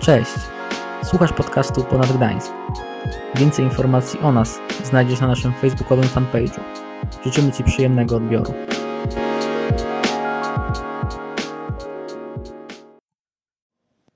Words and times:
Cześć! 0.00 0.30
Słuchasz 1.04 1.32
podcastu 1.32 1.84
Ponad 1.84 2.12
Gdańsk. 2.12 2.52
Więcej 3.34 3.64
informacji 3.64 4.20
o 4.20 4.32
nas 4.32 4.58
znajdziesz 4.84 5.20
na 5.20 5.26
naszym 5.26 5.52
facebookowym 5.52 6.04
fanpage'u. 6.04 6.60
Życzymy 7.24 7.52
Ci 7.52 7.64
przyjemnego 7.64 8.16
odbioru. 8.16 8.54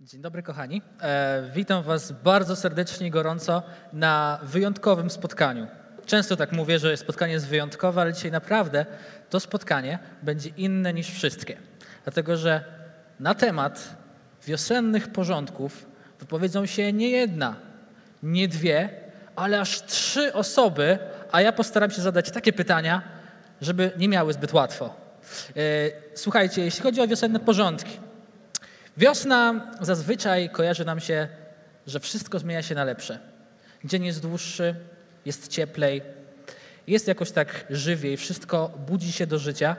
Dzień 0.01 0.21
dobry 0.21 0.43
kochani. 0.43 0.83
E, 1.03 1.51
witam 1.55 1.83
Was 1.83 2.13
bardzo 2.13 2.57
serdecznie 2.57 3.07
i 3.07 3.11
gorąco 3.11 3.63
na 3.93 4.41
wyjątkowym 4.43 5.11
spotkaniu. 5.11 5.67
Często 6.07 6.37
tak 6.37 6.53
mówię, 6.53 6.79
że 6.79 6.97
spotkanie 6.97 7.33
jest 7.33 7.49
wyjątkowe, 7.49 8.01
ale 8.01 8.13
dzisiaj 8.13 8.31
naprawdę 8.31 8.87
to 9.31 9.41
spotkanie 9.41 9.99
będzie 10.23 10.51
inne 10.57 10.95
niż 10.95 11.11
wszystkie. 11.11 11.57
Dlatego, 12.05 12.37
że 12.37 12.65
na 13.21 13.35
temat 13.35 13.97
wiosennych 14.47 15.09
porządków 15.09 15.87
wypowiedzą 16.21 16.67
się 16.67 16.93
nie 16.93 17.11
jedna, 17.11 17.57
nie 18.23 18.49
dwie, 18.49 18.89
ale 19.37 19.61
aż 19.61 19.83
trzy 19.83 20.33
osoby, 20.33 20.99
a 21.33 21.41
ja 21.41 21.53
postaram 21.53 21.91
się 21.91 22.03
zadać 22.03 22.31
takie 22.31 22.53
pytania, 22.53 23.03
żeby 23.61 23.91
nie 23.99 24.09
miały 24.09 24.33
zbyt 24.33 24.53
łatwo. 24.53 24.95
E, 25.57 25.61
słuchajcie, 26.15 26.65
jeśli 26.65 26.83
chodzi 26.83 27.01
o 27.01 27.09
wiosenne 27.09 27.41
porządki, 27.41 27.99
Wiosna 28.97 29.71
zazwyczaj 29.81 30.51
kojarzy 30.51 30.85
nam 30.85 31.01
się, 31.01 31.29
że 31.87 32.01
wszystko 32.01 32.39
zmienia 32.39 32.63
się 32.63 32.75
na 32.75 32.85
lepsze. 32.85 33.19
Dzień 33.85 34.05
jest 34.05 34.23
dłuższy, 34.23 34.75
jest 35.25 35.49
cieplej, 35.49 36.03
jest 36.87 37.09
jakoś 37.09 37.31
tak 37.31 37.67
żywiej, 37.71 38.17
wszystko 38.17 38.79
budzi 38.87 39.13
się 39.13 39.27
do 39.27 39.39
życia. 39.39 39.77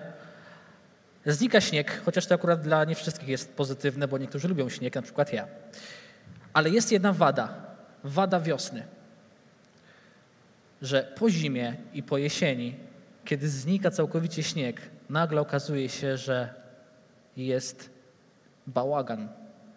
Znika 1.26 1.62
śnieg, 1.62 2.02
chociaż 2.06 2.26
to 2.26 2.36
akurat 2.36 2.62
dla 2.62 2.86
nie 2.86 2.96
wszystkich 2.96 3.30
jest 3.30 3.54
pozytywne, 3.54 4.08
bo 4.08 4.18
niektórzy 4.18 4.48
lubią 4.48 4.70
śnieg, 4.70 4.96
na 4.96 5.02
przykład 5.02 5.34
ja. 5.34 5.48
Ale 6.54 6.70
jest 6.70 6.92
jedna 6.92 7.14
wada, 7.14 7.54
wada 8.04 8.40
wiosny, 8.40 8.84
że 10.82 11.14
po 11.20 11.30
zimie 11.30 11.76
i 11.94 12.04
po 12.04 12.18
jesieni, 12.18 12.76
kiedy 13.26 13.50
znika 13.50 13.92
całkowicie 13.92 14.44
śnieg, 14.44 14.82
nagle 15.10 15.42
okazuje 15.42 15.90
się, 15.90 16.18
że 16.18 16.54
jest 17.38 17.90
bałagan. 18.68 19.30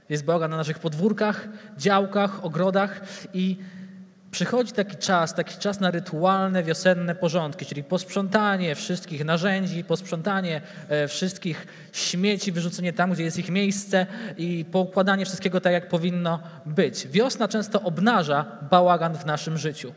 Jest 0.09 0.25
bałagan 0.25 0.51
na 0.51 0.57
naszych 0.57 0.79
podwórkach, 0.79 1.49
działkach, 1.77 2.45
ogrodach 2.45 3.01
i 3.35 3.57
przychodzi 4.31 4.73
taki 4.73 4.97
czas, 4.97 5.35
taki 5.35 5.59
czas 5.59 5.81
na 5.81 5.91
rytualne 5.91 6.63
wiosenne 6.63 7.15
porządki, 7.15 7.67
czyli 7.67 7.85
posprzątanie 7.85 8.75
wszystkich 8.75 9.25
narzędzi, 9.25 9.85
posprzątanie 9.85 10.63
e, 10.89 11.09
wszystkich 11.09 11.67
śmieci, 11.93 12.53
wyrzucenie 12.53 12.93
tam, 12.93 13.13
gdzie 13.13 13.25
jest 13.25 13.39
ich 13.39 13.51
miejsce 13.51 14.07
i 14.37 14.65
poukładanie 14.73 15.27
wszystkiego 15.27 15.61
tak, 15.61 15.73
jak 15.73 15.89
powinno 15.89 16.41
być. 16.67 17.09
Wiosna 17.09 17.49
często 17.49 17.83
obnaża 17.83 18.47
bałagan 18.71 19.15
w 19.15 19.27
naszym 19.27 19.59
życiu. 19.59 19.93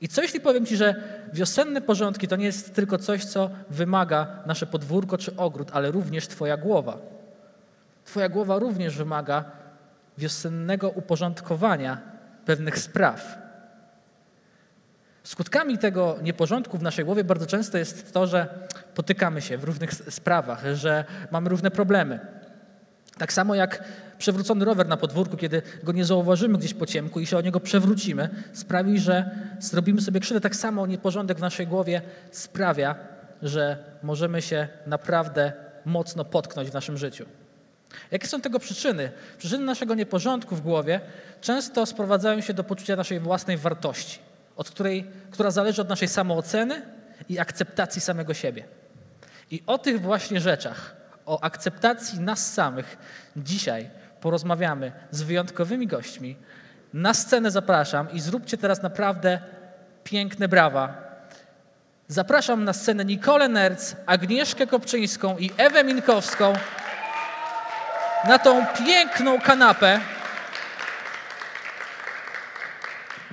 I 0.00 0.08
co 0.08 0.22
jeśli 0.22 0.40
powiem 0.40 0.66
Ci, 0.66 0.76
że 0.76 0.94
wiosenne 1.32 1.80
porządki 1.80 2.28
to 2.28 2.36
nie 2.36 2.44
jest 2.44 2.74
tylko 2.74 2.98
coś, 2.98 3.24
co 3.24 3.50
wymaga 3.70 4.42
nasze 4.46 4.66
podwórko 4.66 5.18
czy 5.18 5.36
ogród, 5.36 5.70
ale 5.72 5.90
również 5.90 6.28
Twoja 6.28 6.56
głowa. 6.56 6.98
Twoja 8.04 8.28
głowa 8.28 8.58
również 8.58 8.96
wymaga 8.96 9.44
wiosennego 10.18 10.90
uporządkowania 10.90 12.00
pewnych 12.44 12.78
spraw. 12.78 13.45
Skutkami 15.26 15.78
tego 15.78 16.18
nieporządku 16.22 16.78
w 16.78 16.82
naszej 16.82 17.04
głowie 17.04 17.24
bardzo 17.24 17.46
często 17.46 17.78
jest 17.78 18.12
to, 18.12 18.26
że 18.26 18.48
potykamy 18.94 19.42
się 19.42 19.58
w 19.58 19.64
różnych 19.64 19.94
sprawach, 19.94 20.64
że 20.74 21.04
mamy 21.30 21.48
różne 21.48 21.70
problemy. 21.70 22.20
Tak 23.18 23.32
samo 23.32 23.54
jak 23.54 23.84
przewrócony 24.18 24.64
rower 24.64 24.88
na 24.88 24.96
podwórku, 24.96 25.36
kiedy 25.36 25.62
go 25.82 25.92
nie 25.92 26.04
zauważymy 26.04 26.58
gdzieś 26.58 26.74
po 26.74 26.86
ciemku 26.86 27.20
i 27.20 27.26
się 27.26 27.38
o 27.38 27.40
niego 27.40 27.60
przewrócimy, 27.60 28.28
sprawi, 28.52 28.98
że 28.98 29.30
zrobimy 29.58 30.00
sobie 30.00 30.20
krzywdę. 30.20 30.40
Tak 30.40 30.56
samo 30.56 30.86
nieporządek 30.86 31.38
w 31.38 31.40
naszej 31.40 31.66
głowie 31.66 32.02
sprawia, 32.30 32.94
że 33.42 33.76
możemy 34.02 34.42
się 34.42 34.68
naprawdę 34.86 35.52
mocno 35.84 36.24
potknąć 36.24 36.70
w 36.70 36.74
naszym 36.74 36.98
życiu. 36.98 37.26
Jakie 38.10 38.26
są 38.26 38.40
tego 38.40 38.58
przyczyny? 38.58 39.10
Przyczyny 39.38 39.64
naszego 39.64 39.94
nieporządku 39.94 40.56
w 40.56 40.60
głowie 40.60 41.00
często 41.40 41.86
sprowadzają 41.86 42.40
się 42.40 42.54
do 42.54 42.64
poczucia 42.64 42.96
naszej 42.96 43.20
własnej 43.20 43.56
wartości, 43.56 44.25
od 44.56 44.70
której, 44.70 45.06
która 45.30 45.50
zależy 45.50 45.82
od 45.82 45.88
naszej 45.88 46.08
samooceny 46.08 46.82
i 47.28 47.38
akceptacji 47.38 48.00
samego 48.00 48.34
siebie. 48.34 48.64
I 49.50 49.62
o 49.66 49.78
tych 49.78 50.00
właśnie 50.00 50.40
rzeczach, 50.40 50.96
o 51.26 51.40
akceptacji 51.44 52.20
nas 52.20 52.52
samych, 52.52 52.98
dzisiaj 53.36 53.90
porozmawiamy 54.20 54.92
z 55.10 55.22
wyjątkowymi 55.22 55.86
gośćmi. 55.86 56.36
Na 56.94 57.14
scenę 57.14 57.50
zapraszam 57.50 58.12
i 58.12 58.20
zróbcie 58.20 58.58
teraz 58.58 58.82
naprawdę 58.82 59.40
piękne 60.04 60.48
brawa. 60.48 61.06
Zapraszam 62.08 62.64
na 62.64 62.72
scenę 62.72 63.04
Nikolę 63.04 63.48
Nerc, 63.48 63.94
Agnieszkę 64.06 64.66
Kopczyńską 64.66 65.38
i 65.38 65.50
Ewę 65.56 65.84
Minkowską 65.84 66.52
na 68.28 68.38
tą 68.38 68.66
piękną 68.66 69.40
kanapę. 69.40 70.00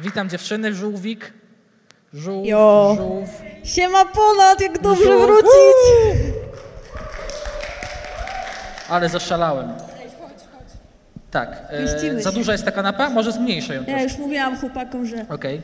Witam 0.04 0.30
dziewczyny, 0.30 0.74
żółwik. 0.74 1.34
Żółw, 2.14 2.48
Jo. 2.48 2.94
żółw. 2.98 3.30
Siema 3.64 4.06
ponad, 4.06 4.62
jak 4.62 4.82
dobrze 4.82 5.04
Żółw. 5.04 5.26
wrócić! 5.26 6.34
Ale 8.90 9.10
zaszalałem. 9.10 9.74
Tak. 11.32 11.62
E, 11.70 11.82
Mieścimy 11.82 12.22
za 12.22 12.32
się. 12.32 12.38
duża 12.38 12.52
jest 12.52 12.66
ta 12.66 12.72
kanapa? 12.72 13.10
Może 13.10 13.32
zmniejszę 13.32 13.76
ją 13.76 13.80
Ja 13.82 13.86
troszkę. 13.86 14.04
już 14.04 14.18
mówiłam 14.18 14.58
chłopakom, 14.58 15.06
że 15.06 15.26
Okej. 15.30 15.62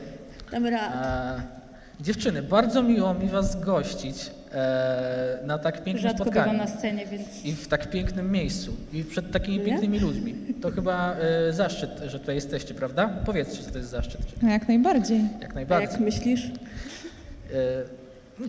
damy 0.50 0.70
radę. 0.70 0.94
E, 0.96 1.59
Dziewczyny, 2.00 2.42
bardzo 2.42 2.82
miło 2.82 3.14
mi 3.14 3.28
was 3.28 3.60
gościć 3.60 4.30
e, 4.52 5.38
na 5.46 5.58
tak 5.58 5.74
pięknym 5.84 5.98
Rzadko 6.10 6.24
spotkaniu. 6.24 6.58
na 6.58 6.66
scenie, 6.66 7.06
więc 7.06 7.44
I 7.44 7.52
w 7.52 7.68
tak 7.68 7.90
pięknym 7.90 8.32
miejscu. 8.32 8.72
I 8.92 9.04
przed 9.04 9.30
takimi 9.32 9.58
Nie? 9.58 9.64
pięknymi 9.64 9.98
ludźmi. 9.98 10.34
To 10.62 10.70
chyba 10.70 11.16
e, 11.48 11.52
zaszczyt, 11.52 11.90
że 12.06 12.20
tutaj 12.20 12.34
jesteście, 12.34 12.74
prawda? 12.74 13.08
Powiedzcie, 13.26 13.62
że 13.62 13.70
to 13.70 13.78
jest 13.78 13.90
zaszczyt. 13.90 14.20
no 14.42 14.50
jak 14.50 14.68
najbardziej. 14.68 15.20
Jak 15.40 15.50
A 15.50 15.54
najbardziej. 15.54 15.90
jak 15.92 16.00
myślisz? 16.00 16.46
E, 16.46 16.50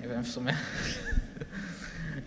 nie 0.02 0.08
wiem 0.08 0.24
w 0.24 0.28
sumie. 0.28 0.54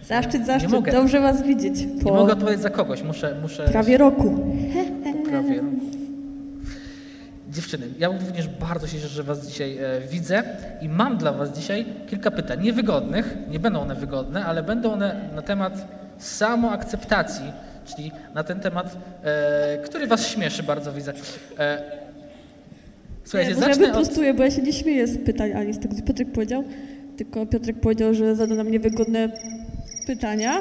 Zaszczyt, 0.09 0.41
Nie 0.41 0.47
zaszczyt, 0.47 0.71
mogę. 0.71 0.93
dobrze 0.93 1.21
was 1.21 1.43
widzieć. 1.43 1.87
Nie 1.87 2.03
Po 2.03 2.15
mogę 2.15 2.33
odpowiedzieć 2.33 2.63
za 2.63 2.71
kogoś, 2.71 3.03
muszę... 3.03 3.37
muszę 3.43 3.65
prawie 3.69 3.99
roku. 3.99 4.55
prawie 5.31 5.57
roku. 5.57 5.64
Dziewczyny, 7.55 7.87
ja 7.99 8.09
również 8.09 8.49
bardzo 8.49 8.87
się 8.87 8.93
cieszę, 8.93 9.09
że 9.09 9.23
Was 9.23 9.47
dzisiaj 9.47 9.79
e, 9.79 10.01
widzę 10.11 10.43
i 10.83 10.89
mam 10.89 11.19
dla 11.19 11.33
Was 11.33 11.59
dzisiaj 11.59 11.85
kilka 12.07 12.31
pytań. 12.31 12.63
Niewygodnych, 12.63 13.37
nie 13.51 13.59
będą 13.59 13.81
one 13.81 13.95
wygodne, 13.95 14.45
ale 14.45 14.63
będą 14.63 14.93
one 14.93 15.29
na 15.35 15.43
temat 15.43 15.89
samoakceptacji, 16.19 17.53
czyli 17.85 18.13
na 18.35 18.45
ten 18.45 18.61
temat, 18.61 18.97
e, 19.25 19.79
który 19.85 20.07
Was 20.07 20.27
śmieszy 20.29 20.63
bardzo, 20.63 20.93
widzę. 20.93 21.13
E, 21.59 21.83
słuchajcie, 23.25 23.51
Nie, 23.51 23.55
może 23.57 23.69
ja 23.69 23.75
zacznę 23.75 23.87
od... 23.87 23.91
wyprostuję, 23.93 24.35
bo 24.35 24.43
ja 24.43 24.51
się 24.51 24.63
nie 24.63 24.73
śmieję 24.73 25.07
z 25.07 25.19
pytań 25.19 25.53
ani 25.53 25.75
z 25.75 25.79
tego, 25.79 25.95
co 25.95 26.03
Piotrek 26.03 26.33
powiedział, 26.33 26.65
tylko 27.17 27.47
Piotrek 27.47 27.81
powiedział, 27.81 28.15
że 28.15 28.37
zada 28.37 28.55
nam 28.55 28.71
niewygodne 28.71 29.29
pytania 30.07 30.61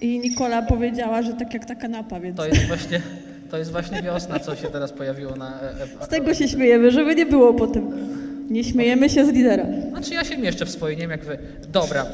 i 0.00 0.18
Nikola 0.20 0.62
powiedziała, 0.62 1.22
że 1.22 1.32
tak 1.32 1.54
jak 1.54 1.64
ta 1.64 1.74
kanapa, 1.74 2.20
więc 2.20 2.36
To 2.36 2.46
jest 2.46 2.66
właśnie, 2.66 3.00
to 3.50 3.58
jest 3.58 3.70
właśnie 3.70 4.02
wiosna, 4.02 4.38
co 4.38 4.56
się 4.56 4.68
teraz 4.68 4.92
pojawiło 4.92 5.36
na... 5.36 5.60
e, 5.60 5.82
e, 6.00 6.04
z 6.04 6.08
tego 6.08 6.34
się 6.34 6.48
śmiejemy, 6.48 6.90
żeby 6.90 7.14
nie 7.14 7.26
było 7.26 7.54
potem. 7.54 8.10
Nie 8.50 8.64
śmiejemy 8.64 9.10
się 9.10 9.26
z 9.26 9.28
lidera. 9.28 9.66
Znaczy 9.90 10.14
ja 10.14 10.24
się 10.24 10.38
mieszczę 10.38 10.66
w 10.66 10.70
swojej, 10.70 10.96
nie 10.96 11.02
wiem 11.02 11.10
jak 11.10 11.24
wy. 11.24 11.38
Dobra. 11.68 12.06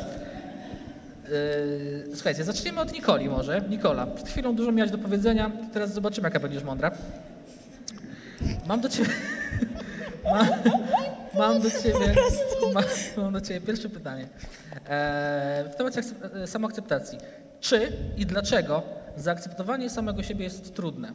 Yy, 1.28 2.14
słuchajcie, 2.14 2.44
zaczniemy 2.44 2.80
od 2.80 2.92
Nikoli 2.92 3.28
może. 3.28 3.62
Nikola, 3.70 4.06
przed 4.06 4.28
chwilą 4.28 4.56
dużo 4.56 4.72
miałaś 4.72 4.90
do 4.90 4.98
powiedzenia, 4.98 5.50
teraz 5.72 5.92
zobaczymy 5.92 6.26
jaka 6.26 6.40
będziesz 6.40 6.64
mądra. 6.64 6.90
Mam 8.66 8.80
do 8.80 8.88
ciebie... 8.88 9.10
Mam, 10.32 10.46
mam 11.34 11.62
do 11.62 11.70
ciebie... 11.70 12.14
Mam, 12.74 12.84
mam 13.16 13.32
do 13.32 13.40
ciebie 13.40 13.60
pierwsze 13.60 13.88
pytanie. 13.88 14.26
E, 14.88 15.64
w 15.72 15.76
temacie 15.76 16.00
akcep- 16.00 16.42
e, 16.42 16.46
samoakceptacji. 16.46 17.18
Czy 17.60 17.92
i 18.16 18.26
dlaczego 18.26 18.82
zaakceptowanie 19.16 19.90
samego 19.90 20.22
siebie 20.22 20.44
jest 20.44 20.74
trudne? 20.74 21.12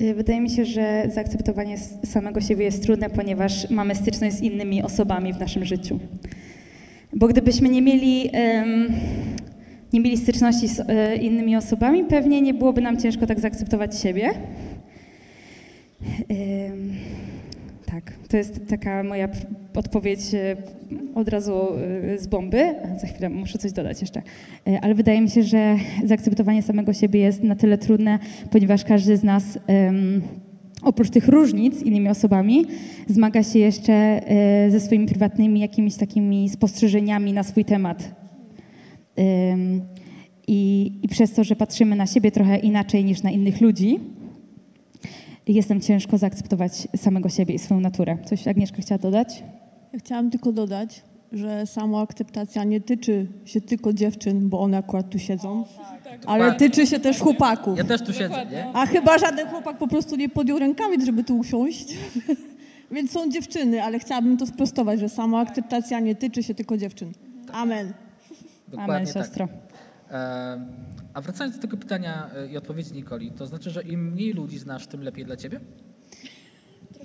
Y, 0.00 0.14
Wydaje 0.14 0.40
mi 0.40 0.50
się, 0.50 0.64
że 0.64 1.04
zaakceptowanie 1.14 1.78
samego 2.04 2.40
siebie 2.40 2.64
jest 2.64 2.82
trudne, 2.82 3.10
ponieważ 3.10 3.70
mamy 3.70 3.94
styczność 3.94 4.36
z 4.36 4.40
innymi 4.40 4.82
osobami 4.82 5.32
w 5.32 5.38
naszym 5.40 5.64
życiu. 5.64 6.00
Bo 7.12 7.28
gdybyśmy 7.28 7.68
nie 7.68 7.82
mieli, 7.82 8.30
em, 8.32 8.92
nie 9.92 10.00
mieli 10.00 10.16
styczności 10.16 10.68
z 10.68 10.80
e, 10.80 11.16
innymi 11.16 11.56
osobami, 11.56 12.04
pewnie 12.04 12.40
nie 12.40 12.54
byłoby 12.54 12.80
nam 12.80 12.96
ciężko 13.00 13.26
tak 13.26 13.40
zaakceptować 13.40 14.00
siebie. 14.00 14.34
Em, 16.28 16.94
tak. 17.94 18.12
To 18.28 18.36
jest 18.36 18.60
taka 18.68 19.02
moja 19.02 19.28
odpowiedź 19.74 20.34
e, 20.34 20.56
od 21.14 21.28
razu 21.28 21.54
e, 22.12 22.18
z 22.18 22.26
bomby. 22.26 22.74
Za 23.00 23.06
chwilę 23.06 23.28
muszę 23.28 23.58
coś 23.58 23.72
dodać 23.72 24.00
jeszcze. 24.00 24.22
E, 24.66 24.80
Ale 24.82 24.94
wydaje 24.94 25.20
mi 25.20 25.30
się, 25.30 25.42
że 25.42 25.76
zaakceptowanie 26.04 26.62
samego 26.62 26.92
siebie 26.92 27.20
jest 27.20 27.42
na 27.42 27.56
tyle 27.56 27.78
trudne, 27.78 28.18
ponieważ 28.50 28.84
każdy 28.84 29.16
z 29.16 29.22
nas 29.22 29.58
oprócz 30.82 31.10
tych 31.10 31.28
różnic 31.28 31.78
z 31.78 31.82
innymi 31.82 32.08
osobami 32.08 32.66
zmaga 33.06 33.42
się 33.42 33.58
jeszcze 33.58 34.20
ze 34.68 34.80
swoimi 34.80 35.06
prywatnymi 35.06 35.60
jakimiś 35.60 35.96
takimi 35.96 36.48
spostrzeżeniami 36.48 37.32
na 37.32 37.42
swój 37.42 37.64
temat. 37.64 38.14
I, 40.46 40.92
I 41.02 41.08
przez 41.08 41.32
to, 41.32 41.44
że 41.44 41.56
patrzymy 41.56 41.96
na 41.96 42.06
siebie 42.06 42.30
trochę 42.30 42.58
inaczej 42.58 43.04
niż 43.04 43.22
na 43.22 43.30
innych 43.30 43.60
ludzi, 43.60 44.00
jest 45.52 45.68
nam 45.68 45.80
ciężko 45.80 46.18
zaakceptować 46.18 46.88
samego 46.96 47.28
siebie 47.28 47.54
i 47.54 47.58
swoją 47.58 47.80
naturę. 47.80 48.18
Coś 48.24 48.48
Agnieszka 48.48 48.82
chciała 48.82 48.98
dodać? 48.98 49.42
Ja 49.92 49.98
chciałam 49.98 50.30
tylko 50.30 50.52
dodać, 50.52 51.02
że 51.32 51.66
samoakceptacja 51.66 52.64
nie 52.64 52.80
tyczy 52.80 53.26
się 53.44 53.60
tylko 53.60 53.92
dziewczyn, 53.92 54.48
bo 54.48 54.60
one 54.60 54.78
akurat 54.78 55.10
tu 55.10 55.18
siedzą, 55.18 55.64
ale 56.26 56.44
Dokładnie. 56.44 56.68
tyczy 56.68 56.86
się 56.86 57.00
też 57.00 57.18
chłopaków. 57.18 57.78
Ja 57.78 57.84
też 57.84 58.02
tu 58.02 58.12
siedzę, 58.12 58.46
nie? 58.52 58.66
A 58.72 58.86
chyba 58.86 59.18
żaden 59.18 59.48
chłopak 59.48 59.78
po 59.78 59.88
prostu 59.88 60.16
nie 60.16 60.28
podjął 60.28 60.58
rękawic, 60.58 61.04
żeby 61.04 61.24
tu 61.24 61.38
usiąść. 61.38 61.94
Więc 62.90 63.10
są 63.10 63.30
dziewczyny, 63.30 63.82
ale 63.82 63.98
chciałabym 63.98 64.36
to 64.36 64.46
sprostować, 64.46 65.00
że 65.00 65.08
samoakceptacja 65.08 66.00
nie 66.00 66.14
tyczy 66.14 66.42
się 66.42 66.54
tylko 66.54 66.76
dziewczyn. 66.76 67.12
Amen. 67.52 67.92
Dokładnie 68.68 68.94
Amen, 68.94 69.06
tak. 69.06 69.14
siostro. 69.14 69.48
E, 70.10 70.66
A 71.14 71.20
wracając 71.20 71.56
do 71.56 71.62
tego 71.62 71.76
pytania 71.76 72.30
e, 72.36 72.52
i 72.52 72.56
odpowiedzi 72.56 72.94
Nikoli, 72.94 73.30
to 73.30 73.46
znaczy, 73.46 73.70
że 73.70 73.82
im 73.82 74.12
mniej 74.12 74.32
ludzi 74.32 74.58
znasz, 74.58 74.86
tym 74.86 75.02
lepiej 75.02 75.24
dla 75.24 75.36
ciebie? 75.36 75.60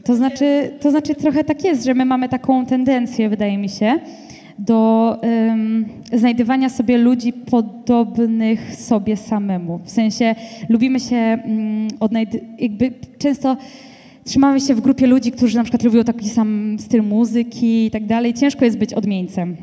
To 0.06 0.16
znaczy, 0.16 0.72
to 0.82 0.92
znaczy 0.92 1.16
trochę 1.16 1.44
tak 1.44 1.64
jest, 1.64 1.86
że 1.86 1.94
my 1.94 2.06
mamy 2.06 2.30
taką 2.30 2.66
tendencję, 2.66 3.30
wydaje 3.30 3.58
mi 3.58 3.70
się, 3.70 4.00
do 4.60 5.18
em, 5.22 5.86
znajdywania 6.14 6.70
sobie 6.70 6.98
ludzi 6.98 7.34
podobnych 7.34 8.76
sobie 8.76 9.18
samemu. 9.18 9.80
W 9.84 9.90
sensie 9.90 10.36
lubimy 10.70 11.00
się 11.00 11.38
odnajd- 12.00 12.40
jakby 12.60 12.94
często 13.18 13.58
trzymamy 14.26 14.60
się 14.62 14.76
w 14.76 14.82
grupie 14.82 15.08
ludzi, 15.08 15.32
którzy 15.32 15.58
na 15.58 15.64
przykład 15.64 15.84
lubią 15.84 16.04
taki 16.04 16.30
sam 16.30 16.78
styl 16.80 17.04
muzyki 17.04 17.86
i 17.86 17.92
tak 17.92 18.06
dalej. 18.06 18.34
Ciężko 18.34 18.66
jest 18.66 18.78
być 18.78 18.94
odmieńcem. 18.94 19.58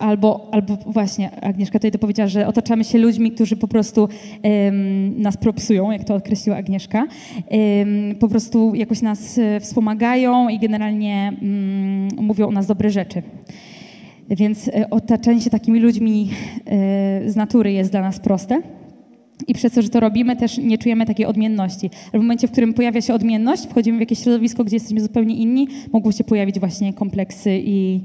Albo, 0.00 0.48
albo 0.52 0.76
właśnie, 0.86 1.30
Agnieszka 1.30 1.78
tutaj 1.78 1.90
to 1.90 1.98
powiedziała, 1.98 2.28
że 2.28 2.46
otaczamy 2.46 2.84
się 2.84 2.98
ludźmi, 2.98 3.32
którzy 3.32 3.56
po 3.56 3.68
prostu 3.68 4.08
nas 5.16 5.36
propsują, 5.36 5.90
jak 5.90 6.04
to 6.04 6.14
określiła 6.14 6.56
Agnieszka. 6.56 7.06
Po 8.20 8.28
prostu 8.28 8.74
jakoś 8.74 9.02
nas 9.02 9.38
e, 9.38 9.60
wspomagają 9.60 10.48
i 10.48 10.58
generalnie 10.58 11.32
mm, 11.42 12.08
mówią 12.16 12.48
o 12.48 12.50
nas 12.50 12.66
dobre 12.66 12.90
rzeczy. 12.90 13.22
Więc 14.30 14.68
e, 14.68 14.90
otaczanie 14.90 15.40
się 15.40 15.50
takimi 15.50 15.80
ludźmi 15.80 16.30
e, 16.66 17.30
z 17.30 17.36
natury 17.36 17.72
jest 17.72 17.90
dla 17.90 18.00
nas 18.00 18.20
proste. 18.20 18.62
I 19.48 19.54
przez 19.54 19.72
to, 19.72 19.82
że 19.82 19.88
to 19.88 20.00
robimy, 20.00 20.36
też 20.36 20.58
nie 20.58 20.78
czujemy 20.78 21.06
takiej 21.06 21.26
odmienności. 21.26 21.90
Ale 22.12 22.20
w 22.20 22.22
momencie, 22.22 22.48
w 22.48 22.50
którym 22.50 22.74
pojawia 22.74 23.00
się 23.00 23.14
odmienność, 23.14 23.66
wchodzimy 23.66 23.98
w 23.98 24.00
jakieś 24.00 24.18
środowisko, 24.18 24.64
gdzie 24.64 24.76
jesteśmy 24.76 25.00
zupełnie 25.00 25.36
inni, 25.36 25.68
mogą 25.92 26.12
się 26.12 26.24
pojawić 26.24 26.60
właśnie 26.60 26.92
kompleksy 26.92 27.60
i 27.64 28.00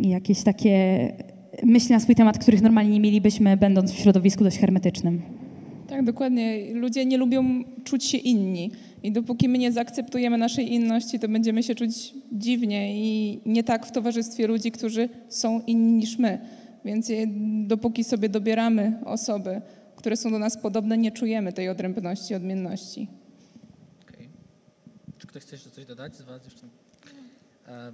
jakieś 0.00 0.42
takie 0.42 1.12
myśli 1.62 1.92
na 1.92 2.00
swój 2.00 2.14
temat, 2.14 2.38
których 2.38 2.62
normalnie 2.62 2.90
nie 2.90 3.00
mielibyśmy, 3.00 3.56
będąc 3.56 3.92
w 3.92 3.98
środowisku 3.98 4.44
dość 4.44 4.58
hermetycznym. 4.58 5.22
Tak, 5.88 6.04
dokładnie. 6.04 6.74
Ludzie 6.74 7.06
nie 7.06 7.18
lubią 7.18 7.64
czuć 7.84 8.04
się 8.04 8.18
inni. 8.18 8.70
I 9.02 9.12
dopóki 9.12 9.48
my 9.48 9.58
nie 9.58 9.72
zaakceptujemy 9.72 10.38
naszej 10.38 10.72
inności, 10.72 11.18
to 11.18 11.28
będziemy 11.28 11.62
się 11.62 11.74
czuć 11.74 12.14
dziwnie 12.32 12.96
i 12.96 13.40
nie 13.46 13.64
tak 13.64 13.86
w 13.86 13.92
towarzystwie 13.92 14.46
ludzi, 14.46 14.70
którzy 14.70 15.08
są 15.28 15.60
inni 15.60 15.92
niż 15.92 16.18
my. 16.18 16.38
Więc 16.84 17.12
dopóki 17.66 18.04
sobie 18.04 18.28
dobieramy 18.28 18.98
osoby, 19.04 19.60
które 19.96 20.16
są 20.16 20.30
do 20.30 20.38
nas 20.38 20.58
podobne, 20.58 20.98
nie 20.98 21.12
czujemy 21.12 21.52
tej 21.52 21.68
odrębności, 21.68 22.34
odmienności. 22.34 23.08
Okej. 24.08 24.28
Czy 25.18 25.26
ktoś 25.26 25.42
chce 25.42 25.54
jeszcze 25.54 25.70
coś 25.70 25.86
dodać 25.86 26.16
z 26.16 26.22
was 26.22 26.44
jeszcze? 26.44 26.66
E, 27.68 27.92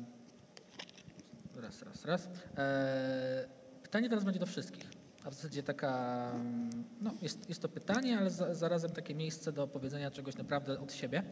raz, 1.56 1.82
raz, 1.82 2.04
raz. 2.04 2.28
E, 2.56 3.48
pytanie 3.82 4.08
teraz 4.08 4.24
będzie 4.24 4.40
do 4.40 4.46
wszystkich. 4.46 4.90
A 5.24 5.30
w 5.30 5.34
zasadzie 5.34 5.62
taka, 5.62 6.30
mm, 6.34 6.84
no 7.00 7.10
jest, 7.22 7.48
jest 7.48 7.62
to 7.62 7.68
pytanie, 7.68 8.18
ale 8.18 8.30
za, 8.30 8.54
zarazem 8.54 8.90
takie 8.90 9.14
miejsce 9.14 9.52
do 9.52 9.66
powiedzenia 9.66 10.10
czegoś 10.10 10.36
naprawdę 10.36 10.80
od 10.80 10.92
siebie. 10.92 11.22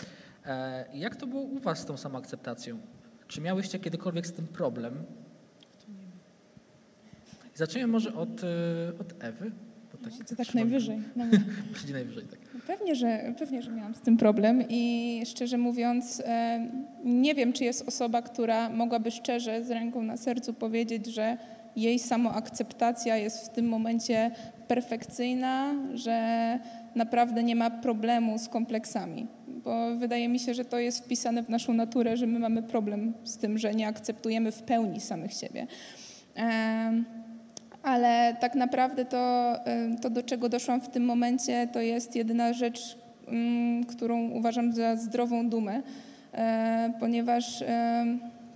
E, 0.46 0.86
jak 0.94 1.16
to 1.16 1.26
było 1.26 1.42
u 1.42 1.58
was 1.58 1.78
z 1.78 1.84
tą 1.84 1.96
samoakceptacją? 1.96 2.78
Czy 3.28 3.40
miałyście 3.40 3.78
kiedykolwiek 3.78 4.26
z 4.26 4.32
tym 4.32 4.46
problem? 4.46 5.04
Zacznijmy 7.54 7.92
może 7.92 8.14
od, 8.14 8.44
e, 8.44 8.46
od 8.98 9.24
Ewy. 9.24 9.50
bo 9.92 9.98
tak, 9.98 10.28
To 10.28 10.36
tak 10.36 10.54
najwyżej. 10.54 11.02
No. 11.16 11.24
Przyjdzie 11.74 11.94
najwyżej, 11.94 12.24
tak. 12.24 12.40
Pewnie 12.66 12.94
że, 12.94 13.34
pewnie, 13.38 13.62
że 13.62 13.70
miałam 13.70 13.94
z 13.94 14.00
tym 14.00 14.16
problem 14.16 14.64
i 14.68 15.22
szczerze 15.26 15.58
mówiąc, 15.58 16.22
e, 16.26 16.68
nie 17.04 17.34
wiem, 17.34 17.52
czy 17.52 17.64
jest 17.64 17.88
osoba, 17.88 18.22
która 18.22 18.70
mogłaby 18.70 19.10
szczerze 19.10 19.62
z 19.62 19.70
ręką 19.70 20.02
na 20.02 20.16
sercu 20.16 20.54
powiedzieć, 20.54 21.06
że 21.06 21.36
jej 21.76 21.98
samoakceptacja 21.98 23.16
jest 23.16 23.46
w 23.46 23.48
tym 23.48 23.68
momencie 23.68 24.30
perfekcyjna, 24.68 25.74
że 25.94 26.58
naprawdę 26.94 27.42
nie 27.42 27.56
ma 27.56 27.70
problemu 27.70 28.38
z 28.38 28.48
kompleksami. 28.48 29.26
Bo 29.48 29.96
wydaje 29.96 30.28
mi 30.28 30.38
się, 30.38 30.54
że 30.54 30.64
to 30.64 30.78
jest 30.78 31.04
wpisane 31.04 31.42
w 31.42 31.48
naszą 31.48 31.74
naturę, 31.74 32.16
że 32.16 32.26
my 32.26 32.38
mamy 32.38 32.62
problem 32.62 33.12
z 33.24 33.36
tym, 33.36 33.58
że 33.58 33.74
nie 33.74 33.88
akceptujemy 33.88 34.52
w 34.52 34.62
pełni 34.62 35.00
samych 35.00 35.32
siebie. 35.32 35.66
Em, 36.34 37.04
ale 37.82 38.36
tak 38.40 38.54
naprawdę 38.54 39.04
to, 39.04 39.54
to, 40.02 40.10
do 40.10 40.22
czego 40.22 40.48
doszłam 40.48 40.80
w 40.80 40.88
tym 40.88 41.04
momencie, 41.04 41.68
to 41.72 41.80
jest 41.80 42.16
jedyna 42.16 42.52
rzecz, 42.52 42.98
mm, 43.28 43.84
którą 43.84 44.30
uważam 44.30 44.72
za 44.72 44.96
zdrową 44.96 45.48
dumę, 45.48 45.82
e, 46.34 46.92
ponieważ 47.00 47.64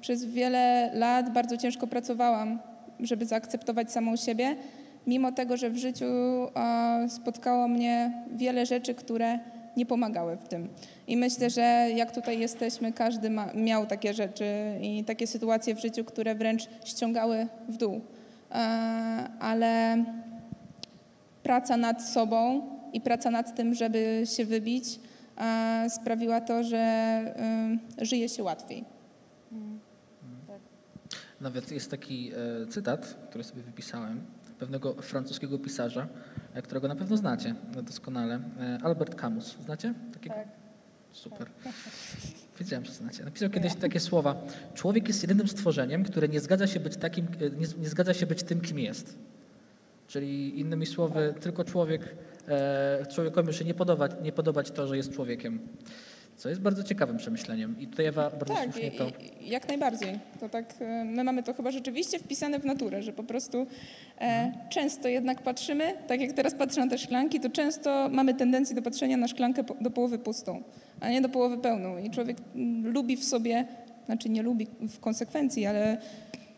przez 0.00 0.24
wiele 0.24 0.90
lat 0.94 1.32
bardzo 1.32 1.56
ciężko 1.56 1.86
pracowałam, 1.86 2.58
żeby 3.00 3.26
zaakceptować 3.26 3.92
samą 3.92 4.16
siebie, 4.16 4.56
mimo 5.06 5.32
tego, 5.32 5.56
że 5.56 5.70
w 5.70 5.76
życiu 5.76 6.04
spotkało 7.08 7.68
mnie 7.68 8.12
wiele 8.36 8.66
rzeczy, 8.66 8.94
które 8.94 9.38
nie 9.76 9.86
pomagały 9.86 10.36
w 10.36 10.48
tym. 10.48 10.68
I 11.06 11.16
myślę, 11.16 11.50
że 11.50 11.88
jak 11.94 12.12
tutaj 12.12 12.38
jesteśmy, 12.38 12.92
każdy 12.92 13.30
ma, 13.30 13.46
miał 13.54 13.86
takie 13.86 14.14
rzeczy 14.14 14.44
i 14.82 15.04
takie 15.04 15.26
sytuacje 15.26 15.74
w 15.74 15.80
życiu, 15.80 16.04
które 16.04 16.34
wręcz 16.34 16.68
ściągały 16.84 17.46
w 17.68 17.76
dół. 17.76 18.00
E, 18.56 18.58
ale 19.40 20.04
praca 21.42 21.76
nad 21.76 22.08
sobą 22.08 22.62
i 22.92 23.00
praca 23.00 23.30
nad 23.30 23.56
tym, 23.56 23.74
żeby 23.74 24.22
się 24.36 24.44
wybić, 24.44 25.00
e, 25.38 25.86
sprawiła 25.90 26.40
to, 26.40 26.64
że 26.64 26.76
e, 26.78 28.04
żyje 28.06 28.28
się 28.28 28.42
łatwiej. 28.42 28.84
Nawet 31.40 31.70
jest 31.70 31.90
taki 31.90 32.32
cytat, 32.70 33.16
który 33.28 33.44
sobie 33.44 33.62
wypisałem, 33.62 34.20
pewnego 34.58 34.94
francuskiego 34.94 35.58
pisarza, 35.58 36.08
którego 36.62 36.88
na 36.88 36.96
pewno 36.96 37.16
znacie 37.16 37.54
doskonale. 37.82 38.40
Albert 38.82 39.14
Camus. 39.14 39.56
Znacie? 39.64 39.94
Takiego? 40.12 40.34
Tak. 40.34 40.48
Super. 41.12 41.50
Wiedziałem, 42.58 42.84
że 42.84 42.92
znacie. 42.92 43.24
Napisał 43.24 43.50
kiedyś 43.50 43.74
takie 43.74 44.00
słowa. 44.00 44.46
Człowiek 44.74 45.08
jest 45.08 45.22
jedynym 45.22 45.48
stworzeniem, 45.48 46.04
które 46.04 46.28
nie 46.28 46.40
zgadza 46.40 46.66
się 46.66 46.80
być 46.80 46.96
takim, 46.96 47.26
e, 47.26 47.50
nie, 47.50 47.66
nie 47.78 47.88
zgadza 47.88 48.14
się 48.14 48.26
być 48.26 48.42
tym, 48.42 48.60
kim 48.60 48.78
jest. 48.78 49.18
Czyli 50.08 50.60
innymi 50.60 50.86
słowy, 50.86 51.34
tylko 51.40 51.64
człowiek, 51.64 52.16
e, 52.48 53.06
człowiekowi 53.14 53.46
musi 53.46 53.64
nie 53.64 53.74
podobać, 53.74 54.12
nie 54.22 54.32
podobać 54.32 54.70
to, 54.70 54.86
że 54.86 54.96
jest 54.96 55.12
człowiekiem. 55.12 55.58
Co 56.36 56.48
jest 56.48 56.60
bardzo 56.60 56.82
ciekawym 56.82 57.16
przemyśleniem. 57.16 57.80
I 57.80 57.86
tutaj 57.86 58.06
Ewa 58.06 58.30
bardzo 58.30 58.54
Tak, 58.54 58.64
słusznie 58.64 58.90
to... 58.90 59.06
jak 59.40 59.68
najbardziej. 59.68 60.18
To 60.40 60.48
tak, 60.48 60.74
e, 60.80 61.04
my 61.04 61.24
mamy 61.24 61.42
to 61.42 61.54
chyba 61.54 61.70
rzeczywiście 61.70 62.18
wpisane 62.18 62.60
w 62.60 62.64
naturę, 62.64 63.02
że 63.02 63.12
po 63.12 63.24
prostu 63.24 63.66
e, 64.20 64.52
często 64.70 65.08
jednak 65.08 65.42
patrzymy, 65.42 65.94
tak 66.06 66.20
jak 66.20 66.32
teraz 66.32 66.54
patrzę 66.54 66.84
na 66.84 66.90
te 66.90 66.98
szklanki, 66.98 67.40
to 67.40 67.50
często 67.50 68.08
mamy 68.12 68.34
tendencję 68.34 68.76
do 68.76 68.82
patrzenia 68.82 69.16
na 69.16 69.28
szklankę 69.28 69.64
po, 69.64 69.74
do 69.80 69.90
połowy 69.90 70.18
pustą, 70.18 70.62
a 71.00 71.10
nie 71.10 71.20
do 71.20 71.28
połowy 71.28 71.58
pełną. 71.58 71.98
I 71.98 72.10
człowiek 72.10 72.36
mm, 72.54 72.92
lubi 72.92 73.16
w 73.16 73.24
sobie, 73.24 73.66
znaczy 74.06 74.28
nie 74.28 74.42
lubi 74.42 74.66
w 74.80 75.00
konsekwencji, 75.00 75.66
ale 75.66 75.98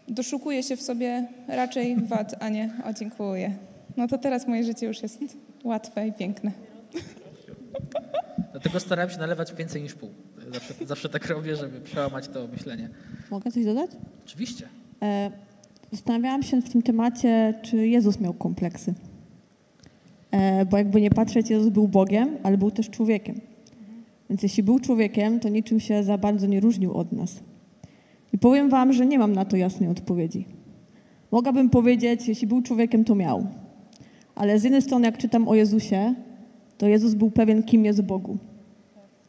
doszukuje 0.08 0.62
się 0.62 0.76
w 0.76 0.82
sobie 0.82 1.26
raczej 1.48 1.96
wad, 2.10 2.34
a 2.40 2.48
nie 2.48 2.70
o 2.84 2.92
dziękuję. 2.92 3.56
No 3.96 4.08
to 4.08 4.18
teraz 4.18 4.46
moje 4.46 4.64
życie 4.64 4.86
już 4.86 5.02
jest 5.02 5.20
łatwe 5.64 6.06
i 6.06 6.12
piękne. 6.12 6.52
Dlatego 8.62 8.80
starałem 8.80 9.10
się 9.10 9.18
nalewać 9.18 9.54
więcej 9.54 9.82
niż 9.82 9.94
pół. 9.94 10.10
Zawsze, 10.52 10.74
zawsze 10.86 11.08
tak 11.08 11.26
robię, 11.26 11.56
żeby 11.56 11.80
przełamać 11.80 12.28
to 12.28 12.46
myślenie. 12.46 12.88
Mogę 13.30 13.50
coś 13.50 13.64
dodać? 13.64 13.90
Oczywiście. 14.26 14.68
E, 15.02 15.30
zastanawiałam 15.92 16.42
się 16.42 16.62
w 16.62 16.70
tym 16.70 16.82
temacie, 16.82 17.54
czy 17.62 17.88
Jezus 17.88 18.20
miał 18.20 18.34
kompleksy. 18.34 18.94
E, 20.30 20.66
bo 20.66 20.78
jakby 20.78 21.00
nie 21.00 21.10
patrzeć, 21.10 21.50
Jezus 21.50 21.68
był 21.68 21.88
Bogiem, 21.88 22.36
ale 22.42 22.58
był 22.58 22.70
też 22.70 22.90
człowiekiem. 22.90 23.40
Więc 24.30 24.42
jeśli 24.42 24.62
był 24.62 24.78
człowiekiem, 24.78 25.40
to 25.40 25.48
niczym 25.48 25.80
się 25.80 26.04
za 26.04 26.18
bardzo 26.18 26.46
nie 26.46 26.60
różnił 26.60 26.94
od 26.94 27.12
nas. 27.12 27.40
I 28.32 28.38
powiem 28.38 28.70
wam, 28.70 28.92
że 28.92 29.06
nie 29.06 29.18
mam 29.18 29.32
na 29.32 29.44
to 29.44 29.56
jasnej 29.56 29.88
odpowiedzi. 29.88 30.46
Mogłabym 31.30 31.70
powiedzieć, 31.70 32.28
jeśli 32.28 32.46
był 32.46 32.62
człowiekiem, 32.62 33.04
to 33.04 33.14
miał. 33.14 33.46
Ale 34.34 34.58
z 34.58 34.64
jednej 34.64 34.82
strony, 34.82 35.06
jak 35.06 35.18
czytam 35.18 35.48
o 35.48 35.54
Jezusie, 35.54 36.14
to 36.78 36.88
Jezus 36.88 37.14
był 37.14 37.30
pewien, 37.30 37.62
kim 37.62 37.84
jest 37.84 38.02
Bogu. 38.02 38.38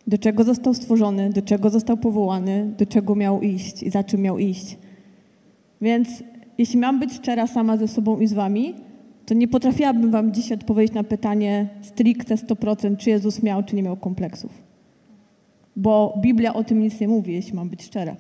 Do 0.08 0.18
czego 0.18 0.44
został 0.44 0.74
stworzony, 0.74 1.30
do 1.30 1.42
czego 1.42 1.70
został 1.70 1.98
powołany, 1.98 2.74
do 2.78 2.86
czego 2.86 3.16
miał 3.16 3.42
iść 3.42 3.84
i 3.84 3.90
za 3.90 4.04
czym 4.04 4.22
miał 4.22 4.40
iść. 4.40 4.78
Więc 5.82 6.24
jeśli 6.58 6.80
mam 6.80 7.00
być 7.00 7.14
szczera 7.14 7.48
sama 7.48 7.78
ze 7.78 7.88
sobą 7.88 8.20
i 8.20 8.28
z 8.28 8.34
wami, 8.34 8.76
to 9.26 9.34
nie 9.34 9.48
potrafiłabym 9.48 10.12
wam 10.12 10.34
dzisiaj 10.34 10.58
odpowiedzieć 10.58 10.96
na 10.96 11.04
pytanie 11.04 11.70
stricte 11.82 12.36
100%, 12.36 12.98
czy 12.98 13.10
Jezus 13.10 13.44
miał, 13.44 13.64
czy 13.64 13.76
nie 13.76 13.84
miał 13.84 13.98
kompleksów. 13.98 14.64
Bo 15.76 16.20
Biblia 16.22 16.54
o 16.54 16.64
tym 16.64 16.80
nic 16.80 17.00
nie 17.00 17.08
mówi, 17.08 17.34
jeśli 17.34 17.54
mam 17.54 17.70
być 17.70 17.84
szczera. 17.84 18.16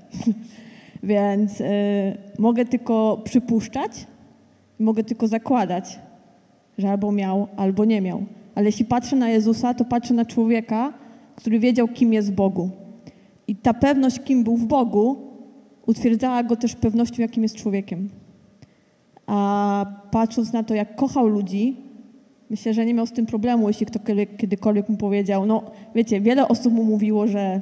Więc 1.03 1.61
y, 1.61 1.65
mogę 2.39 2.65
tylko 2.65 3.21
przypuszczać, 3.23 3.91
mogę 4.79 5.03
tylko 5.03 5.27
zakładać, 5.27 5.99
że 6.77 6.89
albo 6.89 7.11
miał, 7.11 7.47
albo 7.57 7.85
nie 7.85 8.01
miał. 8.01 8.23
Ale 8.59 8.65
jeśli 8.65 8.85
patrzę 8.85 9.15
na 9.15 9.29
Jezusa, 9.29 9.73
to 9.73 9.85
patrzę 9.85 10.13
na 10.13 10.25
człowieka, 10.25 10.93
który 11.35 11.59
wiedział, 11.59 11.87
kim 11.87 12.13
jest 12.13 12.31
w 12.31 12.35
Bogu. 12.35 12.69
I 13.47 13.55
ta 13.55 13.73
pewność, 13.73 14.19
kim 14.19 14.43
był 14.43 14.57
w 14.57 14.65
Bogu, 14.65 15.17
utwierdzała 15.85 16.43
go 16.43 16.55
też 16.55 16.75
pewnością, 16.75 17.21
jakim 17.21 17.43
jest 17.43 17.55
człowiekiem. 17.55 18.09
A 19.27 19.85
patrząc 20.11 20.53
na 20.53 20.63
to, 20.63 20.73
jak 20.73 20.95
kochał 20.95 21.27
ludzi, 21.27 21.77
myślę, 22.49 22.73
że 22.73 22.85
nie 22.85 22.93
miał 22.93 23.05
z 23.05 23.11
tym 23.11 23.25
problemu, 23.25 23.67
jeśli 23.67 23.85
ktokolwiek 23.85 24.37
kiedykolwiek 24.37 24.89
mu 24.89 24.97
powiedział. 24.97 25.45
No, 25.45 25.63
wiecie, 25.95 26.21
wiele 26.21 26.47
osób 26.47 26.73
mu 26.73 26.83
mówiło, 26.83 27.27
że, 27.27 27.61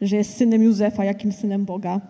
że 0.00 0.16
jest 0.16 0.36
synem 0.36 0.62
Józefa, 0.62 1.04
jakim 1.04 1.32
synem 1.32 1.64
Boga 1.64 2.00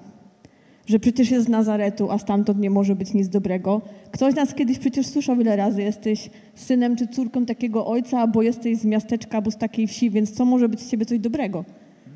że 0.86 0.98
przecież 0.98 1.30
jest 1.30 1.46
z 1.46 1.48
Nazaretu, 1.48 2.10
a 2.10 2.18
stamtąd 2.18 2.58
nie 2.58 2.70
może 2.70 2.96
być 2.96 3.14
nic 3.14 3.28
dobrego. 3.28 3.80
Ktoś 4.10 4.34
nas 4.34 4.54
kiedyś 4.54 4.78
przecież 4.78 5.06
słyszał 5.06 5.36
wiele 5.36 5.56
razy, 5.56 5.82
jesteś 5.82 6.30
synem 6.54 6.96
czy 6.96 7.06
córką 7.06 7.46
takiego 7.46 7.86
ojca, 7.86 8.20
albo 8.20 8.42
jesteś 8.42 8.78
z 8.78 8.84
miasteczka, 8.84 9.36
albo 9.36 9.50
z 9.50 9.56
takiej 9.56 9.86
wsi, 9.86 10.10
więc 10.10 10.32
co 10.32 10.44
może 10.44 10.68
być 10.68 10.80
z 10.80 10.90
ciebie 10.90 11.06
coś 11.06 11.18
dobrego? 11.18 11.64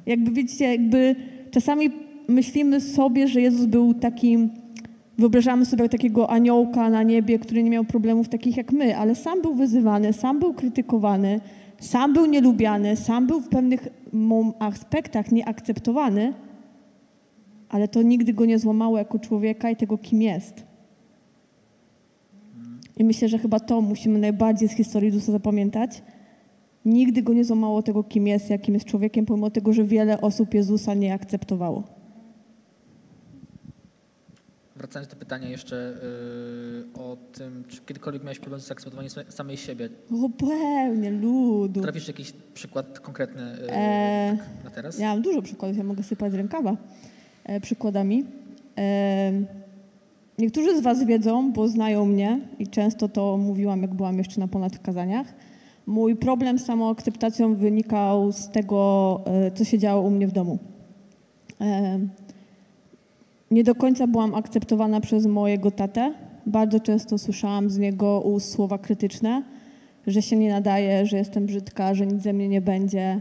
Jakby 0.07 0.31
widzicie, 0.31 0.65
jakby 0.65 1.17
czasami 1.51 1.91
myślimy 2.29 2.81
sobie, 2.81 3.29
że 3.29 3.41
Jezus 3.41 3.67
był 3.67 3.95
takim, 3.95 4.51
wyobrażamy 5.19 5.65
sobie 5.65 5.89
takiego 5.89 6.31
aniołka 6.31 6.91
na 6.91 7.03
niebie, 7.03 7.39
który 7.39 7.63
nie 7.63 7.71
miał 7.71 7.85
problemów 7.85 8.29
takich 8.29 8.57
jak 8.57 8.73
my, 8.73 8.97
ale 8.97 9.15
sam 9.15 9.43
był 9.43 9.55
wyzywany, 9.55 10.13
sam 10.13 10.39
był 10.39 10.55
krytykowany, 10.55 11.41
sam 11.81 12.13
był 12.13 12.27
nielubiany, 12.27 12.97
sam 12.97 13.27
był 13.27 13.41
w 13.41 13.49
pewnych 13.49 13.89
aspektach 14.59 15.33
nieakceptowany, 15.33 16.33
ale 17.77 17.89
to 17.89 18.03
nigdy 18.03 18.33
go 18.33 18.45
nie 18.45 18.59
złamało 18.59 18.99
jako 18.99 19.19
człowieka 19.19 19.71
i 19.71 19.77
tego, 19.77 19.99
kim 19.99 20.23
jest. 20.23 20.65
I 22.97 23.05
myślę, 23.05 23.29
że 23.29 23.39
chyba 23.39 23.61
to 23.61 23.81
musimy 23.81 24.19
najbardziej 24.19 24.69
z 24.69 24.73
historii 24.73 25.07
Jezusa 25.07 25.33
zapamiętać. 25.33 26.03
Nigdy 26.85 27.23
go 27.23 27.33
nie 27.33 27.45
złamało 27.45 27.83
tego, 27.83 28.05
kim 28.05 28.27
jest, 28.27 28.51
jakim 28.51 28.75
jest 28.75 28.87
człowiekiem, 28.87 29.27
pomimo 29.27 29.51
tego, 29.51 29.73
że 29.73 29.85
wiele 29.85 30.21
osób 30.21 30.55
Jezusa 30.55 30.95
nie 30.95 31.15
akceptowało. 31.15 31.83
Wracając 34.77 35.09
do 35.11 35.17
pytania 35.17 35.49
jeszcze 35.49 35.99
yy, 36.97 37.03
o 37.03 37.17
tym, 37.33 37.65
czy 37.69 37.81
kiedykolwiek 37.81 38.23
miałeś 38.23 38.39
problem 38.39 38.61
z 38.61 38.71
akceptowaniem 38.71 39.11
samej 39.29 39.57
siebie. 39.57 39.89
O, 40.13 40.29
pełnie, 40.29 41.11
ludu. 41.11 41.83
Trafisz 41.83 42.09
jakiś 42.09 42.33
przykład 42.55 43.01
konkretny 43.01 43.43
yy, 43.43 43.71
eee, 43.71 44.39
tak 44.39 44.65
na 44.65 44.71
teraz? 44.71 44.99
Ja 44.99 45.09
mam 45.09 45.23
dużo 45.23 45.43
przykładów, 45.43 45.77
ja 45.77 45.85
mogę 45.85 46.03
sypać 46.03 46.33
z 46.33 46.35
rękawa. 46.35 46.77
E, 47.47 47.61
przykładami. 47.61 48.25
E, 48.79 49.33
niektórzy 50.39 50.79
z 50.79 50.81
Was 50.81 51.05
wiedzą, 51.05 51.53
bo 51.53 51.69
znają 51.69 52.07
mnie 52.07 52.41
i 52.59 52.67
często 52.67 53.09
to 53.09 53.37
mówiłam, 53.37 53.83
jak 53.83 53.95
byłam 53.95 54.19
jeszcze 54.19 54.41
na 54.41 54.49
ponad 54.49 54.79
kazaniach. 54.79 55.35
Mój 55.87 56.17
problem 56.17 56.59
z 56.59 56.65
samoakceptacją 56.65 57.55
wynikał 57.55 58.33
z 58.33 58.51
tego, 58.51 59.21
e, 59.27 59.51
co 59.51 59.65
się 59.65 59.79
działo 59.79 60.03
u 60.03 60.11
mnie 60.11 60.27
w 60.27 60.33
domu. 60.33 60.59
Nie 63.51 63.65
do 63.65 63.75
końca 63.75 64.07
byłam 64.07 64.35
akceptowana 64.35 65.01
przez 65.01 65.27
mojego 65.27 65.71
tatę. 65.71 66.15
Bardzo 66.47 66.81
często 66.81 67.19
słyszałam 67.19 67.71
z 67.71 67.79
niego 67.79 68.21
ust 68.21 68.53
słowa 68.53 68.79
krytyczne, 68.79 69.43
że 70.07 70.23
się 70.23 70.37
nie 70.37 70.51
nadaje, 70.51 71.07
że 71.07 71.17
jestem 71.17 71.47
brzydka, 71.47 71.95
że 71.95 72.07
nic 72.07 72.23
ze 72.23 72.33
mnie 72.33 72.49
nie 72.49 72.61
będzie 72.61 73.21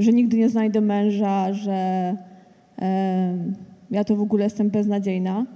że 0.00 0.12
nigdy 0.12 0.36
nie 0.36 0.48
znajdę 0.48 0.80
męża, 0.80 1.52
że 1.52 2.16
ja 3.90 4.04
to 4.04 4.16
w 4.16 4.20
ogóle 4.20 4.44
jestem 4.44 4.70
beznadziejna. 4.70 5.46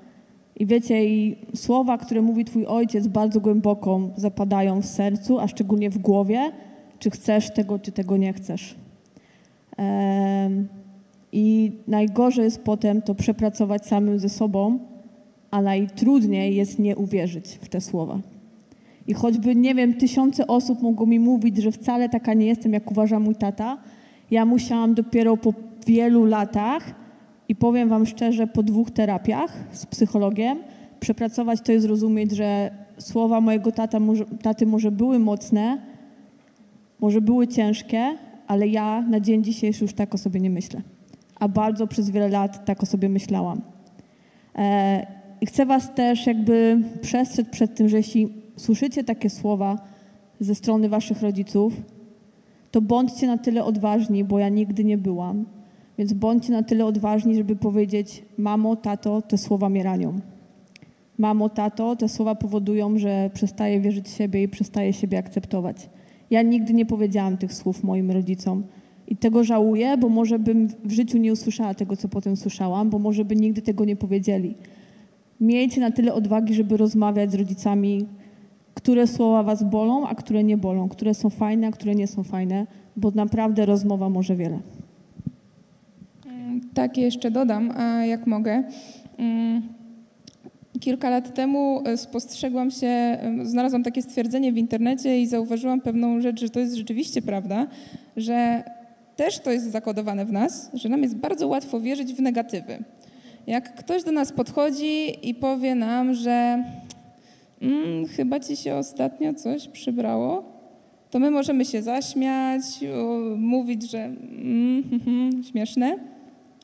I 0.56 0.66
wiecie, 0.66 1.06
i 1.06 1.36
słowa, 1.54 1.98
które 1.98 2.22
mówi 2.22 2.44
Twój 2.44 2.66
ojciec, 2.66 3.06
bardzo 3.06 3.40
głęboko 3.40 4.00
zapadają 4.16 4.80
w 4.80 4.86
sercu, 4.86 5.38
a 5.38 5.48
szczególnie 5.48 5.90
w 5.90 5.98
głowie, 5.98 6.52
czy 6.98 7.10
chcesz 7.10 7.50
tego, 7.54 7.78
czy 7.78 7.92
tego 7.92 8.16
nie 8.16 8.32
chcesz. 8.32 8.74
I 11.32 11.72
najgorzej 11.88 12.44
jest 12.44 12.64
potem 12.64 13.02
to 13.02 13.14
przepracować 13.14 13.86
samym 13.86 14.18
ze 14.18 14.28
sobą, 14.28 14.78
a 15.50 15.62
najtrudniej 15.62 16.56
jest 16.56 16.78
nie 16.78 16.96
uwierzyć 16.96 17.46
w 17.46 17.68
te 17.68 17.80
słowa. 17.80 18.18
I 19.06 19.14
choćby, 19.14 19.56
nie 19.56 19.74
wiem, 19.74 19.94
tysiące 19.94 20.46
osób 20.46 20.82
mogą 20.82 21.06
mi 21.06 21.20
mówić, 21.20 21.56
że 21.56 21.72
wcale 21.72 22.08
taka 22.08 22.34
nie 22.34 22.46
jestem, 22.46 22.72
jak 22.72 22.90
uważa 22.90 23.18
mój 23.18 23.34
tata, 23.34 23.78
ja 24.31 24.45
musiałam 24.45 24.95
dopiero 24.95 25.37
po 25.37 25.54
wielu 25.87 26.25
latach 26.25 26.95
i 27.49 27.54
powiem 27.54 27.88
Wam 27.88 28.07
szczerze, 28.07 28.47
po 28.47 28.62
dwóch 28.62 28.90
terapiach 28.90 29.52
z 29.73 29.87
psychologiem, 29.87 30.59
przepracować 31.00 31.61
to 31.61 31.73
i 31.73 31.81
zrozumieć, 31.81 32.33
że 32.33 32.71
słowa 32.99 33.40
mojego 33.40 33.73
tata, 33.73 34.00
może, 34.00 34.25
taty 34.25 34.66
może 34.66 34.90
były 34.90 35.19
mocne, 35.19 35.78
może 37.00 37.21
były 37.21 37.49
ciężkie, 37.49 38.19
ale 38.47 38.69
ja 38.69 39.02
na 39.02 39.21
dzień 39.21 39.45
dzisiejszy 39.45 39.85
już 39.85 39.93
tak 39.93 40.14
o 40.14 40.19
sobie 40.19 40.40
nie 40.40 40.50
myślę. 40.50 40.81
A 41.40 41.49
bardzo 41.49 41.87
przez 41.87 42.11
wiele 42.11 42.28
lat 42.28 42.64
tak 42.64 42.83
o 42.83 42.87
sobie 42.87 43.09
myślałam. 43.09 43.61
E, 44.57 45.07
I 45.40 45.47
chcę 45.47 45.66
Was 45.66 45.95
też 45.95 46.26
jakby 46.26 46.78
przestrzec 47.00 47.49
przed 47.49 47.75
tym, 47.75 47.88
że 47.88 47.97
jeśli 47.97 48.28
słyszycie 48.57 49.04
takie 49.04 49.31
słowa 49.31 49.78
ze 50.40 50.54
strony 50.54 50.88
Waszych 50.88 51.23
rodziców, 51.23 51.73
to 52.75 52.81
bądźcie 52.81 53.26
na 53.26 53.38
tyle 53.38 53.64
odważni, 53.64 54.25
bo 54.25 54.38
ja 54.38 54.49
nigdy 54.49 54.85
nie 54.85 54.99
byłam. 54.99 55.45
Więc 55.99 56.12
bądźcie 56.12 56.52
na 56.52 56.62
tyle 56.62 56.87
odważni, 56.87 57.35
żeby 57.35 57.57
powiedzieć: 57.57 58.25
Mamo, 58.38 58.76
tato, 58.76 59.23
te 59.23 59.38
słowa 59.38 59.69
mnie 59.69 59.83
ranią. 59.83 60.21
Mamo, 61.19 61.49
tato, 61.49 61.97
te 61.97 62.09
słowa 62.09 62.35
powodują, 62.35 62.99
że 62.99 63.31
przestaję 63.35 63.81
wierzyć 63.81 64.07
w 64.07 64.16
siebie 64.16 64.43
i 64.43 64.49
przestaję 64.49 64.93
siebie 64.93 65.19
akceptować. 65.19 65.88
Ja 66.31 66.43
nigdy 66.43 66.75
nie 66.75 66.87
powiedziałam 66.87 67.37
tych 67.37 67.52
słów 67.52 67.85
moim 67.85 68.11
rodzicom. 68.11 68.64
I 69.09 69.16
tego 69.16 69.45
żałuję, 69.45 69.97
bo 69.97 70.09
może 70.09 70.38
bym 70.38 70.69
w 70.85 70.93
życiu 70.93 71.19
nie 71.19 71.33
usłyszała 71.33 71.75
tego, 71.75 71.97
co 71.97 72.09
potem 72.09 72.37
słyszałam, 72.37 72.90
bo 72.90 72.99
może 72.99 73.25
by 73.25 73.37
nigdy 73.37 73.62
tego 73.62 73.85
nie 73.85 73.97
powiedzieli. 73.97 74.54
Miejcie 75.40 75.81
na 75.81 75.90
tyle 75.90 76.14
odwagi, 76.14 76.54
żeby 76.54 76.76
rozmawiać 76.76 77.33
z 77.33 77.35
rodzicami, 77.35 78.07
które 78.75 79.07
słowa 79.07 79.43
was 79.43 79.62
bolą, 79.62 80.07
a 80.07 80.14
które 80.14 80.45
nie 80.45 80.57
bolą, 80.57 80.88
które 80.88 81.14
są 81.14 81.31
fajne, 81.31 81.66
a 81.66 81.71
które 81.71 81.95
nie 81.95 82.07
są 82.07 82.23
fajne, 82.23 82.66
bo 82.97 83.11
naprawdę 83.11 83.66
rozmowa 83.66 84.09
może 84.09 84.37
wiele. 84.37 84.59
Mm, 86.26 86.61
tak, 86.75 86.99
jeszcze 86.99 87.31
dodam, 87.31 87.73
jak 88.07 88.26
mogę. 88.26 88.64
Mm, 89.19 89.62
kilka 90.81 91.11
lat 91.11 91.35
temu 91.35 91.83
e, 91.85 91.97
spostrzegłam 91.97 92.71
się, 92.71 93.19
znalazłam 93.43 93.83
takie 93.83 94.02
stwierdzenie 94.02 94.52
w 94.52 94.57
internecie 94.57 95.21
i 95.21 95.26
zauważyłam 95.26 95.81
pewną 95.81 96.21
rzecz, 96.21 96.40
że 96.40 96.50
to 96.50 96.61
jest 96.61 96.75
rzeczywiście 96.75 97.23
prawda, 97.23 97.66
że 98.16 98.64
też 99.16 99.38
to 99.38 99.50
jest 99.50 99.71
zakodowane 99.71 100.25
w 100.25 100.33
nas, 100.33 100.71
że 100.75 100.88
nam 100.88 101.02
jest 101.02 101.16
bardzo 101.16 101.49
łatwo 101.49 101.81
wierzyć 101.81 102.14
w 102.14 102.21
negatywy. 102.21 102.78
Jak 103.47 103.75
ktoś 103.75 104.04
do 104.04 104.12
nas 104.12 104.33
podchodzi 104.33 105.28
i 105.28 105.35
powie 105.35 105.75
nam, 105.75 106.14
że 106.14 106.64
mm, 107.61 108.06
chyba 108.06 108.40
ci 108.40 108.56
się 108.56 108.75
ostatnio 108.75 109.34
coś 109.34 109.68
przybrało, 109.68 110.54
to 111.11 111.18
my 111.18 111.30
możemy 111.30 111.64
się 111.64 111.82
zaśmiać, 111.82 112.62
mówić, 113.37 113.90
że 113.90 114.04
mm, 114.04 114.82
mm, 115.06 115.44
śmieszne, 115.44 115.99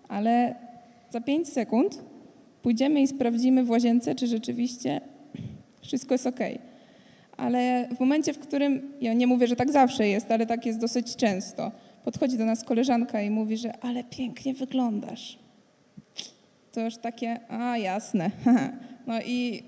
ale 0.08 0.54
za 1.10 1.20
pięć 1.20 1.48
sekund 1.48 2.02
pójdziemy 2.62 3.02
i 3.02 3.06
sprawdzimy 3.06 3.64
w 3.64 3.70
łazience, 3.70 4.14
czy 4.14 4.26
rzeczywiście 4.26 5.00
wszystko 5.82 6.14
jest 6.14 6.26
ok. 6.26 6.40
Ale 7.36 7.88
w 7.96 8.00
momencie, 8.00 8.32
w 8.32 8.38
którym, 8.38 8.92
ja 9.00 9.12
nie 9.12 9.26
mówię, 9.26 9.46
że 9.46 9.56
tak 9.56 9.72
zawsze 9.72 10.08
jest, 10.08 10.30
ale 10.30 10.46
tak 10.46 10.66
jest 10.66 10.78
dosyć 10.78 11.16
często, 11.16 11.72
podchodzi 12.04 12.38
do 12.38 12.44
nas 12.44 12.64
koleżanka 12.64 13.22
i 13.22 13.30
mówi, 13.30 13.56
że 13.56 13.84
ale 13.84 14.04
pięknie 14.04 14.54
wyglądasz. 14.54 15.38
To 16.72 16.80
już 16.80 16.96
takie, 16.96 17.40
a 17.48 17.78
jasne. 17.78 18.30
No 19.06 19.20
i 19.26 19.62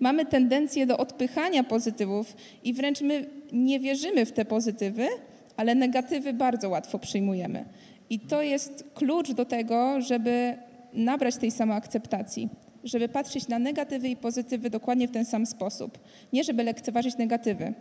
mamy 0.00 0.26
tendencję 0.26 0.86
do 0.86 0.98
odpychania 0.98 1.64
pozytywów 1.64 2.36
i 2.64 2.74
wręcz 2.74 3.00
my 3.00 3.26
nie 3.52 3.80
wierzymy 3.80 4.26
w 4.26 4.32
te 4.32 4.44
pozytywy, 4.44 5.08
ale 5.56 5.74
negatywy 5.74 6.32
bardzo 6.32 6.68
łatwo 6.68 6.98
przyjmujemy. 6.98 7.64
I 8.10 8.20
to 8.20 8.42
jest 8.42 8.84
klucz 8.94 9.32
do 9.32 9.44
tego, 9.44 10.00
żeby 10.00 10.56
nabrać 10.92 11.36
tej 11.36 11.50
samoakceptacji, 11.50 12.48
żeby 12.84 13.08
patrzeć 13.08 13.48
na 13.48 13.58
negatywy 13.58 14.08
i 14.08 14.16
pozytywy 14.16 14.70
dokładnie 14.70 15.08
w 15.08 15.10
ten 15.10 15.24
sam 15.24 15.46
sposób. 15.46 15.98
Nie 16.32 16.44
żeby 16.44 16.62
lekceważyć 16.62 17.16
negatywy, 17.16 17.74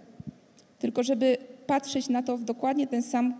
tylko 0.79 1.03
żeby 1.03 1.37
patrzeć 1.67 2.09
na 2.09 2.23
to 2.23 2.37
w 2.37 2.43
dokładnie 2.43 2.87
ten 2.87 3.03
sam 3.03 3.33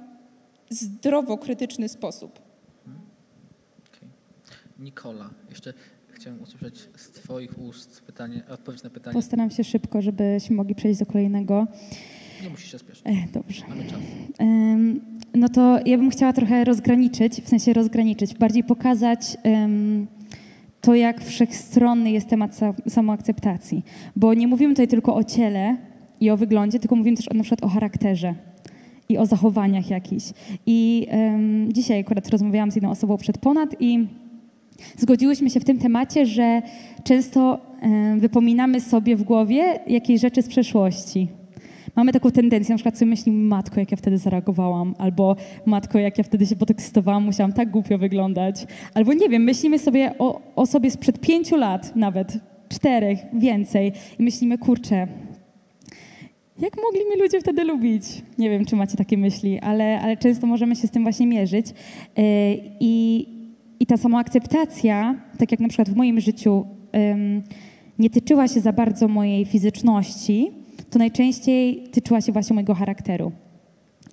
zdrowo 0.70 1.38
krytyczny 1.38 1.90
sposób. 1.90 2.40
Okay. 2.84 4.10
Nikola, 4.80 5.30
jeszcze 5.50 5.74
chciałem 6.26 6.42
usłyszeć 6.42 6.90
z 6.96 7.10
Twoich 7.10 7.60
ust 7.60 8.02
pytanie, 8.02 8.44
odpowiedź 8.50 8.84
na 8.84 8.90
pytanie. 8.90 9.14
Postaram 9.14 9.52
się 9.52 9.64
szybko, 9.64 10.02
żebyśmy 10.02 10.56
mogli 10.56 10.76
przejść 10.76 11.00
do 11.00 11.06
kolejnego. 11.06 11.68
Nie 12.44 12.50
musisz 12.50 12.72
się 12.72 12.80
spieszyć. 12.80 13.04
E, 13.08 13.14
dobrze. 13.34 13.64
Mamy 13.70 13.84
czas. 13.84 14.00
No 15.34 15.50
to 15.50 15.80
ja 15.86 15.98
bym 15.98 16.10
chciała 16.10 16.34
trochę 16.34 16.64
rozgraniczyć, 16.64 17.42
w 17.42 17.50
sensie 17.50 17.74
rozgraniczyć, 17.74 18.34
bardziej 18.34 18.64
pokazać 18.64 19.38
to, 20.82 20.96
jak 20.96 21.24
wszechstronny 21.24 22.12
jest 22.12 22.30
temat 22.30 22.52
sa- 22.52 22.90
samoakceptacji. 22.90 23.84
Bo 24.16 24.34
nie 24.34 24.48
mówimy 24.48 24.74
tutaj 24.74 24.88
tylko 24.88 25.16
o 25.16 25.24
ciele 25.24 25.78
i 26.20 26.30
o 26.30 26.38
wyglądzie, 26.38 26.80
tylko 26.80 26.96
mówimy 26.96 27.18
też 27.18 27.28
o, 27.28 27.34
na 27.34 27.44
przykład 27.44 27.64
o 27.64 27.74
charakterze 27.74 28.36
i 29.10 29.18
o 29.18 29.26
zachowaniach 29.26 29.90
jakichś. 29.90 30.26
I 30.66 31.08
em, 31.10 31.74
dzisiaj 31.74 32.00
akurat 32.00 32.30
rozmawiałam 32.30 32.72
z 32.72 32.76
jedną 32.76 32.92
osobą 32.92 33.18
przed 33.18 33.38
ponad 33.38 33.76
i 33.80 34.08
zgodziłyśmy 34.98 35.50
się 35.50 35.60
w 35.60 35.66
tym 35.66 35.78
temacie, 35.78 36.26
że 36.26 36.62
często 37.04 37.60
em, 37.82 38.20
wypominamy 38.20 38.82
sobie 38.82 39.16
w 39.16 39.24
głowie 39.24 39.80
jakieś 39.88 40.22
rzeczy 40.22 40.42
z 40.42 40.48
przeszłości. 40.48 41.28
Mamy 41.96 42.14
taką 42.14 42.32
tendencję, 42.32 42.74
na 42.74 42.78
przykład 42.78 42.98
sobie 42.98 43.10
myślimy, 43.10 43.48
matko, 43.48 43.80
jak 43.80 43.92
ja 43.92 43.98
wtedy 43.98 44.18
zareagowałam, 44.18 44.96
albo 44.98 45.36
matko, 45.66 46.00
jak 46.00 46.18
ja 46.18 46.24
wtedy 46.24 46.46
się 46.46 46.56
podekscytowałam, 46.56 47.24
musiałam 47.24 47.54
tak 47.54 47.72
głupio 47.72 47.98
wyglądać. 47.98 48.68
Albo 48.94 49.14
nie 49.14 49.30
wiem, 49.30 49.44
myślimy 49.44 49.80
sobie 49.80 50.12
o, 50.20 50.42
o 50.56 50.66
sobie 50.66 50.92
sprzed 50.92 51.20
pięciu 51.20 51.56
lat 51.56 51.96
nawet, 51.96 52.38
czterech, 52.70 53.20
więcej 53.34 53.92
i 54.20 54.24
myślimy, 54.24 54.58
kurczę, 54.58 55.08
jak 56.60 56.78
mogli 56.84 57.06
mnie 57.06 57.24
ludzie 57.24 57.40
wtedy 57.40 57.64
lubić? 57.64 58.04
Nie 58.38 58.50
wiem, 58.50 58.66
czy 58.66 58.76
macie 58.76 58.98
takie 58.98 59.18
myśli, 59.18 59.60
ale, 59.60 60.02
ale 60.02 60.18
często 60.18 60.48
możemy 60.48 60.76
się 60.76 60.88
z 60.88 60.92
tym 60.92 61.04
właśnie 61.04 61.28
mierzyć. 61.28 61.68
Yy, 61.68 62.24
I, 62.80 63.28
I 63.80 63.86
ta 63.86 63.98
samoakceptacja, 63.98 65.16
tak 65.38 65.52
jak 65.52 65.60
na 65.60 65.68
przykład 65.68 65.90
w 65.90 65.96
moim 65.96 66.20
życiu, 66.20 66.66
nie 68.00 68.10
tyczyła 68.10 68.48
się 68.48 68.62
za 68.62 68.74
bardzo 68.74 69.08
mojej 69.08 69.46
fizyczności, 69.46 70.52
to 70.90 71.00
najczęściej 71.00 71.84
tyczyła 71.92 72.22
się 72.22 72.32
właśnie 72.32 72.54
mojego 72.54 72.74
charakteru. 72.74 73.32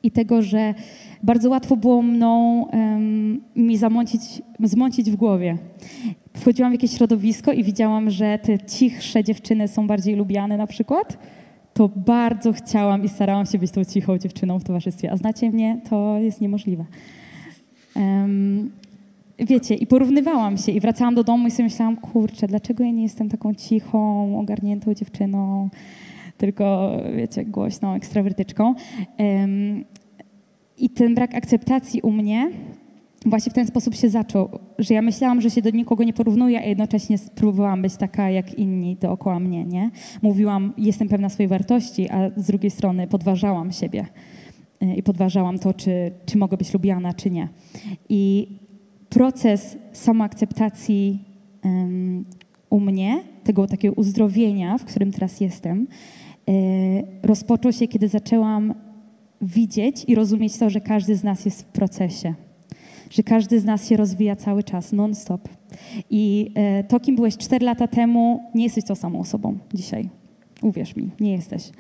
I 0.02 0.10
tego, 0.10 0.42
że 0.42 0.74
bardzo 1.22 1.50
łatwo 1.50 1.76
było 1.76 2.02
mną 2.02 2.66
mi 3.56 3.76
zamącić, 3.76 4.22
zmącić 4.60 5.10
w 5.10 5.16
głowie. 5.16 5.58
Wchodziłam 6.36 6.72
w 6.72 6.74
jakieś 6.74 6.96
środowisko 6.96 7.52
i 7.52 7.64
widziałam, 7.64 8.10
że 8.10 8.38
te 8.38 8.58
cichsze 8.58 9.24
dziewczyny 9.24 9.68
są 9.68 9.86
bardziej 9.86 10.16
lubiane 10.16 10.56
na 10.56 10.66
przykład 10.66 11.18
to 11.74 11.88
bardzo 11.96 12.52
chciałam 12.52 13.04
i 13.04 13.08
starałam 13.08 13.46
się 13.46 13.58
być 13.58 13.70
tą 13.70 13.84
cichą 13.84 14.18
dziewczyną 14.18 14.58
w 14.58 14.64
towarzystwie. 14.64 15.12
A 15.12 15.16
znacie 15.16 15.50
mnie, 15.50 15.80
to 15.90 16.18
jest 16.18 16.40
niemożliwe. 16.40 16.84
Um, 17.96 18.70
wiecie, 19.38 19.74
i 19.74 19.86
porównywałam 19.86 20.56
się 20.56 20.72
i 20.72 20.80
wracałam 20.80 21.14
do 21.14 21.24
domu 21.24 21.48
i 21.48 21.50
sobie 21.50 21.64
myślałam, 21.64 21.96
kurczę, 21.96 22.46
dlaczego 22.46 22.84
ja 22.84 22.90
nie 22.90 23.02
jestem 23.02 23.28
taką 23.28 23.54
cichą, 23.54 24.38
ogarniętą 24.40 24.94
dziewczyną, 24.94 25.68
tylko, 26.38 26.96
wiecie, 27.16 27.44
głośną 27.44 27.94
ekstrawertyczką. 27.94 28.74
I 30.78 30.90
ten 30.90 31.14
brak 31.14 31.34
akceptacji 31.34 32.00
u 32.00 32.10
mnie 32.10 32.50
właśnie 33.26 33.50
w 33.50 33.54
ten 33.54 33.66
sposób 33.66 33.94
się 33.94 34.08
zaczął, 34.08 34.48
że 34.78 34.94
ja 34.94 35.02
myślałam, 35.02 35.40
że 35.40 35.50
się 35.50 35.62
do 35.62 35.70
nikogo 35.70 36.04
nie 36.04 36.12
porównuję, 36.12 36.58
a 36.60 36.64
jednocześnie 36.64 37.18
spróbowałam 37.18 37.82
być 37.82 37.96
taka 37.96 38.30
jak 38.30 38.54
inni 38.54 38.96
dookoła 38.96 39.40
mnie, 39.40 39.64
nie? 39.64 39.90
Mówiłam, 40.22 40.72
jestem 40.78 41.08
pewna 41.08 41.28
swojej 41.28 41.48
wartości, 41.48 42.10
a 42.10 42.30
z 42.36 42.46
drugiej 42.46 42.70
strony 42.70 43.06
podważałam 43.06 43.72
siebie 43.72 44.06
y, 44.82 44.94
i 44.94 45.02
podważałam 45.02 45.58
to, 45.58 45.74
czy, 45.74 46.12
czy 46.26 46.38
mogę 46.38 46.56
być 46.56 46.74
lubiana, 46.74 47.14
czy 47.14 47.30
nie. 47.30 47.48
I 48.08 48.48
proces 49.12 49.76
samoakceptacji 49.92 51.24
um, 51.64 52.24
u 52.70 52.80
mnie, 52.80 53.22
tego 53.44 53.66
takiego 53.66 53.94
uzdrowienia, 53.94 54.78
w 54.78 54.84
którym 54.84 55.12
teraz 55.12 55.40
jestem, 55.40 55.86
y, 56.48 57.02
rozpoczął 57.22 57.72
się, 57.72 57.88
kiedy 57.88 58.08
zaczęłam 58.08 58.74
widzieć 59.42 60.04
i 60.08 60.14
rozumieć 60.14 60.58
to, 60.58 60.70
że 60.70 60.80
każdy 60.80 61.16
z 61.16 61.24
nas 61.24 61.44
jest 61.44 61.62
w 61.62 61.64
procesie 61.64 62.34
że 63.10 63.22
każdy 63.22 63.60
z 63.60 63.64
nas 63.64 63.88
się 63.88 63.96
rozwija 63.96 64.36
cały 64.36 64.62
czas, 64.62 64.92
non-stop. 64.92 65.48
I 66.10 66.52
e, 66.54 66.84
to, 66.84 67.00
kim 67.00 67.16
byłeś 67.16 67.36
4 67.36 67.66
lata 67.66 67.88
temu, 67.88 68.40
nie 68.54 68.64
jesteś 68.64 68.84
tą 68.84 68.94
samą 68.94 69.20
osobą 69.20 69.58
dzisiaj. 69.74 70.08
Uwierz 70.62 70.96
mi, 70.96 71.10
nie 71.20 71.32
jesteś. 71.32 71.70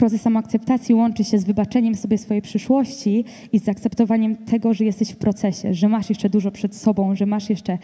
Proces 0.00 0.22
samoakceptacji 0.22 0.94
łączy 0.94 1.24
się 1.24 1.38
z 1.38 1.44
wybaczeniem 1.44 1.94
sobie 1.94 2.18
swojej 2.18 2.42
przyszłości 2.42 3.24
i 3.52 3.58
z 3.58 3.64
zaakceptowaniem 3.64 4.36
tego, 4.36 4.74
że 4.74 4.84
jesteś 4.84 5.10
w 5.10 5.16
procesie, 5.16 5.74
że 5.74 5.88
masz 5.88 6.08
jeszcze 6.08 6.30
dużo 6.30 6.50
przed 6.50 6.76
sobą, 6.76 7.16
że 7.16 7.26
masz 7.26 7.50
jeszcze 7.50 7.78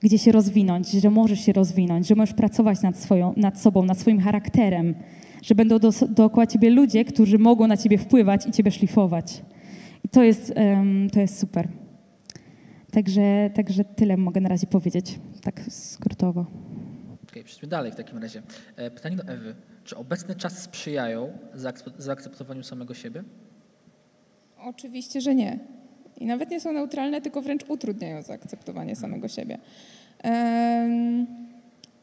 gdzie 0.00 0.18
się 0.18 0.32
rozwinąć, 0.32 0.90
że 0.90 1.10
możesz 1.10 1.40
się 1.40 1.52
rozwinąć, 1.52 2.06
że 2.06 2.14
możesz 2.14 2.34
pracować 2.34 2.82
nad, 2.82 2.98
swoją, 2.98 3.34
nad 3.36 3.60
sobą, 3.60 3.82
nad 3.82 3.98
swoim 3.98 4.20
charakterem, 4.20 4.94
że 5.42 5.54
będą 5.54 5.78
do, 5.78 5.90
dookoła 6.08 6.46
ciebie 6.46 6.70
ludzie, 6.70 7.04
którzy 7.04 7.38
mogą 7.38 7.66
na 7.66 7.76
ciebie 7.76 7.98
wpływać 7.98 8.46
i 8.46 8.52
ciebie 8.52 8.70
szlifować. 8.70 9.42
I 10.04 10.08
to 10.08 10.22
jest, 10.22 10.52
um, 10.56 11.10
to 11.10 11.20
jest 11.20 11.38
super. 11.38 11.68
Także, 12.90 13.50
także 13.54 13.84
tyle 13.84 14.16
mogę 14.16 14.40
na 14.40 14.48
razie 14.48 14.66
powiedzieć, 14.66 15.20
tak 15.42 15.60
skrótowo. 15.68 16.46
Okay, 17.30 17.44
przejdźmy 17.44 17.68
dalej 17.68 17.92
w 17.92 17.94
takim 17.94 18.18
razie. 18.18 18.42
E, 18.76 18.90
Pytanie 18.90 19.16
do 19.16 19.22
Ewy. 19.22 19.54
Czy 19.88 19.96
obecne 19.96 20.34
czasy 20.34 20.60
sprzyjają 20.60 21.32
zaakcept- 21.54 22.00
zaakceptowaniu 22.00 22.62
samego 22.62 22.94
siebie? 22.94 23.24
Oczywiście, 24.64 25.20
że 25.20 25.34
nie. 25.34 25.58
I 26.20 26.26
nawet 26.26 26.50
nie 26.50 26.60
są 26.60 26.72
neutralne, 26.72 27.20
tylko 27.20 27.42
wręcz 27.42 27.64
utrudniają 27.68 28.22
zaakceptowanie 28.22 28.96
samego 28.96 29.28
siebie. 29.28 29.58
Em, 30.22 31.26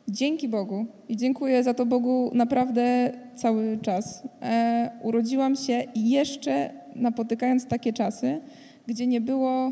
dzięki 0.07 0.49
Bogu 0.49 0.85
i 1.09 1.17
dziękuję 1.17 1.63
za 1.63 1.73
to 1.73 1.85
Bogu 1.85 2.31
naprawdę 2.33 3.11
cały 3.35 3.77
czas. 3.81 4.23
E, 4.41 4.91
urodziłam 5.01 5.55
się 5.55 5.83
jeszcze 5.95 6.69
napotykając 6.95 7.65
takie 7.67 7.93
czasy, 7.93 8.41
gdzie 8.87 9.07
nie 9.07 9.21
było 9.21 9.71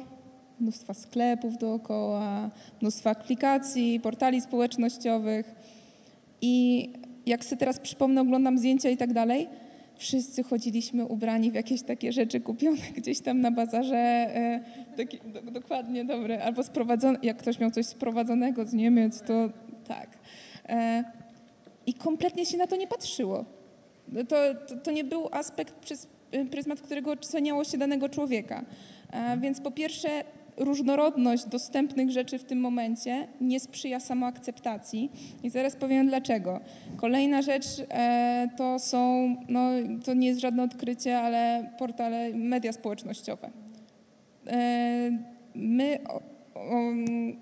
mnóstwa 0.59 0.93
sklepów 0.93 1.57
dookoła, 1.57 2.49
mnóstwa 2.81 3.09
aplikacji, 3.09 3.99
portali 3.99 4.41
społecznościowych. 4.41 5.55
I 6.41 6.89
jak 7.25 7.45
sobie 7.45 7.59
teraz 7.59 7.79
przypomnę, 7.79 8.21
oglądam 8.21 8.57
zdjęcia 8.57 8.89
i 8.89 8.97
tak 8.97 9.13
dalej, 9.13 9.47
wszyscy 9.95 10.43
chodziliśmy 10.43 11.05
ubrani 11.05 11.51
w 11.51 11.53
jakieś 11.53 11.81
takie 11.81 12.11
rzeczy 12.11 12.39
kupione 12.39 12.77
gdzieś 12.97 13.19
tam 13.19 13.41
na 13.41 13.51
bazarze, 13.51 13.97
e, 13.97 14.59
taki, 14.97 15.19
do, 15.25 15.51
dokładnie, 15.51 16.05
dobre, 16.05 16.43
albo 16.43 16.63
sprowadzone, 16.63 17.19
jak 17.23 17.37
ktoś 17.37 17.59
miał 17.59 17.71
coś 17.71 17.85
sprowadzonego 17.85 18.65
z 18.65 18.73
Niemiec, 18.73 19.21
to 19.21 19.49
tak. 19.87 20.09
E, 20.69 21.03
I 21.85 21.93
kompletnie 21.93 22.45
się 22.45 22.57
na 22.57 22.67
to 22.67 22.75
nie 22.75 22.87
patrzyło. 22.87 23.45
To, 24.29 24.35
to, 24.67 24.77
to 24.77 24.91
nie 24.91 25.03
był 25.03 25.29
aspekt 25.31 25.73
przez 25.73 26.07
pryzmat, 26.51 26.81
którego 26.81 27.11
oceniało 27.11 27.63
się 27.63 27.77
danego 27.77 28.09
człowieka. 28.09 28.65
E, 29.11 29.37
więc 29.37 29.61
po 29.61 29.71
pierwsze, 29.71 30.23
różnorodność 30.57 31.45
dostępnych 31.45 32.11
rzeczy 32.11 32.39
w 32.39 32.43
tym 32.43 32.59
momencie 32.59 33.27
nie 33.41 33.59
sprzyja 33.59 33.99
samoakceptacji 33.99 35.11
i 35.43 35.49
zaraz 35.49 35.75
powiem 35.75 36.07
dlaczego. 36.07 36.59
Kolejna 36.97 37.41
rzecz 37.41 37.65
e, 37.89 38.47
to 38.57 38.79
są, 38.79 39.35
no 39.49 39.69
to 40.05 40.13
nie 40.13 40.27
jest 40.27 40.39
żadne 40.39 40.63
odkrycie, 40.63 41.19
ale 41.19 41.71
portale, 41.79 42.33
media 42.33 42.73
społecznościowe. 42.73 43.49
E, 44.47 45.11
my 45.55 45.99
o, 46.09 46.15
o, 46.59 46.91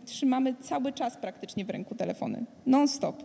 trzymamy 0.05 0.55
cały 0.61 0.91
czas 0.93 1.17
praktycznie 1.17 1.65
w 1.65 1.69
ręku 1.69 1.95
telefony, 1.95 2.45
non-stop. 2.65 3.23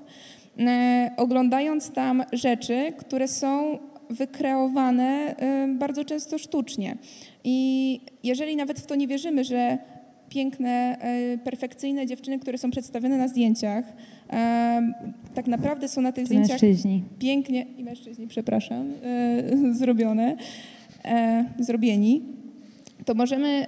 E, 0.58 1.10
oglądając 1.16 1.90
tam 1.90 2.24
rzeczy, 2.32 2.92
które 2.98 3.28
są 3.28 3.78
wykreowane 4.10 5.36
y, 5.64 5.74
bardzo 5.74 6.04
często 6.04 6.38
sztucznie. 6.38 6.96
I 7.44 8.00
jeżeli 8.22 8.56
nawet 8.56 8.80
w 8.80 8.86
to 8.86 8.94
nie 8.94 9.08
wierzymy, 9.08 9.44
że 9.44 9.78
piękne, 10.28 10.98
y, 11.34 11.38
perfekcyjne 11.38 12.06
dziewczyny, 12.06 12.38
które 12.38 12.58
są 12.58 12.70
przedstawione 12.70 13.18
na 13.18 13.28
zdjęciach, 13.28 13.84
y, 13.88 15.34
tak 15.34 15.46
naprawdę 15.46 15.88
są 15.88 16.00
na 16.00 16.12
tych 16.12 16.26
zdjęciach 16.26 16.62
mężczyźni. 16.62 17.04
pięknie, 17.18 17.66
i 17.78 17.84
mężczyźni, 17.84 18.26
przepraszam, 18.26 18.92
zrobione, 19.80 20.36
zrobieni, 21.58 22.22
to 23.04 23.14
możemy 23.14 23.66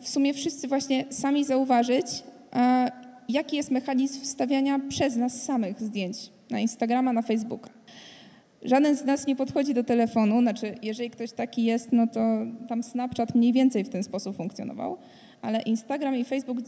w 0.00 0.08
sumie 0.08 0.34
wszyscy 0.34 0.68
właśnie 0.68 1.04
sami 1.10 1.44
zauważyć, 1.44 2.06
jaki 3.28 3.56
jest 3.56 3.70
mechanizm 3.70 4.20
wstawiania 4.20 4.80
przez 4.88 5.16
nas 5.16 5.42
samych 5.42 5.82
zdjęć 5.82 6.16
na 6.50 6.60
Instagrama, 6.60 7.12
na 7.12 7.22
Facebooka 7.22 7.70
żaden 8.64 8.96
z 8.96 9.04
nas 9.04 9.26
nie 9.26 9.36
podchodzi 9.36 9.74
do 9.74 9.84
telefonu, 9.84 10.40
znaczy 10.40 10.74
jeżeli 10.82 11.10
ktoś 11.10 11.32
taki 11.32 11.64
jest, 11.64 11.92
no 11.92 12.06
to 12.06 12.20
tam 12.68 12.82
Snapchat 12.82 13.34
mniej 13.34 13.52
więcej 13.52 13.84
w 13.84 13.88
ten 13.88 14.02
sposób 14.02 14.36
funkcjonował, 14.36 14.96
ale 15.42 15.62
Instagram 15.62 16.16
i 16.16 16.24
Facebook 16.24 16.58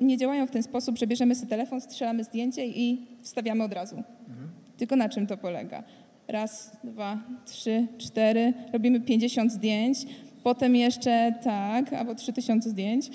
nie 0.00 0.16
działają 0.16 0.46
w 0.46 0.50
ten 0.50 0.62
sposób, 0.62 0.98
że 0.98 1.06
bierzemy 1.06 1.34
sobie 1.34 1.48
telefon, 1.48 1.80
strzelamy 1.80 2.24
zdjęcie 2.24 2.66
i 2.66 3.06
wstawiamy 3.22 3.64
od 3.64 3.72
razu. 3.72 4.02
Tylko 4.76 4.96
na 4.96 5.08
czym 5.08 5.26
to 5.26 5.36
polega? 5.36 5.82
Raz, 6.28 6.76
dwa, 6.84 7.18
trzy, 7.44 7.86
cztery, 7.98 8.52
robimy 8.72 9.00
50 9.00 9.52
zdjęć, 9.52 9.98
potem 10.42 10.76
jeszcze 10.76 11.34
tak, 11.42 11.92
albo 11.92 12.14
3000 12.14 12.70
zdjęć, 12.70 13.10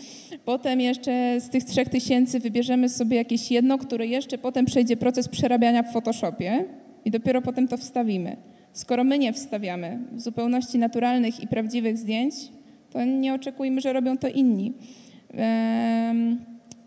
potem 0.45 0.81
jeszcze 0.81 1.41
z 1.41 1.49
tych 1.49 1.63
3000 1.63 2.39
wybierzemy 2.39 2.89
sobie 2.89 3.17
jakieś 3.17 3.51
jedno, 3.51 3.77
które 3.77 4.07
jeszcze 4.07 4.37
potem 4.37 4.65
przejdzie 4.65 4.97
proces 4.97 5.27
przerabiania 5.27 5.83
w 5.83 5.93
Photoshopie 5.93 6.65
i 7.05 7.11
dopiero 7.11 7.41
potem 7.41 7.67
to 7.67 7.77
wstawimy. 7.77 8.37
Skoro 8.73 9.03
my 9.03 9.19
nie 9.19 9.33
wstawiamy 9.33 9.99
w 10.11 10.21
zupełności 10.21 10.77
naturalnych 10.77 11.43
i 11.43 11.47
prawdziwych 11.47 11.97
zdjęć, 11.97 12.33
to 12.89 13.05
nie 13.05 13.33
oczekujmy, 13.33 13.81
że 13.81 13.93
robią 13.93 14.17
to 14.17 14.27
inni. 14.27 14.73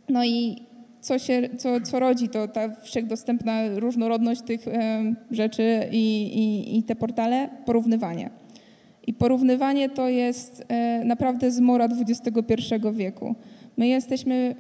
No 0.09 0.25
i 0.25 0.57
co, 1.01 1.18
się, 1.18 1.48
co, 1.59 1.81
co 1.81 2.01
rodzi 2.01 2.29
to 2.29 2.48
ta 2.48 2.75
wszechdostępna 2.83 3.68
różnorodność 3.68 4.42
tych 4.42 4.66
rzeczy 5.31 5.88
i, 5.90 6.22
i, 6.22 6.79
i 6.79 6.83
te 6.83 6.96
portale? 6.96 7.48
Porównywanie. 7.64 8.31
I 9.07 9.14
porównywanie 9.14 9.88
to 9.88 10.09
jest 10.09 10.64
e, 10.68 11.05
naprawdę 11.05 11.51
zmora 11.51 11.88
XXI 12.09 12.75
wieku. 12.92 13.35
My 13.77 13.87
jesteśmy 13.87 14.55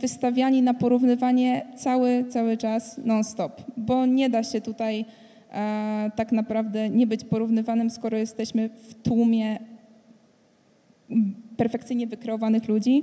wystawiani 0.00 0.62
na 0.62 0.74
porównywanie 0.74 1.66
cały, 1.76 2.24
cały 2.28 2.56
czas 2.56 3.00
non-stop, 3.04 3.62
bo 3.76 4.06
nie 4.06 4.30
da 4.30 4.42
się 4.42 4.60
tutaj 4.60 5.04
e, 5.52 6.10
tak 6.16 6.32
naprawdę 6.32 6.90
nie 6.90 7.06
być 7.06 7.24
porównywanym, 7.24 7.90
skoro 7.90 8.16
jesteśmy 8.16 8.68
w 8.68 8.94
tłumie 8.94 9.58
perfekcyjnie 11.56 12.06
wykreowanych 12.06 12.68
ludzi 12.68 13.02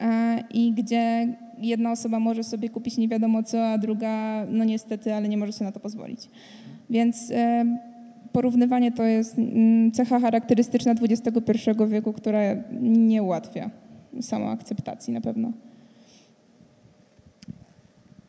e, 0.00 0.44
i 0.54 0.72
gdzie 0.72 1.34
jedna 1.58 1.92
osoba 1.92 2.20
może 2.20 2.44
sobie 2.44 2.68
kupić 2.68 2.96
nie 2.96 3.08
wiadomo 3.08 3.42
co, 3.42 3.68
a 3.68 3.78
druga 3.78 4.46
no 4.50 4.64
niestety, 4.64 5.14
ale 5.14 5.28
nie 5.28 5.36
może 5.36 5.52
sobie 5.52 5.66
na 5.66 5.72
to 5.72 5.80
pozwolić. 5.80 6.20
Więc 6.90 7.30
e, 7.30 7.64
porównywanie 8.32 8.92
to 8.92 9.04
jest 9.04 9.38
mm, 9.38 9.92
cecha 9.92 10.20
charakterystyczna 10.20 10.92
XXI 10.92 11.30
wieku, 11.88 12.12
która 12.12 12.40
nie 12.82 13.22
ułatwia 13.22 13.70
samoakceptacji 14.20 15.12
na 15.12 15.20
pewno. 15.20 15.52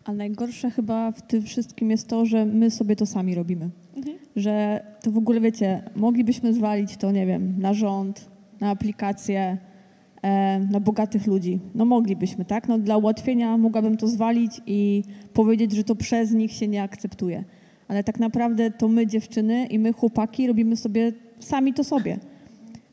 A 0.06 0.14
najgorsze 0.14 0.72
chyba 0.72 1.12
w 1.12 1.22
tym 1.22 1.42
wszystkim 1.42 1.92
jest 1.92 2.08
to, 2.08 2.26
że 2.26 2.46
my 2.46 2.72
sobie 2.72 2.96
to 2.96 3.06
sami 3.06 3.36
robimy. 3.36 3.70
Że 4.36 4.86
to 5.02 5.12
w 5.12 5.18
ogóle, 5.18 5.42
wiecie, 5.42 5.84
moglibyśmy 5.96 6.54
zwalić 6.54 6.98
to, 6.98 7.12
nie 7.12 7.26
wiem, 7.26 7.56
na 7.60 7.74
rząd, 7.74 8.30
na 8.60 8.70
aplikacje, 8.70 9.58
e, 10.22 10.60
na 10.60 10.80
bogatych 10.80 11.28
ludzi. 11.28 11.60
No 11.76 11.86
moglibyśmy, 11.86 12.46
tak? 12.46 12.68
No 12.68 12.78
dla 12.78 12.98
ułatwienia 12.98 13.58
mogłabym 13.58 13.98
to 13.98 14.08
zwalić 14.08 14.62
i 14.66 15.04
powiedzieć, 15.34 15.72
że 15.72 15.84
to 15.84 15.96
przez 15.96 16.32
nich 16.32 16.52
się 16.52 16.68
nie 16.68 16.84
akceptuje. 16.84 17.44
Ale 17.88 18.04
tak 18.04 18.20
naprawdę 18.20 18.72
to 18.72 18.88
my, 18.88 19.08
dziewczyny 19.08 19.66
i 19.66 19.80
my, 19.80 19.94
chłopaki, 19.94 20.48
robimy 20.48 20.76
sobie 20.76 21.12
sami 21.40 21.74
to 21.74 21.84
sobie. 21.84 22.18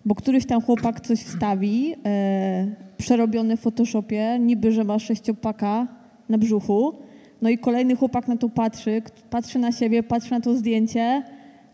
Bo 0.05 0.14
któryś 0.14 0.47
tam 0.47 0.61
chłopak 0.61 1.01
coś 1.01 1.23
wstawi, 1.23 1.94
e, 2.07 2.66
przerobiony 2.97 3.57
w 3.57 3.61
Photoshopie, 3.61 4.38
niby, 4.40 4.73
że 4.73 4.85
ma 4.85 4.99
sześciopaka 4.99 5.98
na 6.29 6.38
brzuchu, 6.38 6.95
no 7.43 7.51
i 7.51 7.59
kolejny 7.59 7.97
chłopak 7.97 8.29
na 8.29 8.37
to 8.37 8.49
patrzy, 8.49 9.03
patrzy 9.31 9.59
na 9.59 9.73
siebie, 9.73 10.03
patrzy 10.03 10.31
na 10.31 10.41
to 10.41 10.55
zdjęcie, 10.55 11.23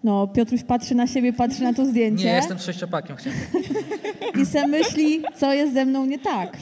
no 0.04 0.26
Piotruś 0.26 0.62
patrzy 0.62 0.94
na 0.94 1.06
siebie, 1.06 1.32
patrzy 1.32 1.62
na 1.62 1.72
to 1.72 1.86
zdjęcie. 1.86 2.24
Nie, 2.24 2.32
jestem 2.32 2.58
sześciopakiem, 2.58 3.16
i 4.42 4.46
se 4.46 4.66
myśli, 4.66 5.22
co 5.34 5.54
jest 5.54 5.74
ze 5.74 5.84
mną 5.84 6.06
nie 6.06 6.18
tak. 6.18 6.56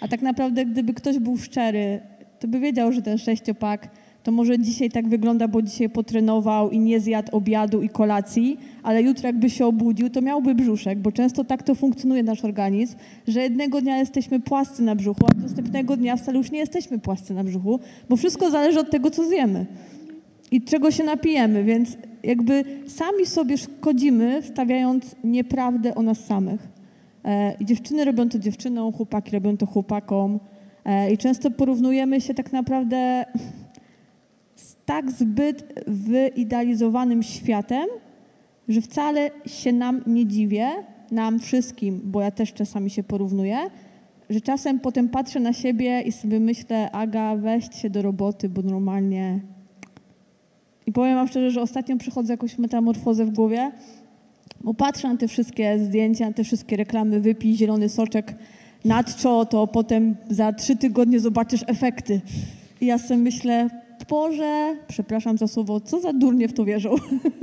A 0.00 0.08
tak 0.08 0.22
naprawdę, 0.22 0.66
gdyby 0.66 0.94
ktoś 0.94 1.18
był 1.18 1.36
szczery, 1.36 2.00
to 2.40 2.48
by 2.48 2.60
wiedział, 2.60 2.92
że 2.92 3.02
ten 3.02 3.18
sześciopak 3.18 3.88
to 4.26 4.32
może 4.32 4.58
dzisiaj 4.58 4.90
tak 4.90 5.08
wygląda, 5.08 5.48
bo 5.48 5.62
dzisiaj 5.62 5.88
potrenował 5.88 6.70
i 6.70 6.78
nie 6.78 7.00
zjadł 7.00 7.36
obiadu 7.36 7.82
i 7.82 7.88
kolacji, 7.88 8.58
ale 8.82 9.02
jutro 9.02 9.26
jakby 9.26 9.50
się 9.50 9.66
obudził, 9.66 10.10
to 10.10 10.20
miałby 10.20 10.54
brzuszek, 10.54 10.98
bo 10.98 11.12
często 11.12 11.44
tak 11.44 11.62
to 11.62 11.74
funkcjonuje 11.74 12.22
nasz 12.22 12.44
organizm, 12.44 12.96
że 13.28 13.40
jednego 13.42 13.80
dnia 13.80 13.98
jesteśmy 13.98 14.40
płascy 14.40 14.82
na 14.82 14.94
brzuchu, 14.94 15.26
a 15.26 15.42
następnego 15.42 15.96
dnia 15.96 16.16
wcale 16.16 16.38
już 16.38 16.50
nie 16.50 16.58
jesteśmy 16.58 16.98
płascy 16.98 17.34
na 17.34 17.44
brzuchu, 17.44 17.80
bo 18.08 18.16
wszystko 18.16 18.50
zależy 18.50 18.80
od 18.80 18.90
tego, 18.90 19.10
co 19.10 19.28
zjemy 19.28 19.66
i 20.50 20.62
czego 20.62 20.90
się 20.90 21.04
napijemy, 21.04 21.64
więc 21.64 21.96
jakby 22.22 22.64
sami 22.86 23.26
sobie 23.26 23.58
szkodzimy, 23.58 24.42
wstawiając 24.42 25.16
nieprawdę 25.24 25.94
o 25.94 26.02
nas 26.02 26.24
samych. 26.24 26.68
E, 27.24 27.56
dziewczyny 27.60 28.04
robią 28.04 28.28
to 28.28 28.38
dziewczynom, 28.38 28.92
chłopaki 28.92 29.30
robią 29.32 29.56
to 29.56 29.66
chłopakom. 29.66 30.40
E, 30.84 31.12
I 31.12 31.18
często 31.18 31.50
porównujemy 31.50 32.20
się 32.20 32.34
tak 32.34 32.52
naprawdę 32.52 33.24
tak 34.86 35.10
zbyt 35.10 35.82
wyidealizowanym 35.86 37.22
światem, 37.22 37.86
że 38.68 38.80
wcale 38.80 39.30
się 39.46 39.72
nam 39.72 40.02
nie 40.06 40.26
dziwię, 40.26 40.68
nam 41.10 41.38
wszystkim, 41.38 42.00
bo 42.04 42.20
ja 42.20 42.30
też 42.30 42.52
czasami 42.52 42.90
się 42.90 43.02
porównuję, 43.02 43.58
że 44.30 44.40
czasem 44.40 44.80
potem 44.80 45.08
patrzę 45.08 45.40
na 45.40 45.52
siebie 45.52 46.00
i 46.00 46.12
sobie 46.12 46.40
myślę, 46.40 46.90
Aga, 46.90 47.36
weź 47.36 47.64
się 47.82 47.90
do 47.90 48.02
roboty, 48.02 48.48
bo 48.48 48.62
normalnie 48.62 49.40
i 50.86 50.92
powiem 50.92 51.14
wam 51.14 51.28
szczerze, 51.28 51.50
że 51.50 51.62
ostatnio 51.62 51.96
przychodzę 51.96 52.32
jakąś 52.32 52.58
metamorfozę 52.58 53.24
w 53.24 53.30
głowie, 53.30 53.72
bo 54.60 54.74
patrzę 54.74 55.08
na 55.08 55.16
te 55.16 55.28
wszystkie 55.28 55.78
zdjęcia, 55.78 56.26
na 56.26 56.32
te 56.32 56.44
wszystkie 56.44 56.76
reklamy, 56.76 57.20
wypij 57.20 57.56
zielony 57.56 57.88
soczek 57.88 58.34
nadczo, 58.84 59.44
to 59.44 59.66
potem 59.66 60.16
za 60.30 60.52
trzy 60.52 60.76
tygodnie 60.76 61.20
zobaczysz 61.20 61.64
efekty. 61.66 62.20
I 62.80 62.86
ja 62.86 62.98
sobie 62.98 63.20
myślę, 63.20 63.68
Boże, 64.08 64.76
przepraszam 64.88 65.38
za 65.38 65.46
słowo, 65.46 65.80
co 65.80 66.00
za 66.00 66.12
durnie 66.12 66.48
w 66.48 66.52
to 66.52 66.64
wierzą. 66.64 66.94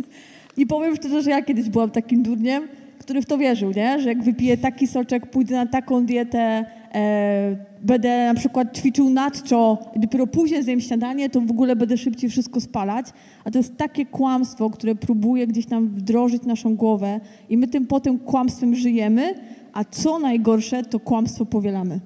I 0.57 0.67
powiem 0.67 0.95
szczerze, 0.95 1.21
że 1.21 1.29
ja 1.29 1.41
kiedyś 1.41 1.69
byłam 1.69 1.91
takim 1.91 2.23
durniem, 2.23 2.67
który 2.99 3.21
w 3.21 3.25
to 3.25 3.37
wierzył, 3.37 3.71
nie? 3.71 3.99
że 3.99 4.09
jak 4.09 4.23
wypiję 4.23 4.57
taki 4.57 4.87
soczek, 4.87 5.27
pójdę 5.27 5.55
na 5.55 5.65
taką 5.65 6.05
dietę, 6.05 6.65
e, 6.93 7.55
będę 7.81 8.25
na 8.25 8.33
przykład 8.33 8.77
ćwiczył 8.77 9.09
nadczo 9.09 9.77
i 9.95 9.99
dopiero 9.99 10.27
później 10.27 10.63
zjem 10.63 10.81
śniadanie, 10.81 11.29
to 11.29 11.41
w 11.41 11.51
ogóle 11.51 11.75
będę 11.75 11.97
szybciej 11.97 12.29
wszystko 12.29 12.61
spalać. 12.61 13.05
A 13.43 13.51
to 13.51 13.59
jest 13.59 13.77
takie 13.77 14.05
kłamstwo, 14.05 14.69
które 14.69 14.95
próbuje 14.95 15.47
gdzieś 15.47 15.65
tam 15.65 15.87
wdrożyć 15.87 16.43
naszą 16.43 16.75
głowę 16.75 17.19
i 17.49 17.57
my 17.57 17.67
tym 17.67 17.87
potem 17.87 18.19
kłamstwem 18.19 18.75
żyjemy, 18.75 19.35
a 19.73 19.83
co 19.83 20.19
najgorsze, 20.19 20.83
to 20.83 20.99
kłamstwo 20.99 21.45
powielamy. 21.45 21.99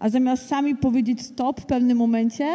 A 0.00 0.08
zamiast 0.08 0.46
sami 0.46 0.76
powiedzieć 0.76 1.22
stop 1.22 1.60
w 1.60 1.66
pewnym 1.66 1.98
momencie 1.98 2.46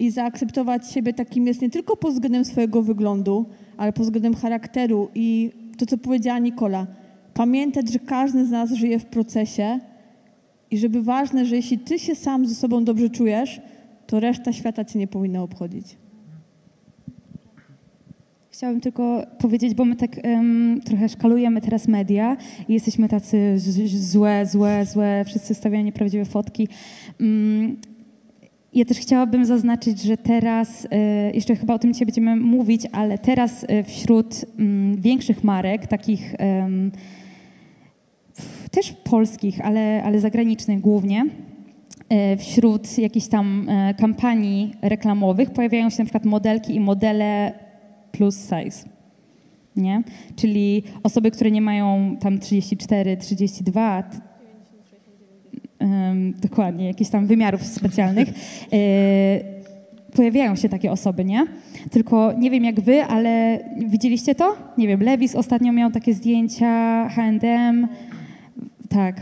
i 0.00 0.10
zaakceptować 0.10 0.90
siebie 0.92 1.12
takim 1.12 1.46
jest 1.46 1.62
nie 1.62 1.70
tylko 1.70 1.96
pod 1.96 2.12
względem 2.12 2.44
swojego 2.44 2.82
wyglądu, 2.82 3.46
ale 3.76 3.92
pod 3.92 4.02
względem 4.02 4.34
charakteru 4.34 5.08
i 5.14 5.50
to, 5.78 5.86
co 5.86 5.98
powiedziała 5.98 6.38
Nikola. 6.38 6.86
Pamiętać, 7.34 7.92
że 7.92 7.98
każdy 7.98 8.46
z 8.46 8.50
nas 8.50 8.72
żyje 8.72 8.98
w 8.98 9.04
procesie 9.04 9.80
i 10.70 10.78
żeby 10.78 11.02
ważne, 11.02 11.46
że 11.46 11.56
jeśli 11.56 11.78
ty 11.78 11.98
się 11.98 12.14
sam 12.14 12.46
ze 12.46 12.54
sobą 12.54 12.84
dobrze 12.84 13.10
czujesz, 13.10 13.60
to 14.06 14.20
reszta 14.20 14.52
świata 14.52 14.84
cię 14.84 14.98
nie 14.98 15.06
powinna 15.06 15.42
obchodzić. 15.42 15.86
Chciałabym 18.50 18.80
tylko 18.80 19.26
powiedzieć, 19.38 19.74
bo 19.74 19.84
my 19.84 19.96
tak 19.96 20.10
em, 20.22 20.80
trochę 20.84 21.08
szkalujemy 21.08 21.60
teraz 21.60 21.88
media 21.88 22.36
i 22.68 22.72
jesteśmy 22.72 23.08
tacy 23.08 23.58
złe, 23.86 24.46
złe, 24.46 24.86
złe, 24.86 25.24
wszyscy 25.26 25.54
stawiają 25.54 25.84
nieprawdziwe 25.84 26.24
fotki. 26.24 26.68
Mm, 27.20 27.76
ja 28.74 28.84
też 28.84 28.98
chciałabym 28.98 29.44
zaznaczyć, 29.44 30.02
że 30.02 30.16
teraz, 30.16 30.88
e, 30.90 31.30
jeszcze 31.30 31.56
chyba 31.56 31.74
o 31.74 31.78
tym 31.78 31.92
dzisiaj 31.92 32.06
będziemy 32.06 32.36
mówić, 32.36 32.82
ale 32.92 33.18
teraz 33.18 33.64
e, 33.68 33.82
wśród 33.82 34.44
mm, 34.58 35.00
większych 35.00 35.44
marek, 35.44 35.86
takich 35.86 36.34
też 38.70 38.92
polskich, 38.92 39.60
ale, 39.66 40.02
ale 40.04 40.20
zagranicznych 40.20 40.80
głównie, 40.80 41.26
e, 42.08 42.36
wśród 42.36 42.98
jakichś 42.98 43.26
tam 43.26 43.66
kampanii 43.98 44.74
reklamowych 44.82 45.50
pojawiają 45.50 45.90
się 45.90 45.98
na 45.98 46.04
przykład 46.04 46.24
modelki 46.24 46.74
i 46.74 46.80
modele 46.80 47.52
plus 48.12 48.36
size. 48.36 48.88
Nie? 49.76 50.02
Czyli 50.36 50.82
osoby, 51.02 51.30
które 51.30 51.50
nie 51.50 51.62
mają 51.62 52.16
tam 52.20 52.38
34, 52.38 53.16
32, 53.16 54.02
t- 54.02 54.16
em, 54.16 54.29
dokładnie, 56.42 56.86
jakichś 56.86 57.10
tam 57.10 57.26
wymiarów 57.26 57.62
specjalnych, 57.62 58.28
e, 58.72 58.76
pojawiają 60.16 60.56
się 60.56 60.68
takie 60.68 60.92
osoby, 60.92 61.24
nie? 61.24 61.46
Tylko 61.90 62.32
nie 62.38 62.50
wiem 62.50 62.64
jak 62.64 62.80
wy, 62.80 63.04
ale 63.04 63.58
widzieliście 63.76 64.34
to? 64.34 64.56
Nie 64.78 64.88
wiem, 64.88 65.02
Levis 65.02 65.34
ostatnio 65.34 65.72
miał 65.72 65.90
takie 65.90 66.14
zdjęcia, 66.14 67.08
H&M, 67.08 67.88
tak. 68.88 69.20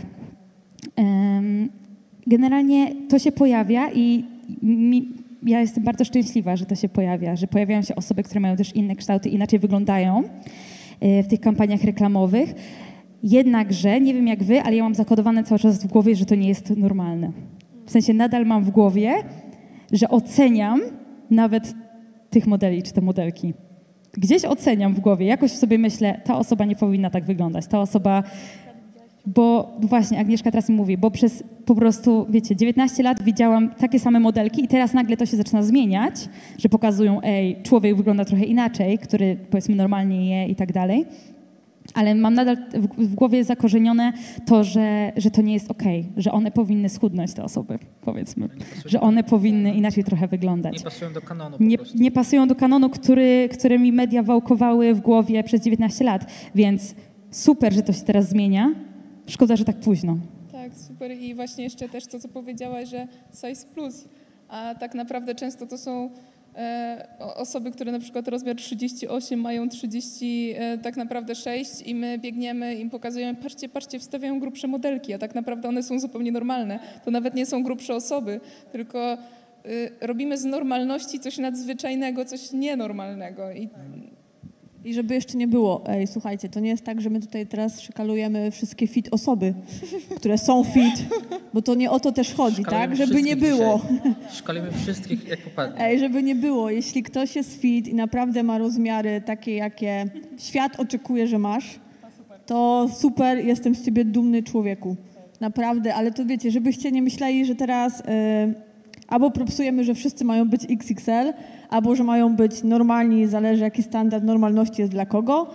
Generalnie 2.27 2.93
to 3.09 3.19
się 3.19 3.33
pojawia 3.33 3.91
i 3.93 4.25
mi, 4.63 5.09
ja 5.43 5.61
jestem 5.61 5.85
bardzo 5.85 6.05
szczęśliwa, 6.05 6.57
że 6.57 6.67
to 6.67 6.75
się 6.75 6.89
pojawia, 6.89 7.37
że 7.37 7.47
pojawiają 7.47 7.83
się 7.83 7.95
osoby, 7.95 8.23
które 8.23 8.41
mają 8.41 8.57
też 8.57 8.77
inne 8.77 8.97
kształty, 8.97 9.29
inaczej 9.29 9.59
wyglądają 9.59 10.23
e, 11.01 11.23
w 11.23 11.29
tych 11.29 11.41
kampaniach 11.41 11.85
reklamowych. 11.85 12.55
Jednakże, 13.23 14.01
nie 14.01 14.15
wiem 14.15 14.27
jak 14.27 14.45
wy, 14.45 14.63
ale 14.63 14.77
ja 14.77 14.83
mam 14.83 14.95
zakodowane 14.95 15.45
cały 15.45 15.59
czas 15.59 15.85
w 15.85 15.87
głowie, 15.87 16.17
że 16.17 16.27
to 16.27 16.35
nie 16.35 16.49
jest 16.49 16.77
normalne. 16.77 17.33
W 17.87 17.91
sensie 17.91 18.15
nadal 18.15 18.47
mam 18.47 18.65
w 18.65 18.71
głowie, 18.71 19.15
że 19.93 20.09
oceniam 20.09 20.81
nawet 21.31 21.75
tych 22.31 22.47
modeli 22.47 22.83
czy 22.83 22.93
te 22.93 23.01
modelki. 23.01 23.55
Gdzieś 24.13 24.45
oceniam 24.45 24.95
w 24.95 25.01
głowie, 25.01 25.27
jakoś 25.27 25.51
sobie 25.51 25.79
myślę, 25.79 26.21
ta 26.25 26.39
osoba 26.39 26.65
nie 26.65 26.77
powinna 26.77 27.11
tak 27.11 27.25
wyglądać, 27.25 27.67
ta 27.67 27.81
osoba 27.81 28.23
bo 29.35 29.77
właśnie 29.81 30.21
Agnieszka 30.21 30.51
teraz 30.51 30.69
mi 30.69 30.75
mówi, 30.75 30.99
bo 30.99 31.11
przez 31.11 31.45
po 31.67 31.75
prostu, 31.75 32.27
wiecie, 32.31 32.57
19 32.57 33.03
lat 33.03 33.23
widziałam 33.23 33.71
takie 33.71 33.99
same 33.99 34.21
modelki 34.21 34.65
i 34.65 34.69
teraz 34.69 34.95
nagle 34.95 35.17
to 35.17 35.27
się 35.27 35.37
zaczyna 35.37 35.63
zmieniać, 35.63 36.15
że 36.59 36.69
pokazują, 36.69 37.21
ej, 37.23 37.63
człowiek 37.63 37.97
wygląda 37.97 38.25
trochę 38.25 38.45
inaczej, 38.45 38.99
który 38.99 39.37
powiedzmy 39.51 39.75
normalnie 39.75 40.31
je 40.31 40.47
i 40.49 40.55
tak 40.55 40.73
dalej. 40.73 41.07
Ale 41.99 42.15
mam 42.15 42.35
nadal 42.35 42.57
w, 42.57 43.07
w 43.07 43.15
głowie 43.15 43.45
zakorzenione 43.45 44.13
to, 44.47 44.65
że, 44.65 45.13
że 45.17 45.31
to 45.31 45.43
nie 45.43 45.55
jest 45.55 45.71
okej, 45.71 46.07
że 46.17 46.33
one 46.33 46.51
powinny 46.51 46.89
schudnąć, 46.89 47.35
te 47.35 47.45
osoby, 47.45 47.79
powiedzmy. 48.01 48.49
Że 48.87 49.01
one 49.01 49.25
powinny 49.25 49.75
inaczej 49.75 50.05
trochę 50.05 50.29
wyglądać 50.29 50.75
Nie 50.75 50.85
pasują 50.85 51.13
do 51.13 51.21
kanonu 51.21 51.59
po 51.59 51.65
nie, 51.65 51.77
nie 51.95 52.11
pasują 52.11 52.49
do 52.49 52.55
kanonu, 52.55 52.91
który, 52.91 53.49
który 53.53 53.79
mi 53.79 53.93
media 53.93 54.23
wałkowały 54.23 54.95
w 54.95 55.01
głowie 55.01 55.45
przez 55.45 55.63
19 55.63 56.05
lat. 56.05 56.27
Więc 56.55 56.95
super, 57.31 57.73
że 57.73 57.83
to 57.83 57.93
się 57.93 58.03
teraz 58.03 58.29
zmienia. 58.29 58.75
Szkoda, 59.27 59.57
że 59.57 59.65
tak 59.65 59.77
późno. 59.81 60.19
Tak, 60.53 60.73
super. 60.75 61.13
I 61.13 61.35
właśnie 61.35 61.65
jeszcze 61.65 61.89
też 61.89 62.07
to, 62.07 62.21
co 62.21 62.29
powiedziałaś, 62.29 62.89
że 62.89 63.09
size 63.35 63.67
plus, 63.75 64.09
a 64.49 64.75
tak 64.75 64.95
naprawdę 64.95 65.35
często 65.35 65.67
to 65.67 65.79
są 65.79 66.11
osoby, 67.19 67.71
które 67.71 67.93
na 67.93 67.99
przykład 67.99 68.29
rozmiar 68.29 68.57
38 68.57 69.41
mają 69.41 69.69
30 69.69 70.55
e, 70.57 70.79
tak 70.79 70.97
naprawdę 70.97 71.35
6 71.35 71.83
i 71.83 71.95
my 71.95 72.19
biegniemy 72.19 72.75
im 72.75 72.91
pokazujemy, 72.91 73.43
patrzcie, 73.43 73.69
patrzcie, 73.69 73.99
wstawiają 73.99 74.41
grubsze 74.41 74.69
modelki, 74.69 75.15
a 75.15 75.19
tak 75.19 75.35
naprawdę 75.35 75.69
one 75.69 75.83
są 75.83 76.01
zupełnie 76.01 76.33
normalne. 76.33 76.79
To 77.05 77.11
nawet 77.11 77.35
nie 77.35 77.47
są 77.47 77.63
grubsze 77.63 77.95
osoby, 77.95 78.41
tylko 78.73 79.19
y, 79.67 79.91
robimy 80.01 80.39
z 80.39 80.45
normalności 80.45 81.21
coś 81.21 81.39
nadzwyczajnego, 81.39 82.25
coś 82.25 82.53
nienormalnego. 82.53 83.53
I 83.53 83.69
I 84.85 84.95
żeby 84.95 85.15
jeszcze 85.15 85.39
nie 85.39 85.49
było, 85.49 85.85
ej, 85.87 86.07
słuchajcie, 86.07 86.49
to 86.49 86.61
nie 86.61 86.71
jest 86.71 86.85
tak, 86.85 87.01
że 87.01 87.11
my 87.11 87.21
tutaj 87.21 87.47
teraz 87.47 87.81
szykalujemy 87.81 88.51
wszystkie 88.51 88.87
fit 88.87 89.09
osoby, 89.11 89.55
które 90.17 90.39
są 90.39 90.65
fit, 90.65 91.05
bo 91.55 91.63
to 91.63 91.75
nie 91.75 91.91
o 91.91 92.01
to 92.01 92.13
też 92.13 92.35
chodzi, 92.35 92.63
Szkalujemy 92.63 92.97
tak? 92.97 93.07
Żeby 93.07 93.23
nie 93.23 93.37
było. 93.37 93.81
dzisiaj. 93.93 94.15
Szkolimy 94.33 94.73
wszystkich 94.73 95.29
jak 95.29 95.41
popadnie. 95.41 95.81
Ej, 95.81 95.99
żeby 95.99 96.23
nie 96.23 96.35
było, 96.35 96.71
jeśli 96.71 97.03
ktoś 97.03 97.37
jest 97.37 97.61
fit 97.61 97.89
i 97.89 97.95
naprawdę 97.95 98.43
ma 98.43 98.59
rozmiary 98.59 99.23
takie, 99.27 99.55
jakie 99.55 100.05
świat 100.39 100.81
oczekuje, 100.81 101.27
że 101.27 101.39
masz, 101.39 101.81
to 102.47 102.89
super, 102.97 103.39
jestem 103.39 103.75
z 103.75 103.85
ciebie 103.85 104.05
dumny 104.05 104.43
człowieku. 104.43 104.97
Naprawdę, 105.41 105.95
ale 105.95 106.13
to 106.13 106.25
wiecie, 106.25 106.51
żebyście 106.51 106.93
nie 106.93 107.03
myśleli, 107.03 107.45
że 107.45 107.55
teraz 107.55 108.01
y, 108.01 108.05
albo 109.09 109.31
propsujemy, 109.31 109.85
że 109.85 109.95
wszyscy 109.95 110.25
mają 110.25 110.49
być 110.49 110.67
XXL, 110.71 111.33
albo 111.71 111.95
że 111.95 112.05
mają 112.05 112.37
być 112.37 112.63
normalni, 112.63 113.27
zależy 113.27 113.63
jaki 113.63 113.83
standard 113.83 114.25
normalności 114.25 114.81
jest 114.81 114.93
dla 114.93 115.07
kogo. 115.07 115.47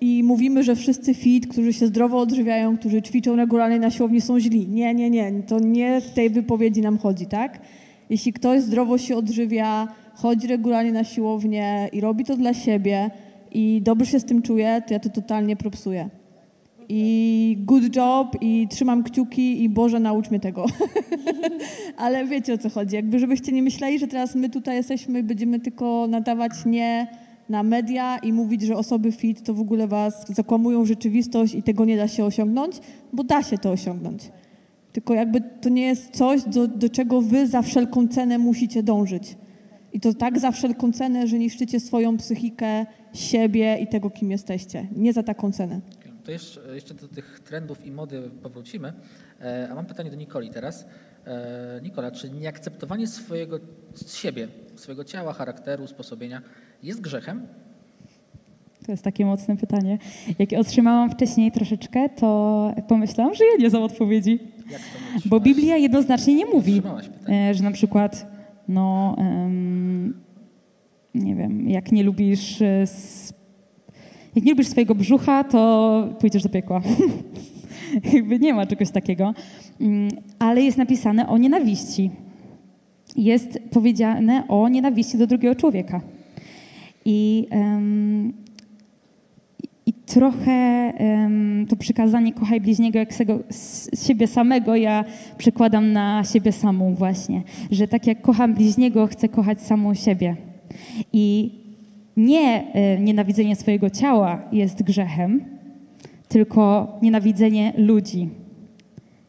I 0.00 0.22
mówimy, 0.22 0.62
że 0.62 0.76
wszyscy 0.76 1.14
fit, 1.14 1.46
którzy 1.46 1.72
się 1.72 1.86
zdrowo 1.86 2.18
odżywiają, 2.18 2.78
którzy 2.78 3.02
ćwiczą 3.02 3.36
regularnie 3.36 3.78
na 3.78 3.90
siłowni 3.90 4.20
są 4.20 4.40
źli. 4.40 4.68
Nie, 4.68 4.94
nie, 4.94 5.10
nie, 5.10 5.32
to 5.46 5.58
nie 5.58 6.00
w 6.00 6.10
tej 6.10 6.30
wypowiedzi 6.30 6.80
nam 6.80 6.98
chodzi, 6.98 7.26
tak? 7.26 7.58
Jeśli 8.10 8.32
ktoś 8.32 8.60
zdrowo 8.60 8.98
się 8.98 9.16
odżywia, 9.16 9.88
chodzi 10.14 10.46
regularnie 10.46 10.92
na 10.92 11.04
siłownię 11.04 11.88
i 11.92 12.00
robi 12.00 12.24
to 12.24 12.36
dla 12.36 12.54
siebie 12.54 13.10
i 13.52 13.80
dobrze 13.84 14.06
się 14.06 14.20
z 14.20 14.24
tym 14.24 14.42
czuje, 14.42 14.82
to 14.86 14.94
ja 14.94 15.00
to 15.00 15.08
totalnie 15.08 15.56
propsuję. 15.56 16.08
I 16.88 17.56
good 17.60 17.96
job, 17.96 18.36
i 18.40 18.68
trzymam 18.70 19.02
kciuki, 19.02 19.62
i 19.62 19.68
Boże, 19.68 20.00
naucz 20.00 20.30
mnie 20.30 20.40
tego. 20.40 20.66
Ale 21.96 22.26
wiecie 22.26 22.54
o 22.54 22.58
co 22.58 22.70
chodzi. 22.70 22.96
Jakby, 22.96 23.18
żebyście 23.18 23.52
nie 23.52 23.62
myśleli, 23.62 23.98
że 23.98 24.06
teraz 24.06 24.34
my 24.34 24.50
tutaj 24.50 24.76
jesteśmy 24.76 25.22
będziemy 25.22 25.60
tylko 25.60 26.06
nadawać 26.08 26.52
nie 26.66 27.06
na 27.48 27.62
media 27.62 28.18
i 28.18 28.32
mówić, 28.32 28.62
że 28.62 28.76
osoby 28.76 29.12
fit 29.12 29.42
to 29.42 29.54
w 29.54 29.60
ogóle 29.60 29.88
was 29.88 30.26
zakłamują 30.28 30.84
rzeczywistość 30.84 31.54
i 31.54 31.62
tego 31.62 31.84
nie 31.84 31.96
da 31.96 32.08
się 32.08 32.24
osiągnąć, 32.24 32.80
bo 33.12 33.24
da 33.24 33.42
się 33.42 33.58
to 33.58 33.70
osiągnąć. 33.70 34.30
Tylko 34.92 35.14
jakby 35.14 35.40
to 35.60 35.68
nie 35.68 35.82
jest 35.82 36.10
coś, 36.10 36.42
do, 36.42 36.68
do 36.68 36.88
czego 36.88 37.20
wy 37.20 37.46
za 37.46 37.62
wszelką 37.62 38.08
cenę 38.08 38.38
musicie 38.38 38.82
dążyć. 38.82 39.36
I 39.92 40.00
to 40.00 40.14
tak 40.14 40.38
za 40.38 40.50
wszelką 40.50 40.92
cenę, 40.92 41.26
że 41.26 41.38
niszczycie 41.38 41.80
swoją 41.80 42.16
psychikę, 42.16 42.86
siebie 43.12 43.78
i 43.80 43.86
tego, 43.86 44.10
kim 44.10 44.30
jesteście. 44.30 44.86
Nie 44.96 45.12
za 45.12 45.22
taką 45.22 45.52
cenę. 45.52 45.80
To 46.24 46.30
jeszcze, 46.30 46.74
jeszcze 46.74 46.94
do 46.94 47.08
tych 47.08 47.40
trendów 47.40 47.86
i 47.86 47.90
mody 47.90 48.30
powrócimy. 48.42 48.92
E, 49.40 49.68
A 49.70 49.74
mam 49.74 49.86
pytanie 49.86 50.10
do 50.10 50.16
Nikoli 50.16 50.50
teraz. 50.50 50.86
E, 51.26 51.80
Nikola, 51.82 52.10
czy 52.10 52.30
nieakceptowanie 52.30 53.06
swojego 53.06 53.58
siebie, 54.06 54.48
swojego 54.76 55.04
ciała, 55.04 55.32
charakteru, 55.32 55.86
sposobienia 55.86 56.42
jest 56.82 57.00
grzechem? 57.00 57.46
To 58.86 58.92
jest 58.92 59.04
takie 59.04 59.26
mocne 59.26 59.56
pytanie. 59.56 59.98
Jak 60.38 60.52
otrzymałam 60.60 61.10
wcześniej 61.10 61.52
troszeczkę, 61.52 62.08
to 62.08 62.72
pomyślałam, 62.88 63.34
że 63.34 63.44
ja 63.44 63.56
nie 63.58 63.70
znam 63.70 63.82
odpowiedzi. 63.82 64.38
Jak 64.70 64.80
to 64.80 65.28
Bo? 65.28 65.40
Biblia 65.40 65.76
jednoznacznie 65.76 66.34
nie 66.34 66.46
mówi, 66.46 66.82
e, 67.28 67.54
że 67.54 67.62
na 67.64 67.70
przykład, 67.70 68.26
no, 68.68 69.16
em, 69.18 70.24
nie 71.14 71.36
wiem, 71.36 71.70
jak 71.70 71.92
nie 71.92 72.04
lubisz, 72.04 72.62
jak 74.36 74.44
nie 74.44 74.52
lubisz 74.52 74.68
swojego 74.68 74.94
brzucha, 74.94 75.44
to 75.44 76.08
pójdziesz 76.20 76.42
do 76.42 76.48
piekła. 76.48 76.82
Jakby 78.14 78.38
nie 78.38 78.54
ma 78.54 78.66
czegoś 78.66 78.90
takiego. 78.90 79.34
Mm, 79.80 80.08
Ale 80.38 80.62
jest 80.62 80.78
napisane 80.78 81.28
o 81.28 81.38
nienawiści. 81.38 82.10
Jest 83.16 83.58
powiedziane 83.70 84.48
o 84.48 84.68
nienawiści 84.68 85.18
do 85.18 85.26
drugiego 85.26 85.54
człowieka. 85.54 86.00
I, 87.04 87.46
em, 87.50 88.32
i 89.86 89.92
trochę 89.92 90.52
em, 90.52 91.66
to 91.68 91.76
przykazanie 91.76 92.32
kochaj 92.32 92.60
bliźniego 92.60 92.98
jak 92.98 93.14
sego, 93.14 93.38
siebie 94.06 94.26
samego 94.26 94.76
ja 94.76 95.04
przekładam 95.38 95.92
na 95.92 96.24
siebie 96.24 96.52
samą 96.52 96.94
właśnie. 96.94 97.42
Że 97.70 97.88
tak 97.88 98.06
jak 98.06 98.22
kocham 98.22 98.54
bliźniego, 98.54 99.06
chcę 99.06 99.28
kochać 99.28 99.62
samą 99.62 99.94
siebie. 99.94 100.36
I 101.12 101.52
nie 102.16 102.72
e, 102.72 102.98
nienawidzenie 102.98 103.56
swojego 103.56 103.90
ciała 103.90 104.42
jest 104.52 104.82
grzechem, 104.82 105.44
tylko 106.28 106.92
nienawidzenie 107.02 107.72
ludzi. 107.76 108.28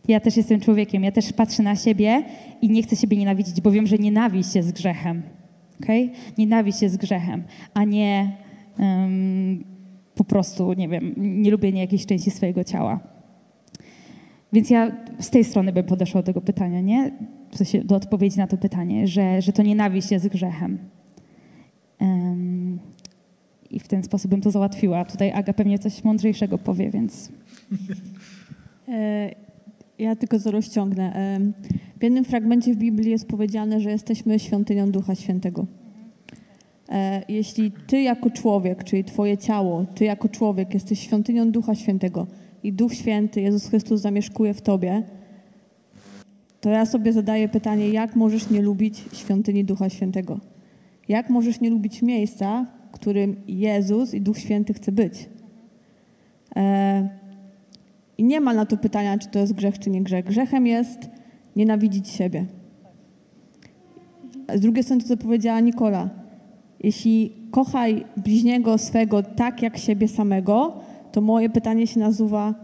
Ja 0.08 0.20
też 0.20 0.38
jestem 0.38 0.60
człowiekiem, 0.60 1.04
ja 1.04 1.12
też 1.12 1.34
patrzę 1.34 1.64
na 1.64 1.76
siebie 1.76 2.24
i 2.62 2.70
nie 2.70 2.84
chcę 2.84 2.96
siebie 2.96 3.18
nienawidzić, 3.18 3.62
bo 3.62 3.72
wiem, 3.72 3.88
że 3.88 3.98
nienawiść 3.98 4.56
jest 4.56 4.74
grzechem. 4.74 5.22
Okay? 5.84 6.10
Nienawiść 6.38 6.82
jest 6.82 6.98
grzechem, 6.98 7.44
a 7.74 7.84
nie 7.84 8.32
em, 8.80 9.64
po 10.16 10.24
prostu, 10.24 10.74
nie 10.74 10.90
wiem, 10.90 11.14
nie 11.18 11.52
lubienie 11.52 11.82
jakiejś 11.82 12.06
części 12.06 12.32
swojego 12.32 12.64
ciała. 12.64 13.00
Więc 14.54 14.70
ja 14.70 14.92
z 15.20 15.30
tej 15.30 15.44
strony 15.44 15.74
bym 15.74 15.84
podeszła 15.84 16.22
do 16.22 16.26
tego 16.26 16.42
pytania, 16.42 16.82
nie? 16.82 17.12
W 17.52 17.58
sensie 17.58 17.84
do 17.84 17.96
odpowiedzi 17.96 18.38
na 18.38 18.48
to 18.48 18.58
pytanie, 18.58 19.08
że, 19.08 19.42
że 19.42 19.54
to 19.54 19.64
nienawiść 19.64 20.12
jest 20.12 20.28
grzechem. 20.28 20.78
I 23.72 23.80
w 23.80 23.88
ten 23.88 24.04
sposób 24.04 24.32
bym 24.32 24.42
to 24.42 24.52
załatwiła. 24.52 25.06
Tutaj 25.06 25.32
Aga 25.32 25.54
pewnie 25.54 25.80
coś 25.80 26.04
mądrzejszego 26.04 26.58
powie, 26.58 26.90
więc 26.90 27.30
E, 28.88 29.32
Ja 30.00 30.16
tylko 30.16 30.40
to 30.40 30.52
rozciągnę. 30.52 31.40
W 32.00 32.04
jednym 32.04 32.26
fragmencie 32.26 32.74
w 32.74 32.78
Biblii 32.78 33.12
jest 33.12 33.28
powiedziane, 33.28 33.80
że 33.82 33.92
jesteśmy 33.92 34.40
świątynią 34.40 34.92
Ducha 34.92 35.16
Świętego. 35.16 35.66
E, 36.90 37.22
Jeśli 37.30 37.72
ty 37.88 38.02
jako 38.02 38.30
człowiek, 38.30 38.84
czyli 38.84 39.04
twoje 39.04 39.38
ciało, 39.38 39.86
ty 39.96 40.06
jako 40.06 40.30
człowiek 40.30 40.74
jesteś 40.74 41.00
świątynią 41.00 41.52
Ducha 41.52 41.76
Świętego 41.76 42.28
i 42.64 42.74
Duch 42.74 42.94
Święty, 42.94 43.42
Jezus 43.42 43.68
Chrystus 43.68 44.02
zamieszkuje 44.02 44.54
w 44.54 44.62
tobie, 44.62 45.04
to 46.62 46.70
ja 46.70 46.86
sobie 46.86 47.14
zadaję 47.14 47.50
pytanie, 47.50 47.90
jak 47.90 48.16
możesz 48.16 48.50
nie 48.50 48.62
lubić 48.62 49.06
świątyni 49.14 49.66
Ducha 49.66 49.90
Świętego? 49.90 50.40
Jak 51.08 51.30
możesz 51.30 51.62
nie 51.62 51.70
lubić 51.70 52.02
miejsca, 52.02 52.66
w 52.90 52.92
którym 52.92 53.36
Jezus 53.48 54.14
i 54.14 54.22
Duch 54.22 54.40
Święty 54.40 54.74
chce 54.74 54.92
być? 54.92 55.30
E, 56.56 57.10
I 58.18 58.24
nie 58.24 58.42
ma 58.42 58.54
na 58.54 58.66
to 58.66 58.78
pytania, 58.78 59.18
czy 59.18 59.28
to 59.28 59.40
jest 59.40 59.54
grzech, 59.54 59.80
czy 59.80 59.90
nie 59.90 60.04
grzech. 60.04 60.26
Grzechem 60.26 60.68
jest 60.68 61.10
nienawidzić 61.56 62.10
siebie. 62.10 62.46
Z 64.56 64.60
drugiej 64.60 64.84
strony 64.84 65.02
to, 65.02 65.08
co 65.08 65.18
powiedziała 65.18 65.60
Nikola. 65.60 66.10
Jeśli 66.84 67.34
kochaj 67.52 68.06
bliźniego 68.18 68.78
swego 68.78 69.24
tak 69.24 69.62
jak 69.62 69.78
siebie 69.78 70.08
samego, 70.08 70.74
to 71.12 71.22
moje 71.22 71.50
pytanie 71.50 71.88
się 71.88 72.00
nazywa, 72.00 72.56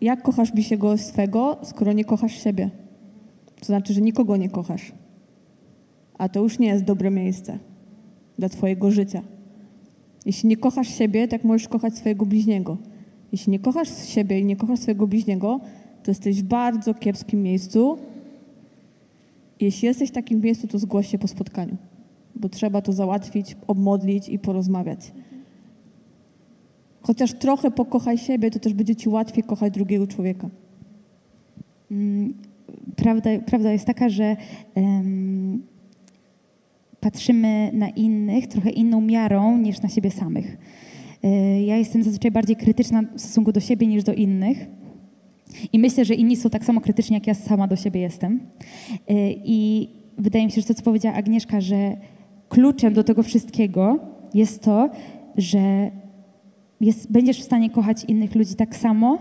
jak 0.00 0.22
kochasz 0.22 0.52
bliźniego 0.52 0.98
swego, 0.98 1.56
skoro 1.62 1.92
nie 1.92 2.04
kochasz 2.04 2.42
siebie? 2.44 2.70
To 3.60 3.66
znaczy, 3.66 3.92
że 3.92 4.00
nikogo 4.00 4.36
nie 4.36 4.50
kochasz. 4.50 4.92
a 6.18 6.28
to 6.28 6.40
już 6.40 6.58
nie 6.58 6.66
jest 6.66 6.84
dobre 6.84 7.10
miejsce 7.10 7.58
dla 8.42 8.48
Twojego 8.48 8.90
życia. 8.90 9.22
Jeśli 10.26 10.48
nie 10.48 10.56
kochasz 10.56 10.88
siebie, 10.88 11.28
tak 11.28 11.44
możesz 11.44 11.68
kochać 11.68 11.98
swojego 11.98 12.26
bliźniego. 12.26 12.76
Jeśli 13.32 13.50
nie 13.50 13.58
kochasz 13.58 14.06
siebie 14.06 14.40
i 14.40 14.44
nie 14.44 14.56
kochasz 14.56 14.78
swojego 14.78 15.06
bliźniego, 15.06 15.60
to 16.02 16.10
jesteś 16.10 16.42
w 16.42 16.46
bardzo 16.46 16.94
kiepskim 16.94 17.42
miejscu. 17.42 17.98
Jeśli 19.60 19.86
jesteś 19.86 20.08
w 20.10 20.12
takim 20.12 20.40
miejscu, 20.40 20.66
to 20.66 20.78
zgłoś 20.78 21.08
się 21.08 21.18
po 21.18 21.28
spotkaniu, 21.28 21.76
bo 22.36 22.48
trzeba 22.48 22.82
to 22.82 22.92
załatwić, 22.92 23.56
obmodlić 23.66 24.28
i 24.28 24.38
porozmawiać. 24.38 25.12
Chociaż 27.02 27.32
trochę 27.32 27.70
pokochaj 27.70 28.18
siebie, 28.18 28.50
to 28.50 28.58
też 28.58 28.74
będzie 28.74 28.96
ci 28.96 29.08
łatwiej 29.08 29.44
kochać 29.44 29.72
drugiego 29.72 30.06
człowieka. 30.06 30.48
Mm, 31.90 32.34
Prawda, 32.96 33.30
prawda 33.46 33.72
jest 33.72 33.84
taka, 33.86 34.08
że 34.08 34.36
em, 34.74 35.62
patrzymy 37.02 37.70
na 37.72 37.88
innych 37.88 38.46
trochę 38.46 38.70
inną 38.70 39.00
miarą 39.00 39.58
niż 39.58 39.82
na 39.82 39.88
siebie 39.88 40.10
samych. 40.10 40.56
E, 41.24 41.62
Ja 41.62 41.76
jestem 41.76 42.02
zazwyczaj 42.02 42.30
bardziej 42.30 42.56
krytyczna 42.56 43.02
w 43.02 43.20
stosunku 43.20 43.52
do 43.52 43.60
siebie 43.60 43.86
niż 43.86 44.04
do 44.04 44.12
innych. 44.12 44.66
I 45.72 45.78
myślę, 45.78 46.04
że 46.04 46.14
inni 46.14 46.36
są 46.36 46.50
tak 46.50 46.64
samo 46.64 46.80
krytyczni, 46.80 47.14
jak 47.14 47.26
ja 47.26 47.34
sama 47.34 47.66
do 47.68 47.76
siebie 47.76 48.00
jestem. 48.00 48.40
E, 49.08 49.32
I 49.44 49.88
wydaje 50.18 50.44
mi 50.44 50.50
się, 50.52 50.60
że 50.60 50.66
to, 50.66 50.74
co 50.74 50.82
powiedziała 50.82 51.14
Agnieszka, 51.16 51.60
że 51.60 51.96
kluczem 52.48 52.94
do 52.94 53.04
tego 53.04 53.22
wszystkiego 53.22 53.98
jest 54.34 54.62
to, 54.62 54.90
że 55.36 55.90
jest, 56.80 57.12
będziesz 57.12 57.40
w 57.40 57.44
stanie 57.44 57.70
kochać 57.70 58.04
innych 58.04 58.34
ludzi 58.34 58.54
tak 58.54 58.76
samo, 58.76 59.18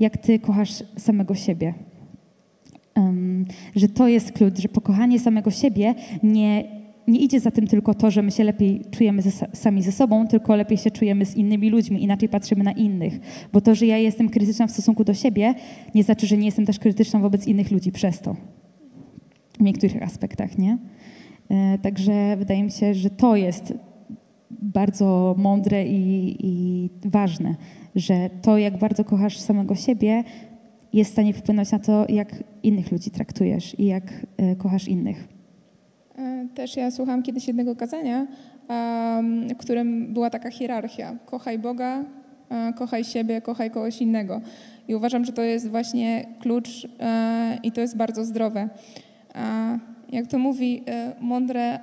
jak 0.00 0.16
ty 0.16 0.38
kochasz 0.38 0.82
samego 0.98 1.34
siebie. 1.34 1.74
Em, 2.94 3.44
że 3.76 3.88
to 3.88 4.08
jest 4.08 4.32
klucz, 4.32 4.58
że 4.58 4.68
pokochanie 4.68 5.18
samego 5.18 5.50
siebie 5.50 5.94
nie, 6.22 6.83
nie 7.08 7.20
idzie 7.20 7.40
za 7.40 7.50
tym 7.50 7.66
tylko 7.66 7.94
to, 7.94 8.10
że 8.10 8.22
my 8.22 8.30
się 8.30 8.44
lepiej 8.44 8.80
czujemy 8.90 9.22
ze, 9.22 9.30
sami 9.52 9.82
ze 9.82 9.92
sobą, 9.92 10.26
tylko 10.26 10.56
lepiej 10.56 10.78
się 10.78 10.90
czujemy 10.90 11.26
z 11.26 11.36
innymi 11.36 11.70
ludźmi, 11.70 12.02
inaczej 12.02 12.28
patrzymy 12.28 12.64
na 12.64 12.72
innych. 12.72 13.20
Bo 13.52 13.60
to, 13.60 13.74
że 13.74 13.86
ja 13.86 13.98
jestem 13.98 14.28
krytyczna 14.28 14.66
w 14.66 14.70
stosunku 14.70 15.04
do 15.04 15.14
siebie, 15.14 15.54
nie 15.94 16.04
znaczy, 16.04 16.26
że 16.26 16.36
nie 16.36 16.46
jestem 16.46 16.66
też 16.66 16.78
krytyczna 16.78 17.20
wobec 17.20 17.46
innych 17.46 17.70
ludzi 17.70 17.92
przez 17.92 18.20
to. 18.20 18.36
W 19.60 19.62
niektórych 19.62 20.02
aspektach, 20.02 20.58
nie? 20.58 20.78
E, 21.50 21.78
Także 21.78 22.36
wydaje 22.36 22.62
mi 22.62 22.70
się, 22.70 22.94
że 22.94 23.10
to 23.10 23.36
jest 23.36 23.74
bardzo 24.50 25.34
mądre 25.38 25.86
i, 25.86 26.36
i 26.40 26.90
ważne, 27.04 27.54
że 27.94 28.30
to, 28.42 28.58
jak 28.58 28.78
bardzo 28.78 29.04
kochasz 29.04 29.38
samego 29.38 29.74
siebie, 29.74 30.24
jest 30.92 31.10
w 31.10 31.12
stanie 31.12 31.32
wpłynąć 31.32 31.70
na 31.70 31.78
to, 31.78 32.06
jak 32.08 32.44
innych 32.62 32.92
ludzi 32.92 33.10
traktujesz 33.10 33.78
i 33.78 33.84
jak 33.86 34.26
e, 34.36 34.56
kochasz 34.56 34.88
innych. 34.88 35.33
E, 36.18 36.46
Też 36.54 36.76
ja 36.76 36.90
słuchałam 36.90 37.22
kiedyś 37.22 37.46
jednego 37.46 37.76
kazania, 37.76 38.26
w 39.54 39.56
którym 39.58 40.12
była 40.12 40.30
taka 40.30 40.50
hierarchia. 40.50 41.16
Kochaj 41.26 41.58
Boga, 41.58 42.04
e, 42.50 42.72
kochaj 42.72 43.04
siebie, 43.04 43.40
kochaj 43.40 43.70
kogoś 43.70 44.02
innego. 44.02 44.40
I 44.88 44.94
uważam, 44.94 45.24
że 45.24 45.32
to 45.32 45.42
jest 45.42 45.68
właśnie 45.68 46.26
klucz 46.40 46.88
e, 47.00 47.58
i 47.62 47.72
to 47.72 47.80
jest 47.80 47.96
bardzo 47.96 48.24
zdrowe. 48.24 48.68
Jak 50.12 50.26
to 50.26 50.38
mówi 50.38 50.82
mądre 51.20 51.78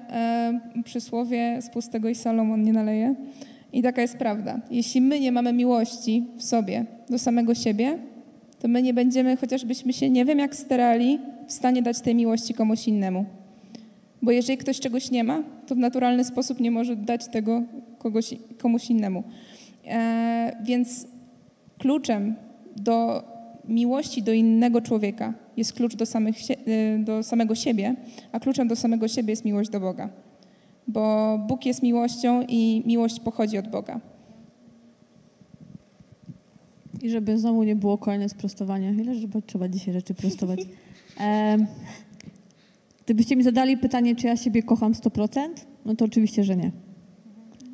przysłowie, 0.84 1.62
z 1.62 1.70
pustego 1.70 2.10
i 2.10 2.15
Salomon 2.15 2.63
nie 2.63 2.74
naleje. 2.74 3.15
I 3.74 3.82
taka 3.82 4.02
jest 4.02 4.17
prawda. 4.17 4.60
Jeśli 4.72 5.02
my 5.02 5.20
nie 5.20 5.32
mamy 5.32 5.54
miłości 5.54 6.28
w 6.38 6.44
sobie 6.44 6.86
do 7.10 7.20
samego 7.20 7.56
siebie, 7.56 7.98
to 8.60 8.67
my 8.67 8.82
nie 8.82 8.94
będziemy, 8.94 9.38
chociażbyśmy 9.38 9.94
się 9.94 10.10
nie 10.10 10.26
wiem 10.26 10.39
jak 10.39 10.56
starali, 10.56 11.20
w 11.48 11.52
stanie 11.52 11.82
dać 11.82 12.02
tej 12.02 12.15
miłości 12.15 12.54
komuś 12.54 12.88
innemu. 12.88 13.26
Bo 14.21 14.31
jeżeli 14.31 14.57
ktoś 14.57 14.79
czegoś 14.79 15.12
nie 15.12 15.23
ma, 15.23 15.43
to 15.67 15.75
w 15.75 15.77
naturalny 15.77 16.23
sposób 16.23 16.60
nie 16.60 16.71
może 16.71 16.95
dać 16.95 17.27
tego 17.27 17.63
kogoś, 17.97 18.34
komuś 18.57 18.89
innemu. 18.89 19.23
E, 19.86 20.57
więc 20.63 21.07
kluczem 21.79 22.36
do 22.75 23.23
miłości 23.67 24.23
do 24.23 24.34
innego 24.34 24.81
człowieka 24.81 25.34
jest 25.57 25.73
klucz 25.73 25.95
do, 25.95 26.05
samych, 26.05 26.36
e, 26.49 26.99
do 26.99 27.23
samego 27.23 27.55
siebie, 27.55 27.95
a 28.31 28.39
kluczem 28.39 28.67
do 28.67 28.75
samego 28.75 29.07
siebie 29.07 29.31
jest 29.31 29.45
miłość 29.45 29.69
do 29.69 29.79
Boga. 29.79 30.10
Bo 30.88 31.38
Bóg 31.47 31.65
jest 31.65 31.84
miłością 31.84 32.45
i 32.47 32.84
miłość 32.86 33.19
pochodzi 33.19 33.57
od 33.57 33.67
Boga. 33.67 33.99
I 37.01 37.10
żeby 37.10 37.39
znowu 37.39 37.63
nie 37.63 37.75
było 37.75 37.97
kolejne 37.97 38.29
sprostowania. 38.29 38.91
Ile 38.91 39.15
żeby 39.15 39.41
trzeba 39.41 39.67
dzisiaj 39.67 39.93
rzeczy 39.93 40.13
prostować? 40.13 40.60
Em, 41.17 41.67
gdybyście 43.12 43.36
mi 43.36 43.43
zadali 43.43 43.78
pytanie, 43.78 44.15
czy 44.15 44.28
ja 44.28 44.38
siebie 44.38 44.63
kocham 44.63 44.93
100%, 44.93 45.39
no 45.86 45.95
to 45.95 46.06
oczywiście, 46.06 46.43
że 46.43 46.56
nie. 46.56 46.71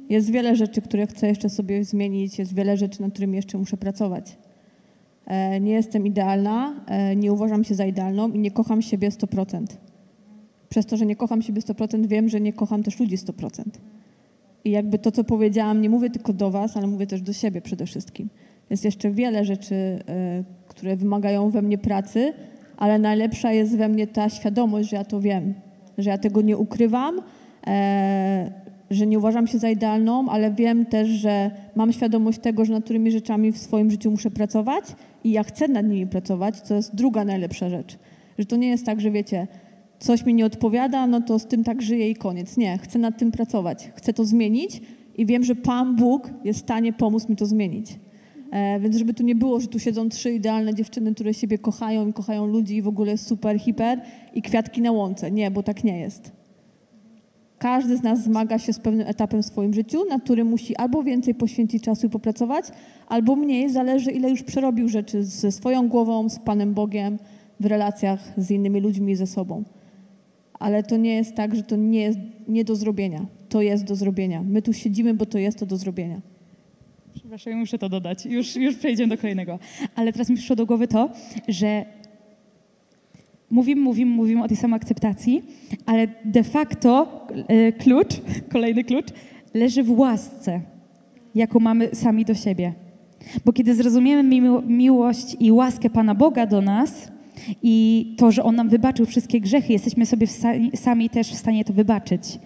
Jest 0.09 0.31
wiele 0.31 0.55
rzeczy, 0.55 0.81
które 0.81 1.07
chcę 1.07 1.27
jeszcze 1.27 1.49
sobie 1.49 1.83
zmienić, 1.83 2.39
jest 2.39 2.53
wiele 2.53 2.77
rzeczy, 2.77 3.01
nad 3.01 3.11
którymi 3.11 3.35
jeszcze 3.35 3.57
muszę 3.57 3.77
pracować. 3.77 4.37
E, 5.25 5.59
nie 5.59 5.71
jestem 5.71 6.07
idealna, 6.07 6.85
e, 6.87 7.15
nie 7.15 7.33
uważam 7.33 7.63
się 7.63 7.75
za 7.75 7.85
idealną 7.85 8.31
i 8.31 8.39
nie 8.39 8.51
kocham 8.51 8.81
siebie 8.81 9.11
100%. 9.11 9.77
Przez 10.69 10.85
to, 10.85 10.97
że 10.97 11.05
nie 11.05 11.15
kocham 11.15 11.41
siebie 11.41 11.61
100%, 11.61 12.07
wiem, 12.07 12.29
że 12.29 12.41
nie 12.41 12.53
kocham 12.53 12.83
też 12.83 12.99
ludzi 12.99 13.17
100%. 13.17 13.63
I 14.65 14.71
jakby 14.71 14.99
to, 14.99 15.11
co 15.11 15.23
powiedziałam, 15.23 15.81
nie 15.81 15.89
mówię 15.89 16.09
tylko 16.09 16.33
do 16.33 16.51
Was, 16.51 16.77
ale 16.77 16.87
mówię 16.87 17.07
też 17.07 17.21
do 17.21 17.33
siebie 17.33 17.61
przede 17.61 17.85
wszystkim. 17.85 18.29
Jest 18.69 18.85
jeszcze 18.85 19.11
wiele 19.11 19.45
rzeczy, 19.45 19.75
e, 19.75 20.43
które 20.67 20.95
wymagają 20.95 21.49
we 21.49 21.61
mnie 21.61 21.77
pracy, 21.77 22.33
ale 22.77 22.99
najlepsza 22.99 23.51
jest 23.51 23.77
we 23.77 23.89
mnie 23.89 24.07
ta 24.07 24.29
świadomość, 24.29 24.89
że 24.89 24.95
ja 24.95 25.03
to 25.03 25.21
wiem, 25.21 25.53
że 25.97 26.09
ja 26.09 26.17
tego 26.17 26.41
nie 26.41 26.57
ukrywam, 26.57 27.21
e, 27.67 28.51
że 28.91 29.07
nie 29.07 29.17
uważam 29.17 29.47
się 29.47 29.57
za 29.57 29.69
idealną, 29.69 30.29
ale 30.29 30.51
wiem 30.51 30.85
też, 30.85 31.09
że 31.09 31.51
mam 31.75 31.93
świadomość 31.93 32.39
tego, 32.39 32.65
że 32.65 32.73
nad 32.73 32.83
którymi 32.83 33.11
rzeczami 33.11 33.51
w 33.51 33.57
swoim 33.57 33.91
życiu 33.91 34.11
muszę 34.11 34.31
pracować 34.31 34.83
i 35.23 35.31
ja 35.31 35.43
chcę 35.43 35.67
nad 35.67 35.85
nimi 35.85 36.07
pracować, 36.07 36.61
to 36.61 36.75
jest 36.75 36.95
druga 36.95 37.25
najlepsza 37.25 37.69
rzecz. 37.69 37.97
Że 38.37 38.45
to 38.45 38.55
nie 38.55 38.67
jest 38.67 38.85
tak, 38.85 39.01
że 39.01 39.11
wiecie, 39.11 39.47
coś 39.99 40.25
mi 40.25 40.33
nie 40.33 40.45
odpowiada, 40.45 41.07
no 41.07 41.21
to 41.21 41.39
z 41.39 41.45
tym 41.45 41.63
tak 41.63 41.81
żyję 41.81 42.09
i 42.09 42.15
koniec. 42.15 42.57
Nie, 42.57 42.77
chcę 42.77 42.99
nad 42.99 43.17
tym 43.17 43.31
pracować, 43.31 43.91
chcę 43.95 44.13
to 44.13 44.25
zmienić 44.25 44.81
i 45.17 45.25
wiem, 45.25 45.43
że 45.43 45.55
Pan 45.55 45.95
Bóg 45.95 46.29
jest 46.43 46.59
w 46.59 46.63
stanie 46.63 46.93
pomóc 46.93 47.29
mi 47.29 47.35
to 47.35 47.45
zmienić. 47.45 47.99
E, 48.51 48.79
więc 48.79 48.95
żeby 48.95 49.13
tu 49.13 49.23
nie 49.23 49.35
było, 49.35 49.59
że 49.59 49.67
tu 49.67 49.79
siedzą 49.79 50.09
trzy 50.09 50.31
idealne 50.31 50.73
dziewczyny, 50.73 51.13
które 51.13 51.33
siebie 51.33 51.57
kochają 51.57 52.07
i 52.07 52.13
kochają 52.13 52.45
ludzi 52.45 52.75
i 52.75 52.81
w 52.81 52.87
ogóle 52.87 53.17
super, 53.17 53.59
hiper 53.59 54.01
i 54.33 54.41
kwiatki 54.41 54.81
na 54.81 54.91
łące. 54.91 55.31
Nie, 55.31 55.51
bo 55.51 55.63
tak 55.63 55.83
nie 55.83 55.99
jest. 55.99 56.31
Każdy 57.59 57.97
z 57.97 58.03
nas 58.03 58.23
zmaga 58.23 58.59
się 58.59 58.73
z 58.73 58.79
pewnym 58.79 59.07
etapem 59.07 59.43
w 59.43 59.45
swoim 59.45 59.73
życiu, 59.73 60.05
na 60.09 60.19
którym 60.19 60.47
musi 60.47 60.75
albo 60.75 61.03
więcej 61.03 61.35
poświęcić 61.35 61.83
czasu 61.83 62.07
i 62.07 62.09
popracować, 62.09 62.65
albo 63.07 63.35
mniej, 63.35 63.69
zależy 63.69 64.11
ile 64.11 64.29
już 64.29 64.43
przerobił 64.43 64.89
rzeczy 64.89 65.23
ze 65.23 65.51
swoją 65.51 65.89
głową, 65.89 66.29
z 66.29 66.39
Panem 66.39 66.73
Bogiem, 66.73 67.17
w 67.59 67.65
relacjach 67.65 68.33
z 68.37 68.51
innymi 68.51 68.79
ludźmi 68.79 69.11
i 69.11 69.15
ze 69.15 69.27
sobą. 69.27 69.63
Ale 70.59 70.83
to 70.83 70.97
nie 70.97 71.15
jest 71.15 71.35
tak, 71.35 71.55
że 71.55 71.63
to 71.63 71.75
nie 71.75 72.01
jest 72.01 72.19
nie 72.47 72.63
do 72.63 72.75
zrobienia. 72.75 73.25
To 73.49 73.61
jest 73.61 73.83
do 73.83 73.95
zrobienia. 73.95 74.43
My 74.43 74.61
tu 74.61 74.73
siedzimy, 74.73 75.13
bo 75.13 75.25
to 75.25 75.37
jest 75.37 75.59
to 75.59 75.65
do 75.65 75.77
zrobienia. 75.77 76.21
Przepraszam, 77.27 77.53
ja 77.53 77.59
muszę 77.59 77.77
to 77.77 77.89
dodać. 77.89 78.25
Już, 78.25 78.55
już 78.55 78.75
przejdziemy 78.75 79.15
do 79.15 79.21
kolejnego. 79.21 79.59
Ale 79.95 80.13
teraz 80.13 80.29
mi 80.29 80.35
przyszło 80.35 80.55
do 80.55 80.65
głowy 80.65 80.87
to, 80.87 81.09
że 81.47 81.85
mówimy, 83.49 83.81
mówimy, 83.81 84.11
mówimy 84.11 84.43
o 84.43 84.47
tej 84.47 84.57
samoakceptacji, 84.57 85.43
ale 85.85 86.07
de 86.25 86.43
facto 86.43 87.25
e, 87.47 87.71
klucz, 87.71 88.21
kolejny 88.51 88.83
klucz, 88.83 89.05
leży 89.53 89.83
w 89.83 89.99
łasce, 89.99 90.61
jaką 91.35 91.59
mamy 91.59 91.89
sami 91.93 92.25
do 92.25 92.33
siebie. 92.33 92.73
Bo 93.45 93.53
kiedy 93.53 93.75
zrozumiemy 93.75 94.41
miło- 94.41 94.61
miłość 94.61 95.35
i 95.39 95.51
łaskę 95.51 95.89
Pana 95.89 96.15
Boga 96.15 96.45
do 96.45 96.61
nas 96.61 97.11
i 97.63 98.05
to, 98.17 98.31
że 98.31 98.43
On 98.43 98.55
nam 98.55 98.69
wybaczył 98.69 99.05
wszystkie 99.05 99.41
grzechy, 99.41 99.73
jesteśmy 99.73 100.05
sobie 100.05 100.27
sami 100.75 101.09
też 101.09 101.31
w 101.31 101.35
stanie 101.35 101.65
to 101.65 101.73
wybaczyć. 101.73 102.39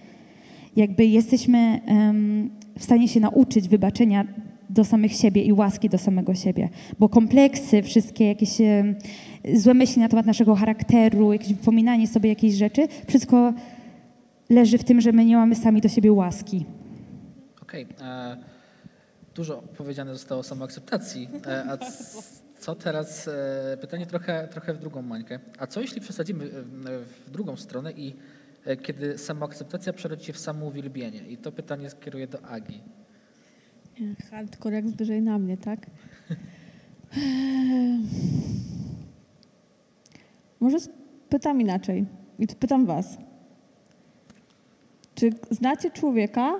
Jakby 0.76 1.06
jesteśmy 1.06 1.80
em, 1.86 2.50
w 2.78 2.84
stanie 2.84 3.08
się 3.08 3.20
nauczyć 3.20 3.68
wybaczenia 3.68 4.26
do 4.72 4.84
samych 4.84 5.12
siebie 5.12 5.42
i 5.42 5.52
łaski 5.52 5.88
do 5.88 5.98
samego 5.98 6.34
siebie. 6.34 6.68
Bo 6.98 7.08
kompleksy, 7.08 7.82
wszystkie 7.82 8.28
jakieś 8.28 8.50
złe 9.54 9.74
myśli 9.74 10.02
na 10.02 10.08
temat 10.08 10.26
naszego 10.26 10.54
charakteru, 10.54 11.32
jakieś 11.32 11.54
wypominanie 11.54 12.08
sobie 12.08 12.28
jakichś 12.28 12.54
rzeczy, 12.54 12.88
wszystko 13.08 13.54
leży 14.50 14.78
w 14.78 14.84
tym, 14.84 15.00
że 15.00 15.12
my 15.12 15.24
nie 15.24 15.36
mamy 15.36 15.54
sami 15.54 15.80
do 15.80 15.88
siebie 15.88 16.12
łaski. 16.12 16.66
Okej. 17.62 17.86
e, 18.02 18.36
Dużo 19.34 19.62
powiedziane 19.78 20.12
zostało 20.12 20.40
o 20.40 20.44
samoakceptacji. 20.44 21.28
E, 21.46 21.64
a 21.70 21.78
co 22.58 22.74
teraz? 22.74 23.28
e, 23.28 23.76
Pytanie 23.80 24.06
trochę, 24.06 24.48
trochę 24.48 24.74
w 24.74 24.78
drugą 24.78 25.02
mańkę. 25.02 25.38
A 25.58 25.66
co 25.66 25.80
jeśli 25.80 26.00
przesadzimy 26.00 26.48
w, 26.48 27.24
w 27.26 27.30
drugą 27.30 27.56
stronę 27.56 27.92
i 27.92 28.14
kiedy 28.82 29.18
samoakceptacja 29.18 29.92
przerodzi 29.92 30.24
się 30.26 30.32
w 30.32 30.38
samouwielbienie? 30.38 31.18
I 31.28 31.36
to 31.36 31.52
pytanie 31.52 31.90
skieruję 31.90 32.26
do 32.26 32.42
Agi. 32.46 32.80
Hardcore 34.30 34.74
jak 34.76 34.88
zbliżej 34.88 35.22
na 35.22 35.38
mnie, 35.38 35.56
tak? 35.56 35.86
Eee, 37.16 37.98
Może 40.60 40.78
pytam 41.28 41.60
inaczej 41.60 42.06
i 42.38 42.46
pytam 42.46 42.86
was. 42.86 43.18
Czy 45.14 45.30
znacie 45.50 45.90
człowieka, 45.90 46.54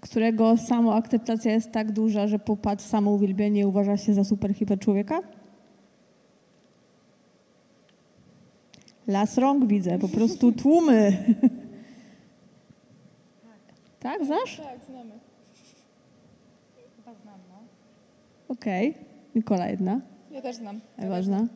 którego 0.00 0.56
samoakceptacja 0.56 1.52
jest 1.52 1.72
tak 1.72 1.92
duża, 1.92 2.26
że 2.26 2.38
popatrz 2.38 2.84
samouwielbienie 2.84 3.60
i 3.60 3.64
uważa 3.64 3.96
się 3.96 4.14
za 4.14 4.24
super 4.24 4.54
hiper 4.54 4.78
człowieka? 4.78 5.20
Las 9.06 9.38
rąk 9.38 9.66
widzę, 9.66 9.98
po 9.98 10.08
prostu 10.08 10.52
tłumy. 10.52 11.12
Tak, 14.00 14.24
znasz? 14.24 14.56
Tak, 14.56 14.84
znamy. 14.84 15.27
Okej. 18.48 18.94
Nikola 19.34 19.68
jedna. 19.68 20.00
Ja 20.30 20.42
też 20.42 20.56
znam. 20.56 20.80
Ważna. 21.08 21.46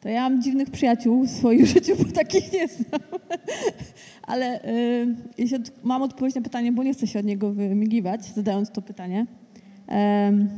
To 0.00 0.08
ja 0.08 0.30
mam 0.30 0.42
dziwnych 0.42 0.70
przyjaciół 0.70 1.26
w 1.26 1.30
swoim 1.30 1.66
życiu, 1.74 1.92
bo 1.98 2.12
takich 2.12 2.52
nie 2.52 2.68
znam. 2.68 3.00
Ale 4.22 4.64
y, 4.64 5.16
jeśli 5.38 5.56
od, 5.56 5.84
mam 5.84 6.02
odpowiedź 6.02 6.34
na 6.34 6.40
pytanie, 6.40 6.72
bo 6.72 6.82
nie 6.82 6.94
chcę 6.94 7.06
się 7.06 7.18
od 7.18 7.24
niego 7.24 7.52
wymigiwać, 7.52 8.24
zadając 8.24 8.70
to 8.70 8.82
pytanie. 8.82 9.26
Em, 9.86 10.48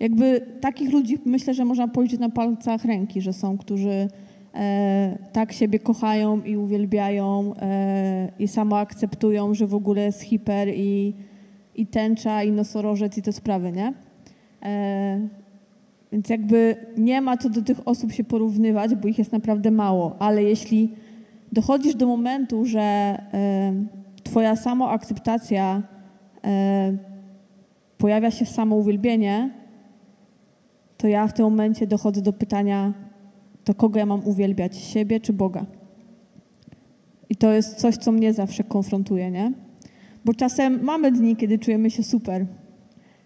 jakby 0.00 0.46
takich 0.60 0.92
ludzi 0.92 1.18
myślę, 1.24 1.54
że 1.54 1.64
można 1.64 1.88
policzyć 1.88 2.20
na 2.20 2.28
palcach 2.28 2.84
ręki, 2.84 3.20
że 3.20 3.32
są, 3.32 3.58
którzy 3.58 4.08
e, 4.54 5.18
tak 5.32 5.52
siebie 5.52 5.78
kochają 5.78 6.42
i 6.42 6.56
uwielbiają 6.56 7.54
e, 7.56 8.32
i 8.38 8.48
samo 8.48 8.78
akceptują, 8.78 9.54
że 9.54 9.66
w 9.66 9.74
ogóle 9.74 10.02
jest 10.02 10.20
hiper 10.20 10.68
i, 10.68 11.14
i 11.74 11.86
tęcza 11.86 12.42
i 12.42 12.52
nosorożec 12.52 13.18
i 13.18 13.22
te 13.22 13.32
sprawy, 13.32 13.72
nie? 13.72 13.92
E, 14.62 15.28
więc 16.12 16.28
jakby 16.28 16.76
nie 16.96 17.20
ma 17.20 17.36
co 17.36 17.50
do 17.50 17.62
tych 17.62 17.88
osób 17.88 18.12
się 18.12 18.24
porównywać, 18.24 18.94
bo 18.94 19.08
ich 19.08 19.18
jest 19.18 19.32
naprawdę 19.32 19.70
mało, 19.70 20.16
ale 20.18 20.42
jeśli 20.42 20.94
dochodzisz 21.52 21.94
do 21.94 22.06
momentu, 22.06 22.64
że 22.64 22.80
e, 22.80 23.72
twoja 24.22 24.56
samoakceptacja 24.56 25.82
e, 26.44 26.96
pojawia 27.98 28.30
się 28.30 28.44
w 28.44 28.48
samouwielbienie, 28.48 29.50
to 30.96 31.08
ja 31.08 31.26
w 31.26 31.32
tym 31.32 31.44
momencie 31.44 31.86
dochodzę 31.86 32.22
do 32.22 32.32
pytania, 32.32 32.92
to 33.64 33.74
kogo 33.74 33.98
ja 33.98 34.06
mam 34.06 34.24
uwielbiać, 34.24 34.76
siebie 34.76 35.20
czy 35.20 35.32
Boga? 35.32 35.66
I 37.28 37.36
to 37.36 37.52
jest 37.52 37.76
coś, 37.76 37.96
co 37.96 38.12
mnie 38.12 38.32
zawsze 38.32 38.64
konfrontuje, 38.64 39.30
nie? 39.30 39.52
Bo 40.24 40.34
czasem 40.34 40.82
mamy 40.82 41.12
dni, 41.12 41.36
kiedy 41.36 41.58
czujemy 41.58 41.90
się 41.90 42.02
super, 42.02 42.46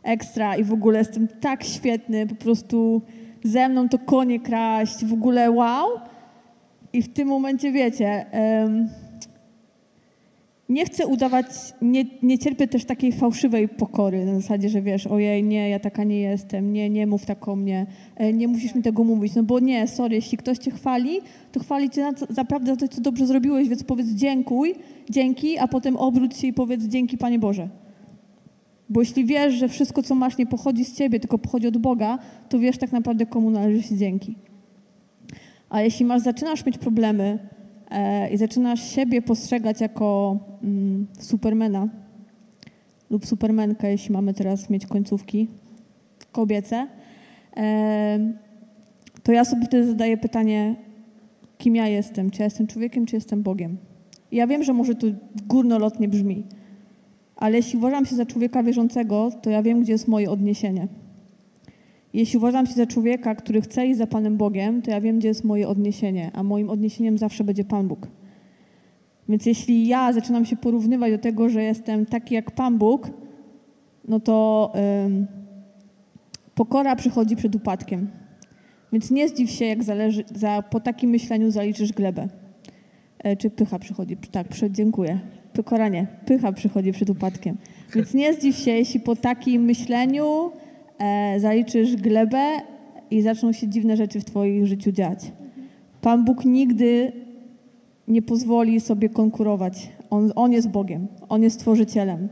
ekstra 0.02 0.56
i 0.56 0.64
w 0.64 0.72
ogóle 0.72 0.98
jestem 0.98 1.28
tak 1.28 1.64
świetny, 1.64 2.26
po 2.26 2.34
prostu 2.34 3.02
ze 3.44 3.68
mną 3.68 3.88
to 3.88 3.98
konie 3.98 4.40
kraść, 4.40 5.04
w 5.04 5.12
ogóle 5.12 5.50
wow. 5.50 5.86
I 6.92 7.02
w 7.02 7.12
tym 7.12 7.28
momencie 7.28 7.72
wiecie, 7.72 8.26
em, 8.30 8.88
nie 10.68 10.84
chcę 10.84 11.06
udawać, 11.06 11.46
nie, 11.82 12.04
nie 12.22 12.38
cierpię 12.38 12.68
też 12.68 12.84
takiej 12.84 13.12
fałszywej 13.12 13.68
pokory 13.68 14.24
na 14.24 14.34
zasadzie, 14.34 14.68
że 14.68 14.82
wiesz, 14.82 15.06
ojej, 15.06 15.44
nie, 15.44 15.68
ja 15.68 15.80
taka 15.80 16.04
nie 16.04 16.20
jestem, 16.20 16.72
nie, 16.72 16.90
nie 16.90 17.06
mów 17.06 17.26
tak 17.26 17.48
o 17.48 17.56
mnie, 17.56 17.86
e, 18.16 18.32
nie 18.32 18.48
musisz 18.48 18.74
mi 18.74 18.82
tego 18.82 19.04
mówić, 19.04 19.34
no 19.34 19.42
bo 19.42 19.60
nie, 19.60 19.86
sorry, 19.86 20.14
jeśli 20.14 20.38
ktoś 20.38 20.58
cię 20.58 20.70
chwali, 20.70 21.20
to 21.52 21.60
chwali 21.60 21.90
cię 21.90 22.12
naprawdę 22.36 22.70
za 22.70 22.76
to, 22.76 22.88
co 22.88 23.00
dobrze 23.00 23.26
zrobiłeś, 23.26 23.68
więc 23.68 23.84
powiedz 23.84 24.06
dziękuj, 24.06 24.74
dzięki, 25.10 25.58
a 25.58 25.68
potem 25.68 25.96
obróć 25.96 26.36
się 26.36 26.46
i 26.46 26.52
powiedz 26.52 26.84
dzięki, 26.84 27.18
Panie 27.18 27.38
Boże. 27.38 27.68
Bo 28.88 29.00
jeśli 29.00 29.24
wiesz, 29.24 29.54
że 29.54 29.68
wszystko, 29.68 30.02
co 30.02 30.14
masz, 30.14 30.38
nie 30.38 30.46
pochodzi 30.46 30.84
z 30.84 30.96
ciebie, 30.96 31.20
tylko 31.20 31.38
pochodzi 31.38 31.66
od 31.66 31.76
Boga, 31.76 32.18
to 32.48 32.58
wiesz 32.58 32.78
tak 32.78 32.92
naprawdę, 32.92 33.26
komu 33.26 33.50
należy 33.50 33.82
się 33.82 33.96
dzięki. 33.96 34.36
A 35.70 35.82
jeśli 35.82 36.06
masz, 36.06 36.22
zaczynasz 36.22 36.66
mieć 36.66 36.78
problemy 36.78 37.38
i 38.32 38.36
zaczynasz 38.36 38.90
siebie 38.90 39.22
postrzegać 39.22 39.80
jako 39.80 40.38
mm, 40.62 41.06
supermana 41.18 41.88
lub 43.10 43.26
supermenkę, 43.26 43.90
jeśli 43.90 44.12
mamy 44.12 44.34
teraz 44.34 44.70
mieć 44.70 44.86
końcówki 44.86 45.48
kobiece, 46.32 46.86
e, 47.56 48.32
to 49.22 49.32
ja 49.32 49.44
sobie 49.44 49.66
wtedy 49.66 49.86
zadaję 49.86 50.16
pytanie, 50.16 50.76
kim 51.58 51.76
ja 51.76 51.88
jestem? 51.88 52.30
Czy 52.30 52.42
ja 52.42 52.44
jestem 52.44 52.66
człowiekiem, 52.66 53.06
czy 53.06 53.16
jestem 53.16 53.42
Bogiem? 53.42 53.76
I 54.30 54.36
ja 54.36 54.46
wiem, 54.46 54.64
że 54.64 54.72
może 54.72 54.94
to 54.94 55.06
górnolotnie 55.46 56.08
brzmi, 56.08 56.44
ale 57.36 57.56
jeśli 57.56 57.78
uważam 57.78 58.06
się 58.06 58.16
za 58.16 58.26
człowieka 58.26 58.62
wierzącego, 58.62 59.30
to 59.42 59.50
ja 59.50 59.62
wiem, 59.62 59.80
gdzie 59.80 59.92
jest 59.92 60.08
moje 60.08 60.30
odniesienie. 60.30 60.88
Jeśli 62.16 62.36
uważam 62.36 62.66
się 62.66 62.72
za 62.72 62.86
człowieka, 62.86 63.34
który 63.34 63.60
chce 63.60 63.86
iść 63.86 63.98
za 63.98 64.06
Panem 64.06 64.36
Bogiem, 64.36 64.82
to 64.82 64.90
ja 64.90 65.00
wiem, 65.00 65.18
gdzie 65.18 65.28
jest 65.28 65.44
moje 65.44 65.68
odniesienie, 65.68 66.30
a 66.34 66.42
moim 66.42 66.70
odniesieniem 66.70 67.18
zawsze 67.18 67.44
będzie 67.44 67.64
Pan 67.64 67.88
Bóg. 67.88 68.08
Więc 69.28 69.46
jeśli 69.46 69.86
ja 69.86 70.12
zaczynam 70.12 70.44
się 70.44 70.56
porównywać 70.56 71.12
do 71.12 71.18
tego, 71.18 71.48
że 71.48 71.62
jestem 71.62 72.06
taki 72.06 72.34
jak 72.34 72.50
Pan 72.50 72.78
Bóg, 72.78 73.10
no 74.08 74.20
to 74.20 74.72
ym, 75.06 75.26
pokora 76.54 76.96
przychodzi 76.96 77.36
przed 77.36 77.54
upadkiem. 77.54 78.10
Więc 78.92 79.10
nie 79.10 79.28
zdziw 79.28 79.50
się, 79.50 79.64
jak 79.64 79.84
zależy, 79.84 80.24
za, 80.34 80.62
po 80.70 80.80
takim 80.80 81.10
myśleniu 81.10 81.50
zaliczysz 81.50 81.92
glebę. 81.92 82.28
E, 83.18 83.36
czy 83.36 83.50
pycha 83.50 83.78
przychodzi? 83.78 84.16
Tak, 84.16 84.48
przed, 84.48 84.72
dziękuję. 84.72 85.20
Pokora 85.52 85.88
nie. 85.88 86.06
Pycha 86.26 86.52
przychodzi 86.52 86.92
przed 86.92 87.10
upadkiem. 87.10 87.56
Więc 87.94 88.14
nie 88.14 88.34
zdziw 88.34 88.56
się, 88.56 88.70
jeśli 88.70 89.00
po 89.00 89.16
takim 89.16 89.62
myśleniu 89.62 90.52
zaliczysz 91.38 91.96
glebę 91.96 92.60
i 93.10 93.22
zaczną 93.22 93.52
się 93.52 93.68
dziwne 93.68 93.96
rzeczy 93.96 94.20
w 94.20 94.24
Twoim 94.24 94.66
życiu 94.66 94.92
dziać. 94.92 95.32
Pan 96.00 96.24
Bóg 96.24 96.44
nigdy 96.44 97.12
nie 98.08 98.22
pozwoli 98.22 98.80
sobie 98.80 99.08
konkurować. 99.08 99.88
On, 100.10 100.32
on 100.36 100.52
jest 100.52 100.68
Bogiem, 100.68 101.06
On 101.28 101.42
jest 101.42 101.56
Stworzycielem. 101.56 102.28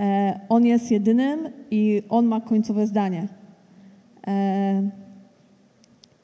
E, 0.00 0.40
on 0.48 0.66
jest 0.66 0.90
jedynym 0.90 1.40
i 1.70 2.02
On 2.08 2.26
ma 2.26 2.40
końcowe 2.40 2.86
zdanie. 2.86 3.28
E, 4.26 4.90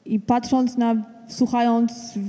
I 0.05 0.19
patrząc 0.19 0.77
na, 0.77 1.05
słuchając, 1.27 2.19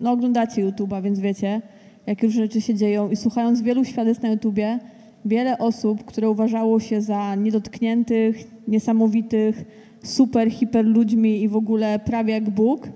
no 0.00 0.10
oglądacie 0.10 0.66
YouTube'a, 0.66 1.02
więc 1.02 1.20
wiecie, 1.20 1.62
jakie 2.06 2.26
różne 2.26 2.42
rzeczy 2.42 2.60
się 2.60 2.74
dzieją 2.74 3.10
i 3.10 3.16
słuchając 3.16 3.62
wielu 3.62 3.84
świadectw 3.84 4.22
na 4.22 4.28
YouTubie, 4.28 4.78
wiele 5.24 5.58
osób, 5.58 6.04
które 6.04 6.30
uważało 6.30 6.80
się 6.80 7.00
za 7.02 7.34
niedotkniętych, 7.34 8.44
niesamowitych, 8.68 9.64
super, 10.02 10.50
hiper 10.50 10.86
ludźmi 10.86 11.42
i 11.42 11.48
w 11.48 11.56
ogóle 11.56 11.98
prawie 11.98 12.34
jak 12.34 12.50
Bóg, 12.50 12.88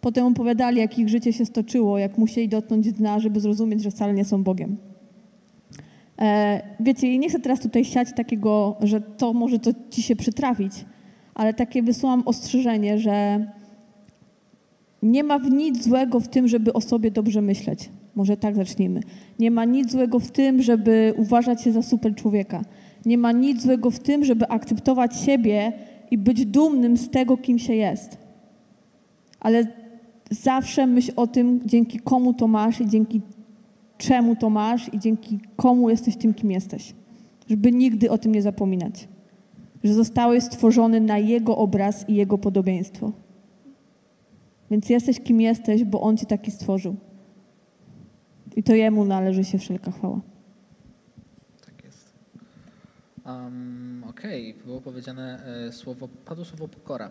potem 0.00 0.26
opowiadali, 0.26 0.78
jak 0.78 0.98
ich 0.98 1.08
życie 1.08 1.32
się 1.32 1.44
stoczyło, 1.44 1.98
jak 1.98 2.18
musieli 2.18 2.48
dotknąć 2.48 2.92
dna, 2.92 3.18
żeby 3.18 3.40
zrozumieć, 3.40 3.82
że 3.82 3.90
wcale 3.90 4.14
nie 4.14 4.24
są 4.24 4.42
Bogiem. 4.42 4.76
E, 6.20 6.62
wiecie, 6.80 7.18
nie 7.18 7.28
chcę 7.28 7.40
teraz 7.40 7.60
tutaj 7.60 7.84
siać 7.84 8.08
takiego, 8.16 8.76
że 8.80 9.00
to 9.00 9.32
może 9.32 9.58
to 9.58 9.70
ci 9.90 10.02
się 10.02 10.16
przytrafić, 10.16 10.72
ale 11.34 11.54
takie 11.54 11.82
wysyłam 11.82 12.22
ostrzeżenie, 12.26 12.98
że 12.98 13.46
nie 15.02 15.24
ma 15.24 15.38
w 15.38 15.50
nic 15.50 15.84
złego 15.84 16.20
w 16.20 16.28
tym, 16.28 16.48
żeby 16.48 16.72
o 16.72 16.80
sobie 16.80 17.10
dobrze 17.10 17.42
myśleć. 17.42 17.90
Może 18.14 18.36
tak 18.36 18.56
zacznijmy. 18.56 19.00
Nie 19.38 19.50
ma 19.50 19.64
nic 19.64 19.92
złego 19.92 20.18
w 20.18 20.30
tym, 20.30 20.62
żeby 20.62 21.14
uważać 21.16 21.62
się 21.62 21.72
za 21.72 21.82
super 21.82 22.14
człowieka. 22.14 22.64
Nie 23.06 23.18
ma 23.18 23.32
nic 23.32 23.62
złego 23.62 23.90
w 23.90 23.98
tym, 23.98 24.24
żeby 24.24 24.48
akceptować 24.48 25.16
siebie 25.16 25.72
i 26.10 26.18
być 26.18 26.46
dumnym 26.46 26.96
z 26.96 27.10
tego, 27.10 27.36
kim 27.36 27.58
się 27.58 27.74
jest. 27.74 28.16
Ale 29.40 29.66
zawsze 30.30 30.86
myśl 30.86 31.12
o 31.16 31.26
tym, 31.26 31.60
dzięki 31.64 31.98
komu 31.98 32.34
to 32.34 32.48
masz 32.48 32.80
i 32.80 32.88
dzięki 32.88 33.20
czemu 33.98 34.36
to 34.36 34.50
masz 34.50 34.94
i 34.94 34.98
dzięki 34.98 35.40
komu 35.56 35.90
jesteś 35.90 36.16
tym, 36.16 36.34
kim 36.34 36.50
jesteś. 36.50 36.94
Żeby 37.48 37.72
nigdy 37.72 38.10
o 38.10 38.18
tym 38.18 38.32
nie 38.32 38.42
zapominać. 38.42 39.08
Że 39.84 39.94
zostałeś 39.94 40.44
stworzony 40.44 41.00
na 41.00 41.18
Jego 41.18 41.56
obraz 41.56 42.08
i 42.08 42.14
Jego 42.14 42.38
podobieństwo. 42.38 43.12
Więc 44.70 44.90
jesteś 44.90 45.20
kim 45.20 45.40
jesteś, 45.40 45.84
bo 45.84 46.00
On 46.00 46.16
cię 46.16 46.26
taki 46.26 46.50
stworzył. 46.50 46.96
I 48.56 48.62
to 48.62 48.74
Jemu 48.74 49.04
należy 49.04 49.44
się 49.44 49.58
wszelka 49.58 49.90
chwała. 49.90 50.20
Tak 51.66 51.84
jest. 51.84 52.14
Um, 53.26 54.04
Okej, 54.08 54.54
było 54.64 54.80
powiedziane 54.80 55.44
e, 55.66 55.72
słowo, 55.72 56.08
padło 56.08 56.44
słowo 56.44 56.68
pokora. 56.68 57.10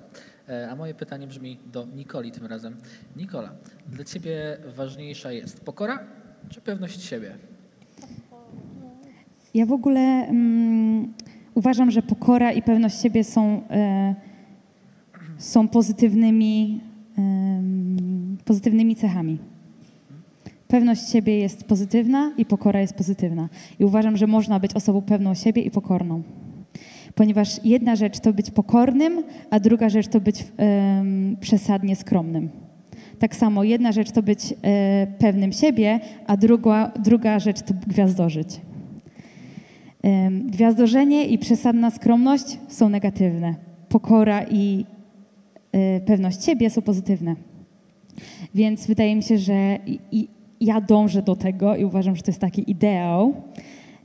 E, 0.49 0.69
a 0.69 0.75
moje 0.75 0.93
pytanie 0.93 1.27
brzmi 1.27 1.57
do 1.71 1.85
Nikoli 1.95 2.31
tym 2.31 2.45
razem. 2.45 2.77
Nikola, 3.15 3.51
dla 3.87 4.03
ciebie 4.03 4.57
ważniejsza 4.75 5.31
jest 5.31 5.65
pokora 5.65 5.99
czy 6.49 6.61
pewność 6.61 7.03
siebie? 7.03 7.35
Ja 9.53 9.65
w 9.65 9.71
ogóle 9.71 9.99
mm, 9.99 11.13
uważam, 11.53 11.91
że 11.91 12.01
pokora 12.01 12.51
i 12.51 12.61
pewność 12.61 13.01
siebie 13.01 13.23
są, 13.23 13.67
e, 13.69 14.15
są 15.37 15.67
pozytywnymi, 15.67 16.81
pozytywnymi 18.45 18.95
cechami. 18.95 19.50
Pewność 20.71 21.09
siebie 21.09 21.37
jest 21.37 21.63
pozytywna 21.63 22.31
i 22.37 22.45
pokora 22.45 22.81
jest 22.81 22.93
pozytywna. 22.93 23.49
I 23.79 23.85
uważam, 23.85 24.17
że 24.17 24.27
można 24.27 24.59
być 24.59 24.73
osobą 24.73 25.01
pewną 25.01 25.33
siebie 25.33 25.61
i 25.61 25.71
pokorną. 25.71 26.23
Ponieważ 27.15 27.65
jedna 27.65 27.95
rzecz 27.95 28.19
to 28.19 28.33
być 28.33 28.51
pokornym, 28.51 29.23
a 29.49 29.59
druga 29.59 29.89
rzecz 29.89 30.07
to 30.07 30.21
być 30.21 30.45
em, 30.57 31.37
przesadnie 31.41 31.95
skromnym. 31.95 32.49
Tak 33.19 33.35
samo 33.35 33.63
jedna 33.63 33.91
rzecz 33.91 34.11
to 34.11 34.23
być 34.23 34.53
e, 34.63 35.07
pewnym 35.19 35.51
siebie, 35.51 35.99
a 36.27 36.37
druga, 36.37 36.91
druga 37.03 37.39
rzecz 37.39 37.61
to 37.61 37.73
gwiazdożyć. 37.87 38.61
Em, 40.03 40.47
Gwiazdorzenie 40.47 41.25
i 41.25 41.37
przesadna 41.37 41.91
skromność 41.91 42.57
są 42.67 42.89
negatywne. 42.89 43.55
Pokora 43.89 44.43
i 44.43 44.85
e, 45.71 45.99
pewność 45.99 46.45
siebie 46.45 46.69
są 46.69 46.81
pozytywne. 46.81 47.35
Więc 48.55 48.87
wydaje 48.87 49.15
mi 49.15 49.23
się, 49.23 49.37
że 49.37 49.77
i, 49.85 49.99
i 50.11 50.40
ja 50.61 50.81
dążę 50.81 51.21
do 51.21 51.35
tego 51.35 51.75
i 51.75 51.85
uważam, 51.85 52.15
że 52.15 52.21
to 52.21 52.31
jest 52.31 52.41
taki 52.41 52.71
ideał 52.71 53.33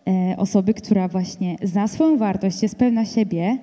e, 0.08 0.36
osoby, 0.36 0.74
która 0.74 1.08
właśnie 1.08 1.56
zna 1.62 1.88
swoją 1.88 2.18
wartość, 2.18 2.62
jest 2.62 2.76
pewna 2.76 3.04
siebie 3.04 3.58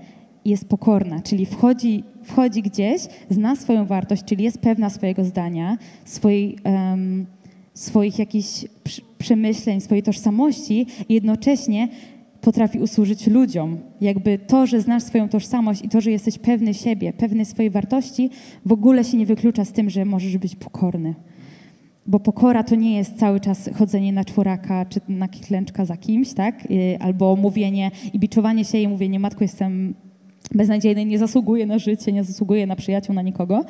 i 0.46 0.50
jest 0.50 0.70
pokorna, 0.70 1.22
czyli 1.22 1.46
wchodzi, 1.46 2.04
wchodzi 2.24 2.62
gdzieś, 2.62 3.02
zna 3.30 3.56
swoją 3.56 3.86
wartość, 3.86 4.24
czyli 4.24 4.44
jest 4.44 4.58
pewna 4.58 4.90
swojego 4.90 5.26
zdania, 5.26 5.78
swojej, 6.06 6.58
em, 6.64 7.26
swoich 7.74 8.20
jakichś 8.20 8.66
przemyśleń, 9.18 9.82
swojej 9.82 10.04
tożsamości 10.04 10.86
i 11.10 11.14
jednocześnie 11.14 11.88
potrafi 12.42 12.80
usłużyć 12.80 13.28
ludziom. 13.28 13.78
Jakby 14.02 14.38
to, 14.38 14.68
że 14.68 14.82
znasz 14.82 15.04
swoją 15.04 15.30
tożsamość 15.30 15.82
i 15.82 15.90
to, 15.90 16.02
że 16.02 16.12
jesteś 16.12 16.38
pewny 16.38 16.74
siebie, 16.74 17.14
pewny 17.14 17.46
swojej 17.46 17.72
wartości, 17.72 18.30
w 18.66 18.72
ogóle 18.72 19.04
się 19.04 19.18
nie 19.18 19.26
wyklucza 19.26 19.66
z 19.66 19.72
tym, 19.72 19.90
że 19.90 20.06
możesz 20.06 20.38
być 20.38 20.56
pokorny. 20.56 21.16
Bo 22.08 22.20
pokora 22.20 22.64
to 22.64 22.76
nie 22.76 22.98
jest 22.98 23.20
cały 23.20 23.40
czas 23.40 23.70
chodzenie 23.76 24.14
na 24.14 24.26
czworaka 24.26 24.86
czy 24.86 25.00
na 25.10 25.28
klęczka 25.28 25.86
za 25.86 25.98
kimś, 25.98 26.34
tak? 26.34 26.72
Y, 26.72 26.98
Albo 27.00 27.36
mówienie 27.36 27.92
i 28.14 28.20
biczowanie 28.20 28.66
się 28.66 28.78
i 28.78 28.88
mówienie, 28.88 29.20
matko, 29.20 29.44
jestem 29.44 29.94
beznadziejny, 30.52 31.06
nie 31.06 31.20
zasługuję 31.20 31.66
na 31.66 31.80
życie, 31.80 32.12
nie 32.12 32.24
zasługuję 32.24 32.68
na 32.68 32.76
przyjaciół, 32.76 33.16
na 33.16 33.22
nikogo. 33.22 33.66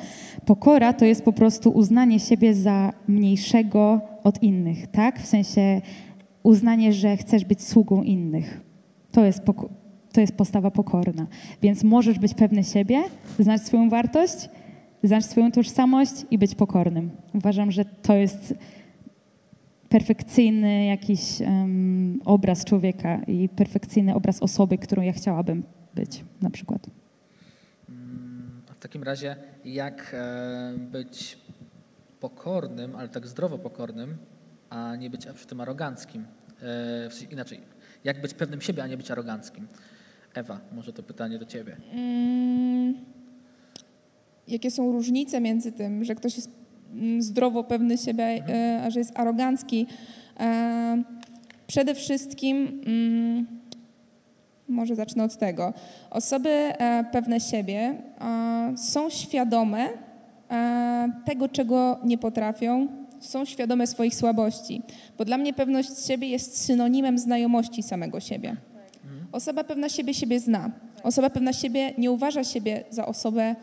Pokora 0.46 0.92
to 0.92 1.04
jest 1.04 1.24
po 1.24 1.32
prostu 1.32 1.70
uznanie 1.70 2.20
siebie 2.20 2.54
za 2.54 2.92
mniejszego 3.08 4.00
od 4.24 4.42
innych, 4.42 4.86
tak? 4.86 5.20
W 5.20 5.26
sensie 5.26 5.80
uznanie, 6.42 6.92
że 6.92 7.16
chcesz 7.16 7.44
być 7.44 7.62
sługą 7.62 8.02
innych. 8.02 8.60
To 9.12 9.24
jest, 9.24 9.42
to 10.12 10.20
jest 10.20 10.36
postawa 10.36 10.70
pokorna. 10.70 11.26
Więc 11.62 11.84
możesz 11.84 12.18
być 12.18 12.34
pewny 12.34 12.64
siebie, 12.64 13.02
znać 13.38 13.62
swoją 13.62 13.88
wartość, 13.88 14.48
znać 15.04 15.24
swoją 15.24 15.52
tożsamość 15.52 16.12
i 16.30 16.38
być 16.38 16.54
pokornym. 16.54 17.10
Uważam, 17.34 17.70
że 17.70 17.84
to 17.84 18.14
jest 18.14 18.54
perfekcyjny 19.88 20.86
jakiś 20.86 21.40
em, 21.42 22.20
obraz 22.24 22.64
człowieka 22.64 23.20
i 23.26 23.48
perfekcyjny 23.48 24.14
obraz 24.14 24.42
osoby, 24.42 24.78
którą 24.78 25.02
ja 25.02 25.12
chciałabym 25.12 25.62
być 25.94 26.24
na 26.42 26.50
przykład. 26.50 26.86
Mm, 27.88 28.62
A 28.70 28.74
w 28.74 28.78
takim 28.78 29.02
razie, 29.02 29.36
jak 29.64 30.14
e, 30.14 30.74
być 30.78 31.38
pokornym, 32.20 32.96
ale 32.96 33.08
tak 33.08 33.26
zdrowo 33.26 33.58
pokornym, 33.58 34.16
a 34.70 34.96
nie 34.96 35.10
być 35.10 35.26
przy 35.34 35.46
tym 35.46 35.60
aroganckim? 35.60 36.22
E, 36.22 37.10
w 37.10 37.14
sensie 37.14 37.32
inaczej, 37.32 37.60
jak 38.04 38.20
być 38.20 38.34
pewnym 38.34 38.60
siebie, 38.60 38.82
a 38.82 38.86
nie 38.86 38.96
być 38.96 39.10
aroganckim? 39.10 39.66
Ewa, 40.34 40.60
może 40.72 40.92
to 40.92 41.02
pytanie 41.02 41.38
do 41.38 41.44
ciebie. 41.44 41.76
Mm, 41.92 43.13
jakie 44.48 44.70
są 44.70 44.92
różnice 44.92 45.40
między 45.40 45.72
tym, 45.72 46.04
że 46.04 46.14
ktoś 46.14 46.36
jest 46.36 46.50
mm, 46.92 47.22
zdrowo 47.22 47.64
pewny 47.64 47.98
siebie, 47.98 48.24
e, 48.24 48.82
a 48.84 48.90
że 48.90 48.98
jest 48.98 49.18
arogancki? 49.18 49.86
E, 50.40 51.02
Przede 51.66 51.94
wszystkim, 51.94 52.80
mm, 52.86 53.46
może 54.68 54.94
zacznę 54.94 55.24
od 55.24 55.36
tego. 55.36 55.72
Osoby 56.10 56.48
e, 56.48 57.04
pewne 57.12 57.40
siebie 57.40 57.94
są 58.76 59.10
świadome 59.10 59.88
tego, 61.24 61.48
czego 61.48 61.98
nie 62.04 62.18
potrafią, 62.18 62.88
są 63.20 63.44
świadome 63.44 63.86
swoich 63.86 64.14
słabości. 64.14 64.82
Bo 65.18 65.24
dla 65.24 65.38
mnie 65.38 65.52
pewność 65.52 66.06
siebie 66.06 66.28
jest 66.28 66.64
synonimem 66.64 67.18
znajomości 67.18 67.82
samego 67.82 68.20
siebie. 68.20 68.56
Osoba 69.32 69.64
pewna 69.64 69.88
siebie 69.88 70.14
siebie 70.14 70.40
zna. 70.40 70.70
Osoba 71.02 71.30
pewna 71.30 71.52
siebie 71.52 71.92
nie 71.98 72.10
uważa 72.10 72.44
siebie 72.44 72.84
za 72.90 73.06
osobę 73.06 73.56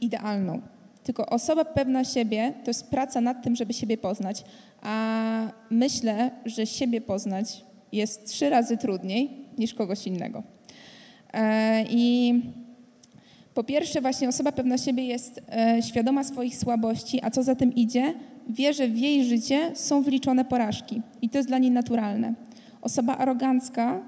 idealną. 0.00 0.60
Tylko 1.02 1.26
osoba 1.26 1.64
pewna 1.64 2.04
siebie 2.04 2.54
to 2.64 2.70
jest 2.70 2.90
praca 2.90 3.20
nad 3.20 3.42
tym, 3.42 3.56
żeby 3.56 3.72
siebie 3.72 3.98
poznać. 3.98 4.44
A 4.82 5.52
myślę, 5.70 6.30
że 6.44 6.66
siebie 6.66 7.00
poznać 7.00 7.64
jest 7.92 8.26
trzy 8.26 8.50
razy 8.50 8.76
trudniej 8.76 9.30
niż 9.58 9.74
kogoś 9.74 10.06
innego. 10.06 10.42
E, 11.32 11.84
I 11.90 12.34
po 13.54 13.64
pierwsze, 13.64 14.00
właśnie 14.00 14.28
osoba 14.28 14.52
pewna 14.52 14.78
siebie 14.78 15.06
jest 15.06 15.42
e, 15.52 15.82
świadoma 15.82 16.24
swoich 16.24 16.56
słabości, 16.56 17.20
a 17.22 17.30
co 17.30 17.42
za 17.42 17.54
tym 17.54 17.74
idzie, 17.74 18.14
wie, 18.48 18.74
że 18.74 18.88
w 18.88 18.98
jej 18.98 19.24
życie 19.24 19.70
są 19.74 20.02
wliczone 20.02 20.44
porażki 20.44 21.02
i 21.22 21.28
to 21.28 21.38
jest 21.38 21.48
dla 21.48 21.58
niej 21.58 21.70
naturalne. 21.70 22.34
Osoba 22.82 23.16
arogancka 23.16 24.00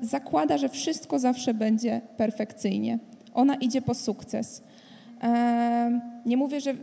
zakłada, 0.00 0.58
że 0.58 0.68
wszystko 0.68 1.18
zawsze 1.18 1.54
będzie 1.54 2.00
perfekcyjnie. 2.16 2.98
Ona 3.34 3.54
idzie 3.54 3.82
po 3.82 3.94
sukces. 3.94 4.62
Nie 6.26 6.36
mówię, 6.36 6.60
że 6.60 6.74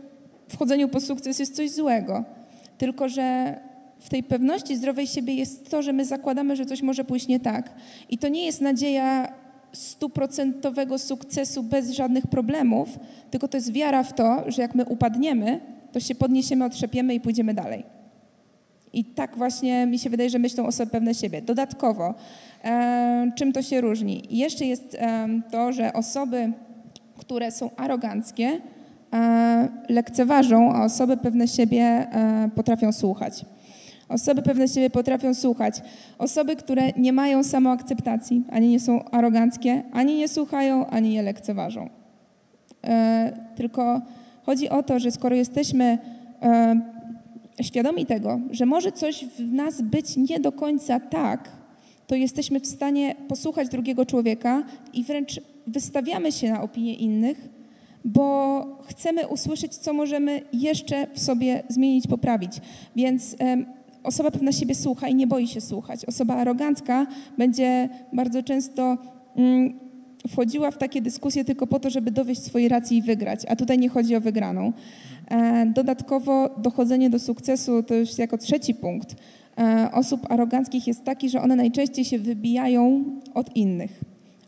w 0.48 0.58
chodzeniu 0.58 0.88
po 0.88 1.00
sukces 1.00 1.38
jest 1.38 1.56
coś 1.56 1.70
złego, 1.70 2.24
tylko 2.78 3.08
że 3.08 3.56
w 4.00 4.08
tej 4.08 4.22
pewności 4.22 4.76
zdrowej 4.76 5.06
siebie 5.06 5.34
jest 5.34 5.70
to, 5.70 5.82
że 5.82 5.92
my 5.92 6.04
zakładamy, 6.04 6.56
że 6.56 6.66
coś 6.66 6.82
może 6.82 7.04
pójść 7.04 7.28
nie 7.28 7.40
tak. 7.40 7.70
I 8.10 8.18
to 8.18 8.28
nie 8.28 8.46
jest 8.46 8.60
nadzieja 8.60 9.32
stuprocentowego 9.72 10.98
sukcesu 10.98 11.62
bez 11.62 11.90
żadnych 11.90 12.26
problemów, 12.26 12.98
tylko 13.30 13.48
to 13.48 13.56
jest 13.56 13.72
wiara 13.72 14.02
w 14.02 14.12
to, 14.12 14.44
że 14.46 14.62
jak 14.62 14.74
my 14.74 14.84
upadniemy, 14.84 15.60
to 15.92 16.00
się 16.00 16.14
podniesiemy, 16.14 16.64
otrzepiemy 16.64 17.14
i 17.14 17.20
pójdziemy 17.20 17.54
dalej. 17.54 17.84
I 18.92 19.04
tak 19.04 19.36
właśnie 19.36 19.86
mi 19.86 19.98
się 19.98 20.10
wydaje, 20.10 20.30
że 20.30 20.38
myślą 20.38 20.66
osoby 20.66 20.90
pewne 20.90 21.14
siebie. 21.14 21.42
Dodatkowo, 21.42 22.14
czym 23.34 23.52
to 23.52 23.62
się 23.62 23.80
różni? 23.80 24.22
Jeszcze 24.30 24.64
jest 24.64 24.96
to, 25.50 25.72
że 25.72 25.92
osoby, 25.92 26.52
które 27.18 27.50
są 27.50 27.70
aroganckie, 27.76 28.60
e, 29.12 29.68
lekceważą, 29.88 30.72
a 30.72 30.84
osoby 30.84 31.16
pewne 31.16 31.48
siebie 31.48 31.82
e, 31.82 32.50
potrafią 32.54 32.92
słuchać. 32.92 33.44
Osoby 34.08 34.42
pewne 34.42 34.68
siebie 34.68 34.90
potrafią 34.90 35.34
słuchać. 35.34 35.82
Osoby, 36.18 36.56
które 36.56 36.90
nie 36.96 37.12
mają 37.12 37.44
samoakceptacji, 37.44 38.44
ani 38.50 38.68
nie 38.68 38.80
są 38.80 39.04
aroganckie, 39.04 39.82
ani 39.92 40.16
nie 40.16 40.28
słuchają, 40.28 40.86
ani 40.86 41.10
nie 41.10 41.22
lekceważą. 41.22 41.88
E, 42.84 43.32
tylko 43.56 44.00
chodzi 44.42 44.68
o 44.68 44.82
to, 44.82 44.98
że 44.98 45.10
skoro 45.10 45.36
jesteśmy 45.36 45.98
świadomi 47.62 48.06
tego, 48.06 48.40
że 48.50 48.66
może 48.66 48.92
coś 48.92 49.24
w 49.24 49.52
nas 49.52 49.82
być 49.82 50.16
nie 50.16 50.40
do 50.40 50.52
końca 50.52 51.00
tak, 51.00 51.50
to 52.06 52.14
jesteśmy 52.14 52.60
w 52.60 52.66
stanie 52.66 53.14
posłuchać 53.28 53.68
drugiego 53.68 54.06
człowieka 54.06 54.64
i 54.92 55.04
wręcz 55.04 55.40
wystawiamy 55.66 56.32
się 56.32 56.52
na 56.52 56.62
opinie 56.62 56.94
innych, 56.94 57.48
bo 58.04 58.64
chcemy 58.86 59.28
usłyszeć, 59.28 59.74
co 59.74 59.92
możemy 59.92 60.42
jeszcze 60.52 61.06
w 61.14 61.20
sobie 61.20 61.62
zmienić, 61.68 62.06
poprawić. 62.06 62.52
Więc 62.96 63.36
em, 63.38 63.66
osoba 64.02 64.30
pewna 64.30 64.52
siebie 64.52 64.74
słucha 64.74 65.08
i 65.08 65.14
nie 65.14 65.26
boi 65.26 65.48
się 65.48 65.60
słuchać. 65.60 66.04
Osoba 66.04 66.34
arogancka 66.34 67.06
będzie 67.38 67.88
bardzo 68.12 68.42
często 68.42 68.98
mm, 69.36 69.81
wchodziła 70.28 70.70
w 70.70 70.78
takie 70.78 71.02
dyskusje 71.02 71.44
tylko 71.44 71.66
po 71.66 71.80
to, 71.80 71.90
żeby 71.90 72.10
dowieść 72.10 72.42
swojej 72.42 72.68
racji 72.68 72.96
i 72.96 73.02
wygrać, 73.02 73.40
a 73.48 73.56
tutaj 73.56 73.78
nie 73.78 73.88
chodzi 73.88 74.16
o 74.16 74.20
wygraną. 74.20 74.72
E, 75.30 75.66
Dodatkowo 75.66 76.48
dochodzenie 76.58 77.10
do 77.10 77.18
sukcesu 77.18 77.82
to 77.82 77.94
już 77.94 78.18
jako 78.18 78.38
trzeci 78.38 78.74
punkt 78.74 79.16
e, 79.58 79.88
osób 79.92 80.32
aroganckich 80.32 80.86
jest 80.86 81.04
taki, 81.04 81.30
że 81.30 81.42
one 81.42 81.56
najczęściej 81.56 82.04
się 82.04 82.18
wybijają 82.18 83.04
od 83.34 83.56
innych, 83.56 84.00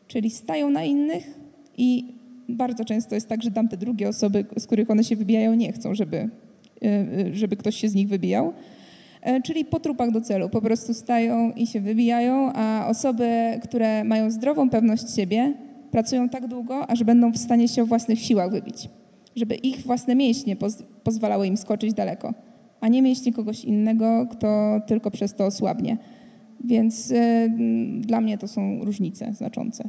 czyli 0.09 0.31
stają 0.31 0.70
na 0.70 0.85
innych 0.85 1.41
i 1.77 2.14
bardzo 2.49 2.85
często 2.85 3.14
jest 3.14 3.29
tak, 3.29 3.43
że 3.43 3.51
tamte 3.51 3.77
drugie 3.77 4.09
osoby, 4.09 4.45
z 4.59 4.66
których 4.66 4.91
one 4.91 5.05
się 5.05 5.16
wybijają, 5.16 5.55
nie 5.55 5.72
chcą, 5.72 5.95
żeby, 5.95 6.16
e, 6.83 7.07
żeby 7.33 7.57
ktoś 7.57 7.77
się 7.77 7.89
z 7.89 7.95
nich 7.95 8.09
wybijał. 8.09 8.53
Czyli 9.45 9.64
po 9.64 9.81
trupach 9.81 10.11
do 10.11 10.20
celu, 10.20 10.49
po 10.49 10.61
prostu 10.61 10.95
stają 10.95 11.53
i 11.53 11.66
się 11.66 11.81
wybijają, 11.81 12.53
a 12.53 12.87
osoby, 12.89 13.29
które 13.62 14.05
mają 14.05 14.31
zdrową 14.31 14.70
pewność 14.70 15.14
siebie, 15.16 15.55
pracują 15.95 16.28
tak 16.28 16.47
długo, 16.47 16.90
aż 16.90 17.05
będą 17.05 17.32
w 17.32 17.38
stanie 17.38 17.68
się 17.68 17.82
o 17.82 17.86
własnych 17.86 18.20
siłach 18.20 18.51
wybić, 18.51 18.88
żeby 19.36 19.55
ich 19.55 19.80
własne 19.80 20.14
mięśnie 20.14 20.57
poz 20.57 20.82
pozwalały 21.05 21.47
im 21.47 21.57
skoczyć 21.57 21.95
daleko, 21.95 22.34
a 22.80 22.88
nie 22.88 23.03
mięśnie 23.03 23.32
kogoś 23.32 23.64
innego, 23.64 24.26
kto 24.32 24.80
tylko 24.86 25.11
przez 25.11 25.34
to 25.34 25.47
osłabnie. 25.47 25.97
Więc 26.64 27.11
y, 27.11 27.51
dla 28.01 28.20
mnie 28.20 28.38
to 28.38 28.49
są 28.49 28.84
różnice 28.84 29.32
znaczące. 29.34 29.88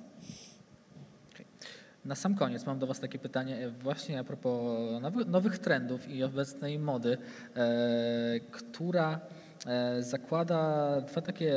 Na 2.06 2.16
sam 2.16 2.36
koniec 2.36 2.66
mam 2.66 2.80
do 2.80 2.88
Was 2.88 3.00
takie 3.00 3.20
pytanie 3.20 3.58
e, 3.58 3.70
właśnie 3.70 4.20
a 4.20 4.24
propos 4.24 4.80
nowych, 5.28 5.60
trendów 5.60 6.10
i 6.10 6.24
obecnej 6.24 6.80
mody, 6.80 7.18
e, 7.56 8.40
która 8.52 9.20
e, 9.66 10.04
zakłada 10.04 11.02
dwa 11.02 11.22
takie, 11.22 11.54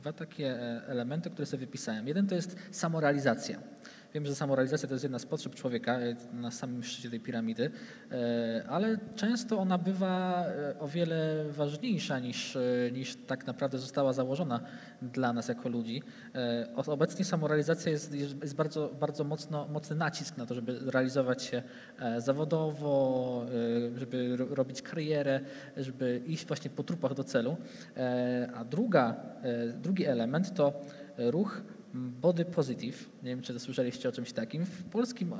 dwa 0.00 0.12
takie 0.12 0.46
e, 0.46 0.82
elementy, 0.86 1.30
które 1.30 1.46
sobie 1.46 1.66
wypisałem. 1.66 2.08
Jeden 2.08 2.26
to 2.26 2.34
jest 2.34 2.56
samorealizacja, 2.70 3.58
Wiem, 4.14 4.26
że 4.26 4.34
samorealizacja 4.34 4.88
to 4.88 4.94
jest 4.94 5.04
jedna 5.04 5.18
z 5.18 5.26
potrzeb 5.26 5.54
człowieka 5.54 6.00
e, 6.00 6.16
na 6.32 6.50
samym 6.50 6.82
szczycie 6.82 7.10
tej 7.10 7.20
piramidy, 7.20 7.70
e, 8.10 8.64
ale 8.68 8.98
często 9.14 9.58
ona 9.58 9.78
bywa 9.78 10.44
e, 10.46 10.78
o 10.78 10.88
wiele 10.88 11.44
ważniejsza 11.48 12.18
niż, 12.18 12.58
niż 12.92 13.16
tak 13.26 13.46
naprawdę 13.46 13.78
została 13.78 14.12
założona 14.12 14.60
dla 15.02 15.32
nas 15.32 15.48
jako 15.48 15.68
ludzi. 15.68 16.02
Obecnie 16.86 17.24
samorealizacja 17.24 17.92
jest, 17.92 18.14
jest 18.14 18.54
bardzo, 18.54 18.90
bardzo 19.00 19.24
mocno, 19.24 19.68
mocny 19.68 19.96
nacisk 19.96 20.36
na 20.36 20.46
to, 20.46 20.54
żeby 20.54 20.78
realizować 20.90 21.42
się 21.42 21.62
zawodowo, 22.18 23.46
żeby 23.96 24.36
robić 24.36 24.82
karierę, 24.82 25.40
żeby 25.76 26.22
iść 26.26 26.46
właśnie 26.46 26.70
po 26.70 26.82
trupach 26.82 27.14
do 27.14 27.24
celu. 27.24 27.56
A 28.54 28.64
druga, 28.64 29.16
drugi 29.82 30.06
element 30.06 30.54
to 30.54 30.80
ruch 31.18 31.62
Body 31.94 32.44
Positive. 32.44 33.08
Nie 33.22 33.30
wiem, 33.30 33.42
czy 33.42 33.60
słyszeliście 33.60 34.08
o 34.08 34.12
czymś 34.12 34.32
takim. 34.32 34.64
W 34.64 34.84
polskim, 34.84 35.32
e, 35.32 35.36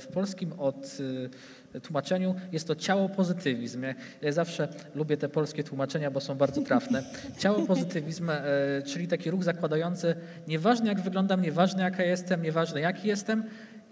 w 0.00 0.06
polskim 0.12 0.52
od 0.52 0.98
e, 1.74 1.80
tłumaczeniu 1.80 2.34
jest 2.52 2.66
to 2.66 2.74
ciało 2.74 3.08
pozytywizm. 3.08 3.84
Ja 4.22 4.32
zawsze 4.32 4.68
lubię 4.94 5.16
te 5.16 5.28
polskie 5.28 5.64
tłumaczenia, 5.64 6.10
bo 6.10 6.20
są 6.20 6.34
bardzo 6.34 6.62
trafne. 6.62 7.02
Ciało 7.38 7.66
pozytywizm, 7.66 8.30
e, 8.30 8.42
czyli 8.86 9.08
taki 9.08 9.30
ruch 9.30 9.42
zakładający 9.42 10.14
nieważne 10.48 10.88
jak 10.88 11.00
wyglądam, 11.00 11.42
nieważne 11.42 11.82
jaka 11.82 12.02
jestem, 12.02 12.42
nieważne 12.42 12.80
jaki 12.80 13.08
jestem, 13.08 13.44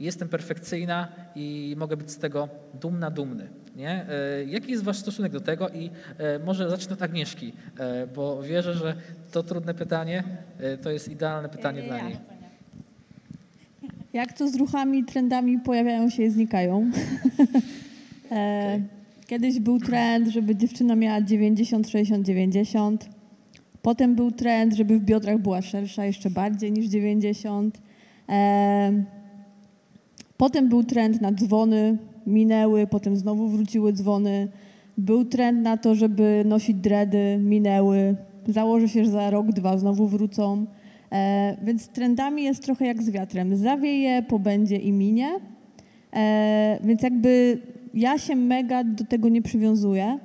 jestem 0.04 0.28
perfekcyjna 0.28 1.08
i 1.34 1.74
mogę 1.78 1.96
być 1.96 2.10
z 2.10 2.18
tego 2.18 2.48
dumna, 2.80 3.10
dumny. 3.10 3.48
Nie? 3.76 4.06
Jaki 4.46 4.72
jest 4.72 4.84
wasz 4.84 4.98
stosunek 4.98 5.32
do 5.32 5.40
tego? 5.40 5.68
I 5.68 5.90
może 6.44 6.70
zacznę 6.70 6.92
od 6.92 7.02
Agnieszki, 7.02 7.52
bo 8.14 8.42
wierzę, 8.42 8.74
że 8.74 8.96
to 9.32 9.42
trudne 9.42 9.74
pytanie 9.74 10.24
to 10.82 10.90
jest 10.90 11.08
idealne 11.08 11.48
pytanie 11.48 11.82
dla 11.82 12.00
niej. 12.00 12.16
Jak 14.12 14.32
to 14.32 14.48
z 14.48 14.56
ruchami, 14.56 15.04
trendami 15.04 15.58
pojawiają 15.58 16.10
się 16.10 16.22
i 16.22 16.30
znikają. 16.30 16.90
e, 18.30 18.80
kiedyś 19.26 19.60
był 19.60 19.78
trend, 19.78 20.28
żeby 20.28 20.56
dziewczyna 20.56 20.96
miała 20.96 21.20
90, 21.20 21.88
60, 21.88 22.26
90. 22.26 23.08
Potem 23.82 24.14
był 24.14 24.30
trend, 24.30 24.74
żeby 24.74 24.98
w 24.98 25.02
biodrach 25.02 25.38
była 25.38 25.62
szersza 25.62 26.04
jeszcze 26.04 26.30
bardziej 26.30 26.72
niż 26.72 26.86
90. 26.86 27.78
Potem 30.42 30.68
był 30.68 30.84
trend 30.84 31.20
na 31.20 31.32
dzwony, 31.32 31.98
minęły, 32.26 32.86
potem 32.86 33.16
znowu 33.16 33.48
wróciły 33.48 33.92
dzwony. 33.92 34.48
Był 34.98 35.24
trend 35.24 35.62
na 35.62 35.76
to, 35.76 35.94
żeby 35.94 36.42
nosić 36.46 36.76
dredy, 36.76 37.38
minęły. 37.40 38.16
Założy 38.48 38.88
się, 38.88 39.04
że 39.04 39.10
za 39.10 39.30
rok, 39.30 39.46
dwa 39.46 39.78
znowu 39.78 40.06
wrócą. 40.06 40.66
E, 41.12 41.56
więc 41.62 41.88
trendami 41.88 42.42
jest 42.42 42.62
trochę 42.62 42.86
jak 42.86 43.02
z 43.02 43.10
wiatrem. 43.10 43.56
Zawieje, 43.56 44.22
pobędzie 44.22 44.76
i 44.76 44.92
minie. 44.92 45.30
E, 46.12 46.78
więc 46.84 47.02
jakby 47.02 47.58
ja 47.94 48.18
się 48.18 48.36
mega 48.36 48.84
do 48.84 49.04
tego 49.04 49.28
nie 49.28 49.42
przywiązuję, 49.42 50.18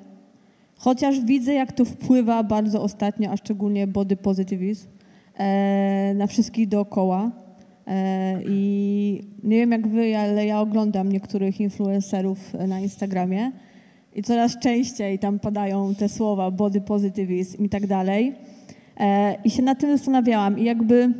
chociaż 0.78 1.20
widzę, 1.20 1.54
jak 1.54 1.72
to 1.72 1.86
wpływa 1.86 2.44
bardzo 2.44 2.82
ostatnio, 2.82 3.32
a 3.32 3.38
szczególnie 3.38 3.88
body 3.88 4.16
positivizm 4.16 4.88
e, 5.38 6.14
na 6.16 6.28
wszystkich 6.28 6.68
dookoła. 6.68 7.47
E, 7.88 8.40
I 8.46 9.22
nie 9.44 9.58
wiem 9.58 9.72
jak 9.72 9.88
wy, 9.88 10.18
ale 10.18 10.46
ja 10.46 10.62
oglądam 10.62 11.12
niektórych 11.12 11.60
influencerów 11.60 12.54
na 12.68 12.80
Instagramie 12.80 13.52
i 14.16 14.24
coraz 14.24 14.60
częściej 14.60 15.20
tam 15.20 15.40
padają 15.40 15.96
te 15.96 16.10
słowa 16.10 16.52
body 16.52 16.82
positivizm 16.82 17.66
i 17.66 17.70
tak 17.70 17.88
dalej. 17.88 18.36
E, 19.00 19.36
I 19.44 19.50
się 19.50 19.64
nad 19.64 19.80
tym 19.80 19.98
zastanawiałam 19.98 20.60
i 20.60 20.64
jakby 20.64 21.14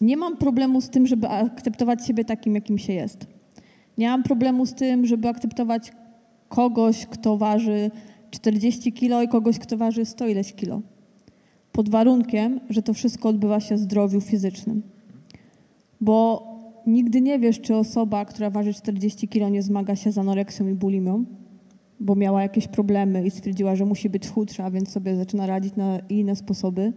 nie 0.00 0.16
mam 0.16 0.36
problemu 0.36 0.80
z 0.80 0.90
tym, 0.90 1.06
żeby 1.06 1.28
akceptować 1.28 2.06
siebie 2.06 2.24
takim, 2.24 2.54
jakim 2.54 2.78
się 2.78 2.92
jest. 2.92 3.26
Nie 3.98 4.08
mam 4.08 4.22
problemu 4.22 4.66
z 4.66 4.74
tym, 4.74 5.06
żeby 5.06 5.28
akceptować 5.28 5.92
kogoś, 6.48 7.06
kto 7.06 7.36
waży 7.36 7.90
40 8.30 8.92
kilo 8.92 9.22
i 9.22 9.28
kogoś, 9.28 9.58
kto 9.58 9.76
waży 9.76 10.04
100 10.04 10.26
ileś 10.26 10.52
kilo. 10.52 10.80
Pod 11.72 11.88
warunkiem, 11.88 12.60
że 12.70 12.82
to 12.82 12.94
wszystko 12.94 13.28
odbywa 13.28 13.60
się 13.60 13.74
w 13.74 13.78
zdrowiu 13.78 14.20
fizycznym. 14.20 14.82
Bo 16.00 16.50
nigdy 16.86 17.20
nie 17.20 17.38
wiesz, 17.38 17.60
czy 17.60 17.76
osoba, 17.76 18.24
która 18.24 18.50
waży 18.50 18.74
40 18.74 19.28
kilo 19.28 19.48
nie 19.48 19.62
zmaga 19.62 19.96
się 19.96 20.12
z 20.12 20.18
anoreksją 20.18 20.68
i 20.68 20.74
bulimią, 20.74 21.24
bo 22.00 22.14
miała 22.14 22.42
jakieś 22.42 22.68
problemy 22.68 23.26
i 23.26 23.30
stwierdziła, 23.30 23.76
że 23.76 23.84
musi 23.84 24.10
być 24.10 24.28
chudsza, 24.28 24.70
więc 24.70 24.88
sobie 24.88 25.16
zaczyna 25.16 25.46
radzić 25.46 25.76
na 25.76 25.98
inne 26.08 26.36
sposoby. 26.36 26.92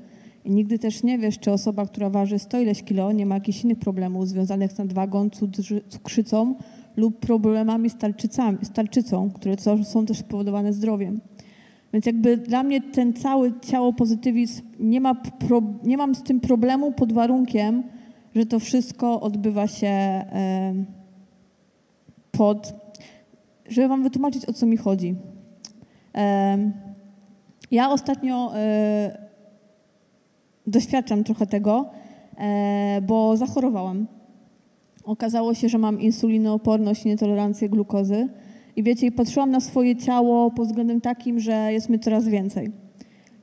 I 0.46 0.52
nigdy 0.52 0.80
też 0.80 1.04
nie 1.04 1.20
wiesz, 1.20 1.40
czy 1.40 1.52
osoba, 1.52 1.86
która 1.86 2.10
waży 2.10 2.40
100 2.40 2.60
ileś 2.60 2.84
kilo, 2.84 3.12
nie 3.12 3.26
ma 3.26 3.36
jakichś 3.36 3.64
innych 3.64 3.80
problemów 3.80 4.28
związanych 4.28 4.72
z 4.72 4.78
nadwagą, 4.78 5.30
cukrzycą 5.90 6.56
lub 6.96 7.20
problemami 7.20 7.90
z, 7.90 7.96
z 8.62 8.72
tarczycą, 8.72 9.30
które 9.30 9.56
są 9.84 10.06
też 10.06 10.18
spowodowane 10.18 10.74
zdrowiem. 10.74 11.22
Więc 11.94 12.06
jakby 12.06 12.38
dla 12.38 12.64
mnie 12.64 12.82
ten 12.82 13.14
cały 13.14 13.54
ciało 13.62 13.94
pozytywizm, 13.94 14.62
nie, 14.80 15.02
ma 15.02 15.16
pro, 15.16 15.62
nie 15.84 15.98
mam 15.98 16.16
z 16.16 16.24
tym 16.24 16.40
problemu 16.40 16.92
pod 16.92 17.14
warunkiem, 17.14 17.84
że 18.36 18.46
to 18.46 18.60
wszystko 18.60 19.22
odbywa 19.22 19.68
się 19.68 20.26
pod 22.32 22.74
żeby 23.70 23.88
Wam 23.88 24.04
wytłumaczyć, 24.04 24.46
o 24.46 24.54
co 24.54 24.66
mi 24.66 24.78
chodzi. 24.78 25.16
Ja 27.72 27.90
ostatnio 27.90 28.52
e, 28.56 29.18
doświadczam 30.68 31.24
trochę 31.24 31.48
tego, 31.48 31.90
e, 32.38 33.02
bo 33.02 33.38
zachorowałam. 33.38 34.08
Okazało 35.04 35.54
się, 35.54 35.70
że 35.70 35.78
mam 35.78 36.02
insulinooporność 36.02 37.06
i 37.06 37.08
nietolerancję 37.08 37.70
glukozy. 37.70 38.30
I 38.76 38.84
wiecie, 38.84 39.12
patrzyłam 39.12 39.52
na 39.52 39.60
swoje 39.60 39.96
ciało 39.96 40.52
pod 40.52 40.68
względem 40.68 41.02
takim, 41.02 41.40
że 41.40 41.74
jest 41.74 41.90
mi 41.90 42.00
coraz 42.00 42.28
więcej. 42.28 42.72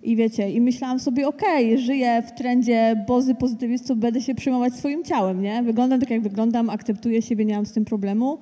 I 0.03 0.17
wiecie, 0.17 0.51
i 0.51 0.61
myślałam 0.61 0.99
sobie, 0.99 1.29
okej, 1.29 1.67
okay, 1.67 1.79
żyję 1.79 2.23
w 2.27 2.33
trendzie 2.33 3.05
bozy 3.09 3.35
pozytywistów, 3.35 3.99
będę 3.99 4.21
się 4.21 4.35
przejmować 4.35 4.75
swoim 4.75 5.05
ciałem, 5.05 5.43
nie? 5.43 5.63
Wyglądam 5.63 6.01
tak, 6.01 6.11
jak 6.11 6.21
wyglądam, 6.21 6.71
akceptuję 6.71 7.23
siebie, 7.23 7.45
nie 7.45 7.55
mam 7.55 7.67
z 7.67 7.73
tym 7.73 7.85
problemu. 7.85 8.39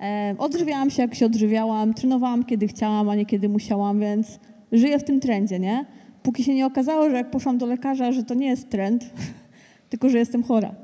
E, 0.00 0.34
odżywiałam 0.38 0.90
się, 0.90 1.02
jak 1.02 1.14
się 1.14 1.26
odżywiałam, 1.26 1.94
trenowałam, 1.94 2.44
kiedy 2.44 2.68
chciałam, 2.68 3.08
a 3.08 3.14
nie 3.14 3.26
kiedy 3.26 3.48
musiałam, 3.48 4.00
więc 4.00 4.40
żyję 4.72 4.98
w 4.98 5.04
tym 5.04 5.20
trendzie, 5.20 5.58
nie? 5.58 5.84
Póki 6.22 6.44
się 6.44 6.54
nie 6.54 6.66
okazało, 6.66 7.10
że 7.10 7.16
jak 7.16 7.30
poszłam 7.30 7.58
do 7.58 7.66
lekarza, 7.66 8.12
że 8.12 8.24
to 8.24 8.34
nie 8.34 8.46
jest 8.46 8.68
trend, 8.68 9.10
tylko 9.90 10.08
że 10.08 10.18
jestem 10.18 10.42
chora. 10.42 10.74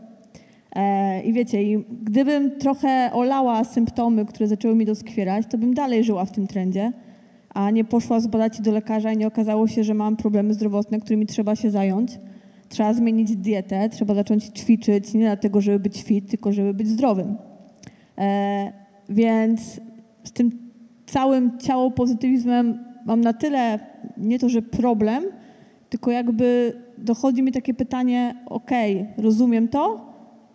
E, 0.76 1.22
I 1.22 1.32
wiecie, 1.32 1.62
i 1.62 1.84
gdybym 2.02 2.58
trochę 2.58 3.10
olała 3.12 3.64
symptomy, 3.64 4.26
które 4.26 4.48
zaczęły 4.48 4.74
mi 4.74 4.84
doskwierać, 4.84 5.46
to 5.50 5.58
bym 5.58 5.74
dalej 5.74 6.04
żyła 6.04 6.24
w 6.24 6.32
tym 6.32 6.46
trendzie, 6.46 6.92
a 7.56 7.70
nie 7.70 7.84
poszła 7.84 8.20
zbadać 8.20 8.60
do 8.60 8.72
lekarza 8.72 9.12
i 9.12 9.16
nie 9.16 9.26
okazało 9.26 9.68
się, 9.68 9.84
że 9.84 9.94
mam 9.94 10.16
problemy 10.16 10.54
zdrowotne, 10.54 11.00
którymi 11.00 11.26
trzeba 11.26 11.56
się 11.56 11.70
zająć. 11.70 12.18
Trzeba 12.68 12.94
zmienić 12.94 13.36
dietę, 13.36 13.88
trzeba 13.88 14.14
zacząć 14.14 14.44
ćwiczyć 14.44 15.14
nie 15.14 15.20
dlatego, 15.20 15.60
żeby 15.60 15.78
być 15.78 16.02
fit, 16.02 16.30
tylko 16.30 16.52
żeby 16.52 16.74
być 16.74 16.88
zdrowym. 16.88 17.36
E, 18.18 18.72
więc 19.08 19.80
z 20.24 20.32
tym 20.32 20.50
całym 21.06 21.58
ciało 21.58 21.90
pozytywizmem 21.90 22.84
mam 23.06 23.20
na 23.20 23.32
tyle 23.32 23.78
nie 24.16 24.38
to, 24.38 24.48
że 24.48 24.62
problem, 24.62 25.24
tylko 25.88 26.10
jakby 26.10 26.72
dochodzi 26.98 27.42
mi 27.42 27.52
takie 27.52 27.74
pytanie, 27.74 28.34
okay, 28.46 29.06
rozumiem 29.18 29.68
to, 29.68 30.12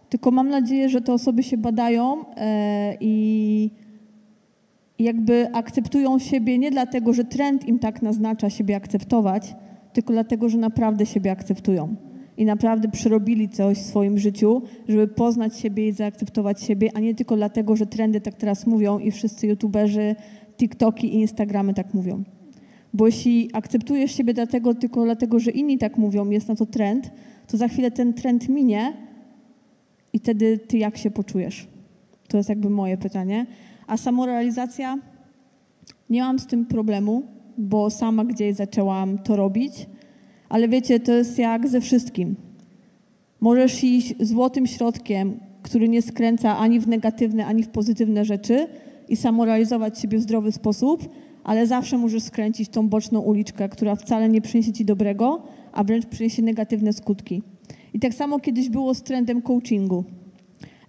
tylko 0.10 0.32
mam 0.32 0.50
nadzieję, 0.50 0.90
że 0.90 1.02
te 1.02 1.14
osoby 1.14 1.44
się 1.44 1.58
badają 1.58 2.26
e, 2.38 2.98
i 3.00 3.72
jakby 5.04 5.54
akceptują 5.54 6.20
siebie 6.20 6.58
nie 6.58 6.72
dlatego, 6.72 7.14
że 7.14 7.24
trend 7.24 7.68
im 7.68 7.80
tak 7.80 8.02
naznacza 8.02 8.50
siebie 8.50 8.76
akceptować, 8.76 9.56
tylko 9.94 10.14
dlatego, 10.14 10.50
że 10.50 10.58
naprawdę 10.58 11.06
siebie 11.06 11.32
akceptują 11.32 11.96
i 12.38 12.46
naprawdę 12.46 12.88
przerobili 12.88 13.50
coś 13.50 13.78
w 13.78 13.86
swoim 13.86 14.18
życiu, 14.18 14.62
żeby 14.88 15.08
poznać 15.08 15.60
siebie 15.60 15.88
i 15.88 15.92
zaakceptować 15.92 16.64
siebie, 16.64 16.90
a 16.94 17.00
nie 17.00 17.16
tylko 17.16 17.36
dlatego, 17.36 17.76
że 17.76 17.86
trendy 17.86 18.22
tak 18.22 18.36
teraz 18.36 18.68
mówią 18.68 19.00
i 19.00 19.12
wszyscy 19.12 19.48
youtuberzy, 19.48 20.16
TikToki 20.58 21.08
i 21.08 21.20
Instagramy 21.20 21.74
tak 21.74 21.94
mówią. 21.94 22.24
Bo 22.94 23.06
jeśli 23.06 23.50
akceptujesz 23.54 24.16
siebie 24.16 24.34
dlatego, 24.34 24.76
tylko 24.76 25.04
dlatego, 25.04 25.40
że 25.40 25.52
inni 25.52 25.78
tak 25.78 25.98
mówią, 25.98 26.30
jest 26.30 26.48
na 26.48 26.56
to 26.56 26.66
trend, 26.66 27.12
to 27.48 27.58
za 27.58 27.68
chwilę 27.68 27.92
ten 27.92 28.14
trend 28.14 28.50
minie 28.50 28.94
i 30.14 30.20
wtedy 30.20 30.58
ty 30.58 30.78
jak 30.78 30.98
się 30.98 31.12
poczujesz? 31.12 31.68
To 32.28 32.38
jest 32.38 32.50
jakby 32.50 32.70
moje 32.70 32.98
pytanie. 32.98 33.46
A 33.92 33.98
samorealizacja, 33.98 34.98
nie 36.10 36.22
mam 36.22 36.40
z 36.40 36.48
tym 36.48 36.66
problemu, 36.66 37.24
bo 37.58 37.90
sama 37.90 38.26
gdzieś 38.26 38.56
zaczęłam 38.56 39.18
to 39.18 39.36
robić 39.36 39.74
ale 40.52 40.68
wiecie, 40.68 41.00
to 41.00 41.14
jest 41.14 41.40
jak 41.40 41.68
ze 41.68 41.82
wszystkim. 41.82 42.36
Możesz 43.42 43.84
iść 43.84 44.14
złotym 44.20 44.68
środkiem, 44.68 45.40
który 45.62 45.90
nie 45.90 46.02
skręca 46.02 46.58
ani 46.58 46.80
w 46.80 46.88
negatywne, 46.88 47.46
ani 47.46 47.64
w 47.64 47.70
pozytywne 47.70 48.26
rzeczy 48.26 48.68
i 49.10 49.16
samorealizować 49.16 50.00
siebie 50.00 50.18
w 50.18 50.22
zdrowy 50.22 50.52
sposób, 50.52 51.10
ale 51.44 51.68
zawsze 51.68 51.98
możesz 51.98 52.24
skręcić 52.24 52.70
tą 52.70 52.90
boczną 52.90 53.20
uliczkę, 53.20 53.70
która 53.70 53.96
wcale 53.96 54.30
nie 54.30 54.42
przyniesie 54.42 54.74
ci 54.74 54.86
dobrego, 54.86 55.42
a 55.72 55.84
wręcz 55.84 56.06
przyniesie 56.06 56.42
negatywne 56.42 56.94
skutki. 56.94 57.44
I 57.94 58.00
tak 58.00 58.14
samo 58.14 58.40
kiedyś 58.40 58.70
było 58.70 58.94
z 58.94 59.04
trendem 59.04 59.42
coachingu. 59.42 60.04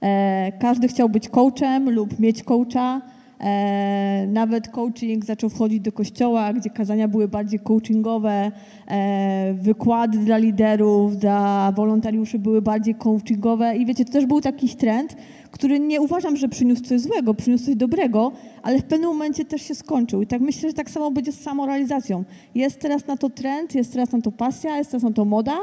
E, 0.03 0.53
każdy 0.61 0.89
chciał 0.89 1.09
być 1.09 1.29
coachem 1.29 1.91
lub 1.91 2.19
mieć 2.19 2.43
coacha. 2.43 3.01
E, 3.41 4.27
nawet 4.27 4.69
coaching 4.69 5.25
zaczął 5.25 5.51
wchodzić 5.51 5.81
do 5.81 5.93
kościoła, 5.93 6.53
gdzie 6.53 6.71
kazania 6.71 7.09
były 7.09 7.29
bardziej 7.29 7.61
coachingowe, 7.61 8.53
e, 8.89 9.55
wykłady 9.55 10.19
dla 10.19 10.39
liderów, 10.39 11.17
dla 11.17 11.73
wolontariuszy 11.77 12.39
były 12.39 12.63
bardziej 12.63 12.95
coachingowe 12.95 13.77
i 13.77 13.87
wiecie, 13.87 14.05
to 14.05 14.13
też 14.13 14.27
był 14.27 14.41
taki 14.41 14.69
trend, 14.69 15.17
który 15.51 15.81
nie 15.81 16.01
uważam, 16.01 16.37
że 16.37 16.49
przyniósł 16.49 16.83
coś 16.83 17.01
złego, 17.01 17.35
przyniósł 17.35 17.65
coś 17.65 17.77
dobrego, 17.77 18.33
ale 18.63 18.79
w 18.79 18.85
pewnym 18.85 19.09
momencie 19.09 19.45
też 19.45 19.63
się 19.63 19.75
skończył. 19.75 20.23
I 20.23 20.27
tak 20.27 20.41
myślę, 20.41 20.69
że 20.69 20.75
tak 20.75 20.91
samo 20.91 21.11
będzie 21.11 21.33
z 21.33 21.41
samorealizacją. 21.41 22.25
Jest 22.55 22.81
teraz 22.81 23.07
na 23.07 23.17
to 23.17 23.31
trend, 23.31 23.75
jest 23.75 23.93
teraz 23.93 24.13
na 24.13 24.21
to 24.21 24.33
pasja, 24.33 24.77
jest 24.77 24.91
teraz 24.91 25.03
na 25.03 25.13
to 25.13 25.25
moda, 25.25 25.59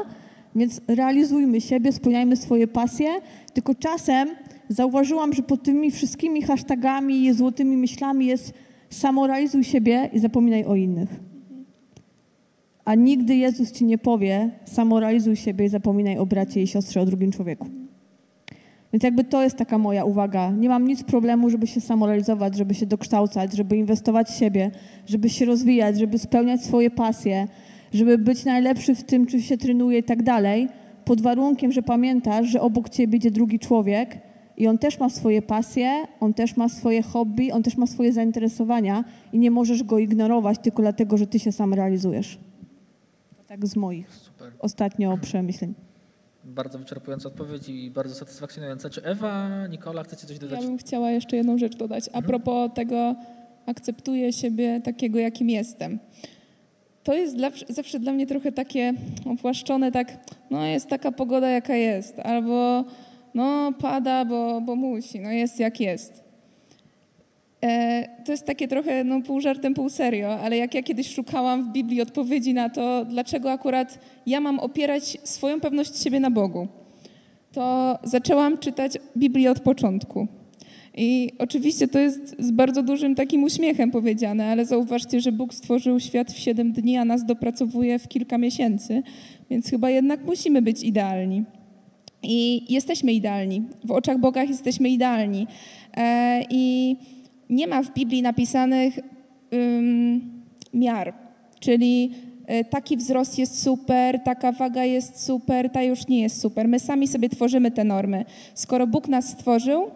więc 0.54 0.80
realizujmy 0.88 1.60
siebie, 1.60 1.92
spełniajmy 1.92 2.36
swoje 2.36 2.66
pasje, 2.68 3.08
tylko 3.52 3.74
czasem 3.74 4.28
zauważyłam, 4.68 5.32
że 5.32 5.42
pod 5.42 5.62
tymi 5.62 5.90
wszystkimi 5.90 6.42
hashtagami 6.42 7.24
i 7.24 7.32
złotymi 7.32 7.76
myślami 7.76 8.26
jest 8.26 8.52
samorealizuj 8.90 9.64
siebie 9.64 10.10
i 10.12 10.18
zapominaj 10.18 10.64
o 10.64 10.74
innych. 10.74 11.08
A 12.84 12.94
nigdy 12.94 13.36
Jezus 13.36 13.72
ci 13.72 13.84
nie 13.84 13.98
powie 13.98 14.50
samorealizuj 14.64 15.36
siebie 15.36 15.64
i 15.64 15.68
zapominaj 15.68 16.18
o 16.18 16.26
bracie 16.26 16.62
i 16.62 16.66
siostrze, 16.66 17.00
o 17.00 17.06
drugim 17.06 17.32
człowieku. 17.32 17.66
Więc 18.92 19.04
jakby 19.04 19.24
to 19.24 19.42
jest 19.42 19.56
taka 19.56 19.78
moja 19.78 20.04
uwaga. 20.04 20.50
Nie 20.50 20.68
mam 20.68 20.88
nic 20.88 21.02
problemu, 21.02 21.50
żeby 21.50 21.66
się 21.66 21.80
samorealizować, 21.80 22.56
żeby 22.56 22.74
się 22.74 22.86
dokształcać, 22.86 23.56
żeby 23.56 23.76
inwestować 23.76 24.28
w 24.28 24.38
siebie, 24.38 24.70
żeby 25.06 25.28
się 25.28 25.44
rozwijać, 25.44 25.98
żeby 25.98 26.18
spełniać 26.18 26.64
swoje 26.64 26.90
pasje, 26.90 27.48
żeby 27.92 28.18
być 28.18 28.44
najlepszy 28.44 28.94
w 28.94 29.04
tym, 29.04 29.26
czy 29.26 29.42
się 29.42 29.58
trenuje 29.58 29.98
i 29.98 30.02
tak 30.02 30.22
dalej, 30.22 30.68
pod 31.04 31.20
warunkiem, 31.20 31.72
że 31.72 31.82
pamiętasz, 31.82 32.46
że 32.46 32.60
obok 32.60 32.88
ciebie 32.88 33.16
idzie 33.16 33.30
drugi 33.30 33.58
człowiek 33.58 34.18
i 34.56 34.66
on 34.66 34.78
też 34.78 34.98
ma 34.98 35.08
swoje 35.08 35.42
pasje, 35.42 36.04
on 36.20 36.34
też 36.34 36.56
ma 36.56 36.68
swoje 36.68 37.02
hobby, 37.02 37.52
on 37.52 37.62
też 37.62 37.76
ma 37.76 37.86
swoje 37.86 38.12
zainteresowania 38.12 39.04
i 39.32 39.38
nie 39.38 39.50
możesz 39.50 39.82
go 39.82 39.98
ignorować 39.98 40.58
tylko 40.58 40.82
dlatego, 40.82 41.16
że 41.16 41.26
ty 41.26 41.38
się 41.38 41.52
sam 41.52 41.74
realizujesz. 41.74 42.38
Tak 43.46 43.66
z 43.66 43.76
moich 43.76 44.14
Super. 44.14 44.52
ostatnio 44.58 45.18
przemyśleń. 45.18 45.74
Bardzo 46.44 46.78
wyczerpująca 46.78 47.28
odpowiedź 47.28 47.68
i 47.68 47.90
bardzo 47.90 48.14
satysfakcjonująca. 48.14 48.90
Czy 48.90 49.04
Ewa, 49.04 49.66
Nikola, 49.66 50.02
chcecie 50.02 50.26
coś 50.26 50.38
dodać? 50.38 50.60
Ja 50.60 50.66
bym 50.66 50.78
chciała 50.78 51.10
jeszcze 51.10 51.36
jedną 51.36 51.58
rzecz 51.58 51.76
dodać. 51.76 52.10
A 52.12 52.22
propos 52.22 52.70
tego, 52.74 53.14
akceptuję 53.66 54.32
siebie 54.32 54.80
takiego, 54.80 55.18
jakim 55.18 55.50
jestem. 55.50 55.98
To 57.10 57.14
jest 57.14 57.36
dla, 57.36 57.50
zawsze 57.68 57.98
dla 57.98 58.12
mnie 58.12 58.26
trochę 58.26 58.52
takie 58.52 58.92
opłaszczone, 59.26 59.92
tak, 59.92 60.16
no 60.50 60.64
jest 60.64 60.86
taka 60.86 61.12
pogoda, 61.12 61.48
jaka 61.48 61.74
jest, 61.74 62.18
albo 62.18 62.84
no 63.34 63.72
pada, 63.72 64.24
bo, 64.24 64.60
bo 64.60 64.76
musi, 64.76 65.20
no 65.20 65.30
jest 65.30 65.60
jak 65.60 65.80
jest. 65.80 66.24
E, 67.64 68.08
to 68.24 68.32
jest 68.32 68.46
takie 68.46 68.68
trochę 68.68 69.04
no, 69.04 69.22
pół 69.22 69.40
żartem, 69.40 69.74
pół 69.74 69.88
serio, 69.88 70.40
ale 70.40 70.56
jak 70.56 70.74
ja 70.74 70.82
kiedyś 70.82 71.14
szukałam 71.14 71.64
w 71.64 71.72
Biblii 71.72 72.02
odpowiedzi 72.02 72.54
na 72.54 72.68
to, 72.68 73.04
dlaczego 73.04 73.52
akurat 73.52 73.98
ja 74.26 74.40
mam 74.40 74.58
opierać 74.58 75.18
swoją 75.24 75.60
pewność 75.60 76.02
siebie 76.02 76.20
na 76.20 76.30
Bogu, 76.30 76.68
to 77.52 77.98
zaczęłam 78.02 78.58
czytać 78.58 78.98
Biblię 79.16 79.50
od 79.50 79.60
początku. 79.60 80.28
I 81.02 81.32
oczywiście 81.38 81.88
to 81.88 81.98
jest 81.98 82.36
z 82.38 82.50
bardzo 82.50 82.82
dużym 82.82 83.14
takim 83.14 83.44
uśmiechem 83.44 83.90
powiedziane, 83.90 84.46
ale 84.46 84.66
zauważcie, 84.66 85.20
że 85.20 85.32
Bóg 85.32 85.54
stworzył 85.54 86.00
świat 86.00 86.32
w 86.32 86.38
siedem 86.38 86.72
dni, 86.72 86.96
a 86.96 87.04
nas 87.04 87.24
dopracowuje 87.24 87.98
w 87.98 88.08
kilka 88.08 88.38
miesięcy, 88.38 89.02
więc 89.50 89.70
chyba 89.70 89.90
jednak 89.90 90.24
musimy 90.24 90.62
być 90.62 90.82
idealni. 90.82 91.44
I 92.22 92.66
jesteśmy 92.72 93.12
idealni. 93.12 93.62
W 93.84 93.90
oczach 93.90 94.18
Boga 94.18 94.42
jesteśmy 94.42 94.88
idealni. 94.88 95.46
E, 95.96 96.42
I 96.50 96.96
nie 97.50 97.66
ma 97.66 97.82
w 97.82 97.94
Biblii 97.94 98.22
napisanych 98.22 98.98
um, 99.52 100.20
miar, 100.74 101.14
czyli 101.60 102.10
e, 102.46 102.64
taki 102.64 102.96
wzrost 102.96 103.38
jest 103.38 103.62
super, 103.62 104.20
taka 104.24 104.52
waga 104.52 104.84
jest 104.84 105.24
super, 105.24 105.70
ta 105.70 105.82
już 105.82 106.08
nie 106.08 106.20
jest 106.20 106.40
super. 106.40 106.68
My 106.68 106.78
sami 106.80 107.08
sobie 107.08 107.28
tworzymy 107.28 107.70
te 107.70 107.84
normy. 107.84 108.24
Skoro 108.54 108.86
Bóg 108.86 109.08
nas 109.08 109.28
stworzył, 109.28 109.90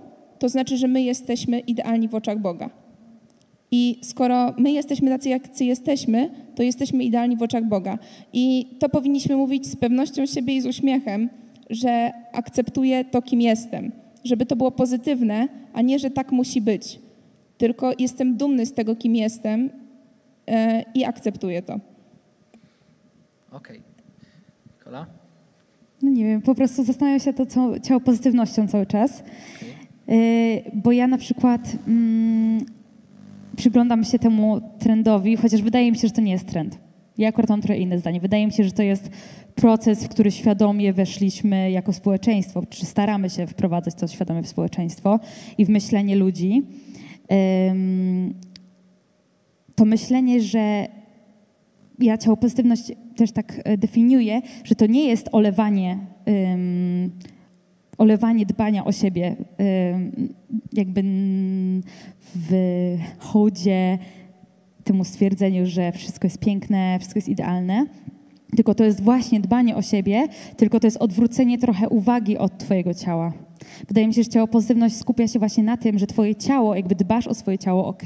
to 0.44 0.48
znaczy, 0.48 0.76
że 0.76 0.88
my 0.88 1.02
jesteśmy 1.02 1.60
idealni 1.60 2.08
w 2.08 2.14
oczach 2.14 2.38
Boga. 2.38 2.70
I 3.70 3.98
skoro 4.02 4.54
my 4.58 4.72
jesteśmy 4.72 5.10
tacy, 5.10 5.28
jacy 5.28 5.64
jesteśmy, 5.64 6.30
to 6.54 6.62
jesteśmy 6.62 7.04
idealni 7.04 7.36
w 7.36 7.42
oczach 7.42 7.64
Boga. 7.64 7.98
I 8.32 8.66
to 8.78 8.88
powinniśmy 8.88 9.36
mówić 9.36 9.66
z 9.66 9.76
pewnością 9.76 10.26
siebie 10.26 10.56
i 10.56 10.60
z 10.60 10.66
uśmiechem, 10.66 11.28
że 11.70 12.12
akceptuję 12.32 13.04
to, 13.04 13.22
kim 13.22 13.40
jestem. 13.40 13.92
Żeby 14.24 14.46
to 14.46 14.56
było 14.56 14.70
pozytywne, 14.70 15.48
a 15.72 15.82
nie, 15.82 15.98
że 15.98 16.10
tak 16.10 16.32
musi 16.32 16.60
być. 16.60 17.00
Tylko 17.58 17.92
jestem 17.98 18.36
dumny 18.36 18.66
z 18.66 18.72
tego, 18.72 18.96
kim 18.96 19.16
jestem 19.16 19.70
yy, 20.46 20.54
i 20.94 21.04
akceptuję 21.04 21.62
to. 21.62 21.74
Okej. 21.74 21.86
Okay. 23.52 23.82
Nikola? 24.78 25.06
No 26.02 26.10
nie 26.10 26.24
wiem, 26.24 26.42
po 26.42 26.54
prostu 26.54 26.84
zastanawiam 26.84 27.20
się 27.20 27.32
to 27.32 27.46
co, 27.46 27.80
ciało 27.80 28.00
pozytywnością 28.00 28.68
cały 28.68 28.86
czas. 28.86 29.20
Okay. 29.20 29.73
Yy, 30.08 30.16
bo 30.74 30.92
ja 30.92 31.06
na 31.06 31.18
przykład 31.18 31.76
mm, 31.88 32.64
przyglądam 33.56 34.04
się 34.04 34.18
temu 34.18 34.60
trendowi, 34.78 35.36
chociaż 35.36 35.62
wydaje 35.62 35.92
mi 35.92 35.98
się, 35.98 36.08
że 36.08 36.14
to 36.14 36.20
nie 36.20 36.32
jest 36.32 36.46
trend. 36.46 36.78
Ja 37.18 37.28
akurat 37.28 37.50
mam 37.50 37.60
trochę 37.60 37.78
inne 37.78 37.98
zdanie. 37.98 38.20
Wydaje 38.20 38.46
mi 38.46 38.52
się, 38.52 38.64
że 38.64 38.72
to 38.72 38.82
jest 38.82 39.10
proces, 39.54 40.04
w 40.04 40.08
który 40.08 40.30
świadomie 40.30 40.92
weszliśmy 40.92 41.70
jako 41.70 41.92
społeczeństwo, 41.92 42.66
czy 42.66 42.86
staramy 42.86 43.30
się 43.30 43.46
wprowadzać 43.46 43.94
to 43.94 44.08
świadomie 44.08 44.42
w 44.42 44.48
społeczeństwo 44.48 45.20
i 45.58 45.64
w 45.64 45.68
myślenie 45.68 46.16
ludzi. 46.16 46.62
To 49.74 49.84
myślenie, 49.84 50.42
że 50.42 50.86
ja 51.98 52.18
ciało 52.18 52.36
pozytywność 52.36 52.92
też 53.16 53.32
tak 53.32 53.60
e, 53.64 53.76
definiuję, 53.76 54.42
że 54.64 54.74
to 54.74 54.86
nie 54.86 55.04
jest 55.04 55.28
olewanie, 55.32 55.98
olewanie 57.98 58.46
dbania 58.46 58.84
o 58.84 58.92
siebie, 58.92 59.36
jakby 60.72 61.02
w 62.34 62.52
hołdzie 63.18 63.98
temu 64.84 65.04
stwierdzeniu, 65.04 65.66
że 65.66 65.92
wszystko 65.92 66.26
jest 66.26 66.38
piękne, 66.38 66.98
wszystko 66.98 67.18
jest 67.18 67.28
idealne, 67.28 67.86
tylko 68.56 68.74
to 68.74 68.84
jest 68.84 69.02
właśnie 69.02 69.40
dbanie 69.40 69.76
o 69.76 69.82
siebie, 69.82 70.28
tylko 70.56 70.80
to 70.80 70.86
jest 70.86 70.96
odwrócenie 70.96 71.58
trochę 71.58 71.88
uwagi 71.88 72.38
od 72.38 72.58
Twojego 72.58 72.94
ciała. 72.94 73.32
Wydaje 73.88 74.06
mi 74.06 74.14
się, 74.14 74.22
że 74.22 74.28
ciało 74.28 74.46
pozytywność 74.46 74.96
skupia 74.96 75.28
się 75.28 75.38
właśnie 75.38 75.64
na 75.64 75.76
tym, 75.76 75.98
że 75.98 76.06
Twoje 76.06 76.34
ciało, 76.34 76.74
jakby 76.74 76.94
dbasz 76.94 77.26
o 77.26 77.34
swoje 77.34 77.58
ciało, 77.58 77.86
ok, 77.86 78.02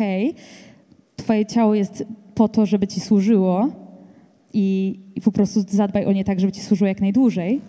Twoje 1.16 1.46
ciało 1.46 1.74
jest 1.74 2.04
po 2.34 2.48
to, 2.48 2.66
żeby 2.66 2.86
Ci 2.86 3.00
służyło 3.00 3.68
i, 4.52 5.00
i 5.14 5.20
po 5.20 5.32
prostu 5.32 5.60
zadbaj 5.68 6.06
o 6.06 6.12
nie 6.12 6.24
tak, 6.24 6.40
żeby 6.40 6.52
Ci 6.52 6.60
służyło 6.60 6.88
jak 6.88 7.00
najdłużej. 7.00 7.60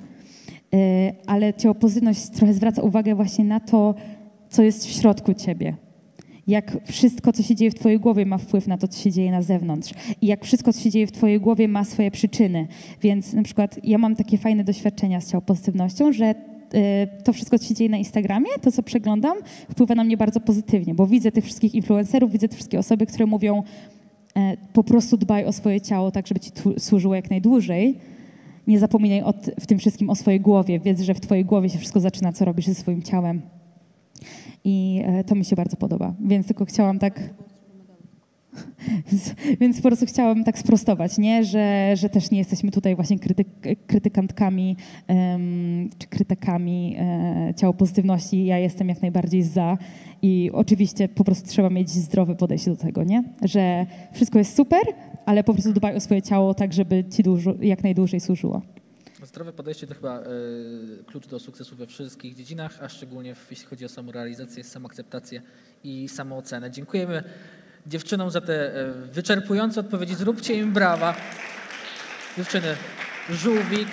Yy, 0.72 0.80
ale 1.26 1.54
ciało 1.54 1.76
pozytywność 1.76 2.30
trochę 2.30 2.54
zwraca 2.54 2.82
uwagę 2.82 3.16
właśnie 3.16 3.46
na 3.46 3.60
to, 3.60 3.96
co 4.50 4.64
jest 4.64 4.88
w 4.88 4.92
środku 4.92 5.34
Ciebie 5.34 5.78
jak 6.50 6.78
wszystko, 6.86 7.34
co 7.34 7.44
się 7.44 7.56
dzieje 7.56 7.72
w 7.72 7.76
Twojej 7.76 8.00
głowie, 8.00 8.26
ma 8.26 8.38
wpływ 8.38 8.68
na 8.68 8.78
to, 8.78 8.88
co 8.88 9.00
się 9.00 9.12
dzieje 9.12 9.32
na 9.32 9.42
zewnątrz. 9.42 9.94
I 10.22 10.28
jak 10.28 10.46
wszystko, 10.46 10.74
co 10.74 10.82
się 10.82 10.90
dzieje 10.90 11.08
w 11.08 11.12
Twojej 11.12 11.40
głowie, 11.40 11.68
ma 11.68 11.84
swoje 11.84 12.12
przyczyny. 12.12 12.68
Więc 13.02 13.34
na 13.34 13.44
przykład 13.44 13.80
ja 13.84 13.98
mam 13.98 14.16
takie 14.16 14.38
fajne 14.38 14.64
doświadczenia 14.64 15.22
z 15.22 15.32
ciało 15.32 15.42
pozytywnością, 15.42 16.14
że 16.14 16.36
y, 16.74 17.24
to 17.24 17.34
wszystko, 17.34 17.60
co 17.60 17.66
się 17.66 17.74
dzieje 17.74 17.90
na 17.90 17.98
Instagramie, 17.98 18.50
to 18.62 18.72
co 18.72 18.84
przeglądam, 18.84 19.38
wpływa 19.72 19.96
na 19.96 20.04
mnie 20.04 20.18
bardzo 20.18 20.40
pozytywnie, 20.40 20.96
bo 20.96 21.08
widzę 21.08 21.32
tych 21.32 21.46
wszystkich 21.46 21.76
influencerów, 21.76 22.32
widzę 22.32 22.48
te 22.48 22.56
wszystkie 22.56 22.80
osoby, 22.80 23.06
które 23.06 23.26
mówią 23.26 23.64
e, 24.36 24.58
po 24.74 24.84
prostu 24.84 25.18
dbaj 25.18 25.46
o 25.46 25.54
swoje 25.54 25.82
ciało, 25.82 26.12
tak 26.12 26.28
żeby 26.28 26.40
ci 26.40 26.52
służyło 26.78 27.16
jak 27.16 27.30
najdłużej. 27.30 27.98
Nie 28.68 28.80
zapominaj 28.80 29.24
o, 29.24 29.34
w 29.60 29.68
tym 29.68 29.80
wszystkim 29.80 30.10
o 30.10 30.16
swojej 30.16 30.40
głowie. 30.40 30.80
Wiedz, 30.80 31.02
że 31.02 31.14
w 31.14 31.20
twojej 31.20 31.46
głowie 31.46 31.70
się 31.70 31.80
wszystko 31.80 32.00
zaczyna, 32.00 32.34
co 32.34 32.46
robisz 32.46 32.66
ze 32.66 32.76
swoim 32.76 33.02
ciałem. 33.02 33.42
I 34.64 35.02
e, 35.06 35.24
to 35.24 35.36
mi 35.36 35.46
się 35.46 35.56
bardzo 35.56 35.78
podoba. 35.78 36.14
Więc 36.20 36.48
tylko 36.48 36.66
chciałam 36.66 37.00
tak. 37.00 37.34
Więc 39.60 39.82
po 39.82 39.88
prostu 39.88 40.06
chciałam 40.06 40.44
tak 40.44 40.60
sprostować, 40.60 41.18
nie? 41.18 41.44
Że, 41.44 41.92
że 41.96 42.10
też 42.10 42.32
nie 42.32 42.38
jesteśmy 42.38 42.72
tutaj 42.72 42.96
właśnie 42.96 43.20
krytyk, 43.20 43.48
krytykantkami 43.88 44.76
um, 45.08 45.90
czy 45.98 46.08
krytykami 46.08 46.96
e, 47.00 47.54
ciało 47.56 47.74
pozytywności. 47.74 48.46
Ja 48.46 48.58
jestem 48.58 48.90
jak 48.90 49.02
najbardziej 49.02 49.44
za 49.44 49.78
i 50.22 50.50
oczywiście 50.54 51.10
po 51.10 51.24
prostu 51.24 51.50
trzeba 51.50 51.70
mieć 51.70 51.90
zdrowe 51.90 52.36
podejście 52.36 52.72
do 52.72 52.78
tego, 52.78 53.04
nie? 53.04 53.24
Że 53.42 53.86
wszystko 54.14 54.40
jest 54.40 54.56
super, 54.56 54.82
ale 55.26 55.44
po 55.44 55.54
prostu 55.54 55.74
dbaj 55.74 55.96
o 55.96 56.00
swoje 56.00 56.22
ciało 56.22 56.54
tak, 56.54 56.74
żeby 56.74 57.04
ci 57.04 57.24
dużo, 57.24 57.56
jak 57.62 57.84
najdłużej 57.84 58.20
służyło. 58.20 58.62
Zdrowe 59.24 59.54
podejście 59.54 59.88
to 59.88 59.94
chyba 59.94 60.22
y, 60.22 60.24
klucz 61.06 61.28
do 61.28 61.40
sukcesu 61.40 61.76
we 61.76 61.88
wszystkich 61.88 62.36
dziedzinach, 62.36 62.84
a 62.84 62.90
szczególnie 62.90 63.36
w, 63.36 63.48
jeśli 63.52 63.66
chodzi 63.66 63.86
o 63.86 63.90
samorealizację, 63.90 64.64
samoakceptację 64.64 65.42
i 65.84 66.10
samoocenę. 66.10 66.72
Dziękujemy 66.72 67.24
dziewczynom 67.90 68.32
za 68.32 68.42
te 68.42 68.82
y, 68.82 68.94
wyczerpujące 68.94 69.80
odpowiedzi. 69.80 70.16
Zróbcie 70.16 70.54
im 70.54 70.74
brawa. 70.74 71.16
Dziewczyny, 72.38 72.76
żółwik, 73.30 73.88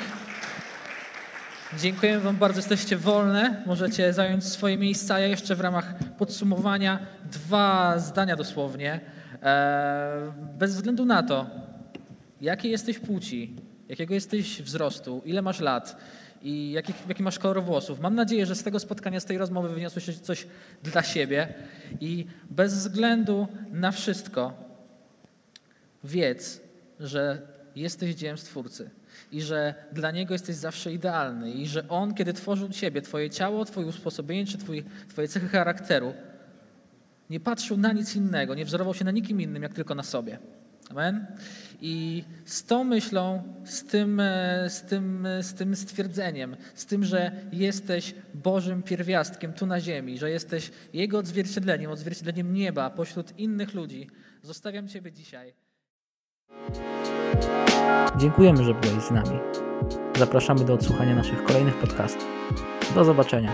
Dziękujemy 1.79 2.21
Wam 2.21 2.37
bardzo, 2.37 2.59
jesteście 2.59 2.97
wolne. 2.97 3.63
Możecie 3.67 4.13
zająć 4.13 4.45
swoje 4.45 4.79
miejsca. 4.79 5.19
Ja 5.19 5.27
jeszcze 5.27 5.55
w 5.55 5.61
ramach 5.61 5.95
podsumowania 6.19 6.99
dwa 7.33 7.99
zdania 7.99 8.37
dosłownie. 8.37 9.01
E, 9.43 10.33
bez 10.59 10.75
względu 10.75 11.05
na 11.05 11.23
to, 11.23 11.47
jakiej 12.41 12.71
jesteś 12.71 12.99
płci, 12.99 13.57
jakiego 13.89 14.15
jesteś 14.15 14.63
wzrostu, 14.63 15.23
ile 15.25 15.43
masz 15.43 15.61
lat 15.61 15.97
i 16.43 16.73
jaki, 16.73 16.93
jaki 17.09 17.23
masz 17.23 17.39
kolor 17.39 17.63
włosów. 17.63 18.01
Mam 18.01 18.15
nadzieję, 18.15 18.47
że 18.47 18.55
z 18.55 18.63
tego 18.63 18.81
spotkania, 18.81 19.21
z 19.21 19.25
tej 19.25 19.39
rozmowy 19.39 19.69
wyniosłeś 19.69 20.19
coś 20.19 20.47
dla 20.83 21.03
siebie 21.03 21.55
i 22.01 22.27
bez 22.51 22.75
względu 22.75 23.49
na 23.73 23.93
wszystko 23.93 24.53
wiedz, 26.05 26.61
że 27.01 27.43
jesteś 27.77 28.15
dziełem 28.15 28.39
Stwórcy 28.39 28.91
i 29.33 29.43
że 29.43 29.75
dla 29.93 30.11
Niego 30.11 30.35
jesteś 30.35 30.57
zawsze 30.57 30.93
idealny 30.93 31.51
i 31.51 31.67
że 31.67 31.89
On, 31.89 32.15
kiedy 32.15 32.33
tworzył 32.33 32.69
Ciebie, 32.69 33.03
Twoje 33.03 33.31
ciało, 33.31 33.65
Twoje 33.65 33.87
usposobienie 33.87 34.47
czy 34.47 34.59
twój, 34.59 34.85
Twoje 35.09 35.29
cechy 35.29 35.49
charakteru, 35.49 36.15
nie 37.31 37.41
patrzył 37.41 37.77
na 37.77 37.93
nic 37.93 38.17
innego, 38.17 38.55
nie 38.55 38.65
wzorował 38.65 38.95
się 38.95 39.05
na 39.05 39.11
nikim 39.11 39.41
innym, 39.41 39.63
jak 39.63 39.75
tylko 39.75 39.95
na 39.95 40.03
sobie. 40.03 40.39
Amen? 40.91 41.27
I 41.81 42.25
z 42.45 42.65
tą 42.65 42.85
myślą, 42.85 43.43
z 43.65 43.85
tym, 43.85 44.21
e, 44.21 44.71
z, 44.71 44.83
tym, 44.83 45.27
e, 45.27 45.43
z 45.43 45.55
tym 45.55 45.77
stwierdzeniem, 45.77 46.57
z 46.75 46.87
tym, 46.87 47.05
że 47.05 47.33
jesteś 47.53 48.15
Bożym 48.35 48.83
pierwiastkiem 48.83 49.53
tu 49.53 49.67
na 49.67 49.81
ziemi, 49.81 50.19
że 50.19 50.31
jesteś 50.31 50.71
Jego 50.93 51.19
odzwierciedleniem, 51.19 51.91
odzwierciedleniem 51.91 52.53
nieba 52.53 52.91
pośród 52.91 53.39
innych 53.39 53.75
ludzi, 53.75 54.11
zostawiam 54.43 54.89
Ciebie 54.89 55.13
dzisiaj. 55.13 55.55
Dziękujemy, 58.17 58.65
że 58.65 58.75
byłeś 58.75 59.05
z 59.05 59.11
nami. 59.11 59.39
Zapraszamy 60.19 60.65
do 60.65 60.75
odsłuchania 60.75 61.15
naszych 61.15 61.45
kolejnych 61.45 61.79
podcastów. 61.79 62.29
Do 62.95 63.05
zobaczenia. 63.05 63.53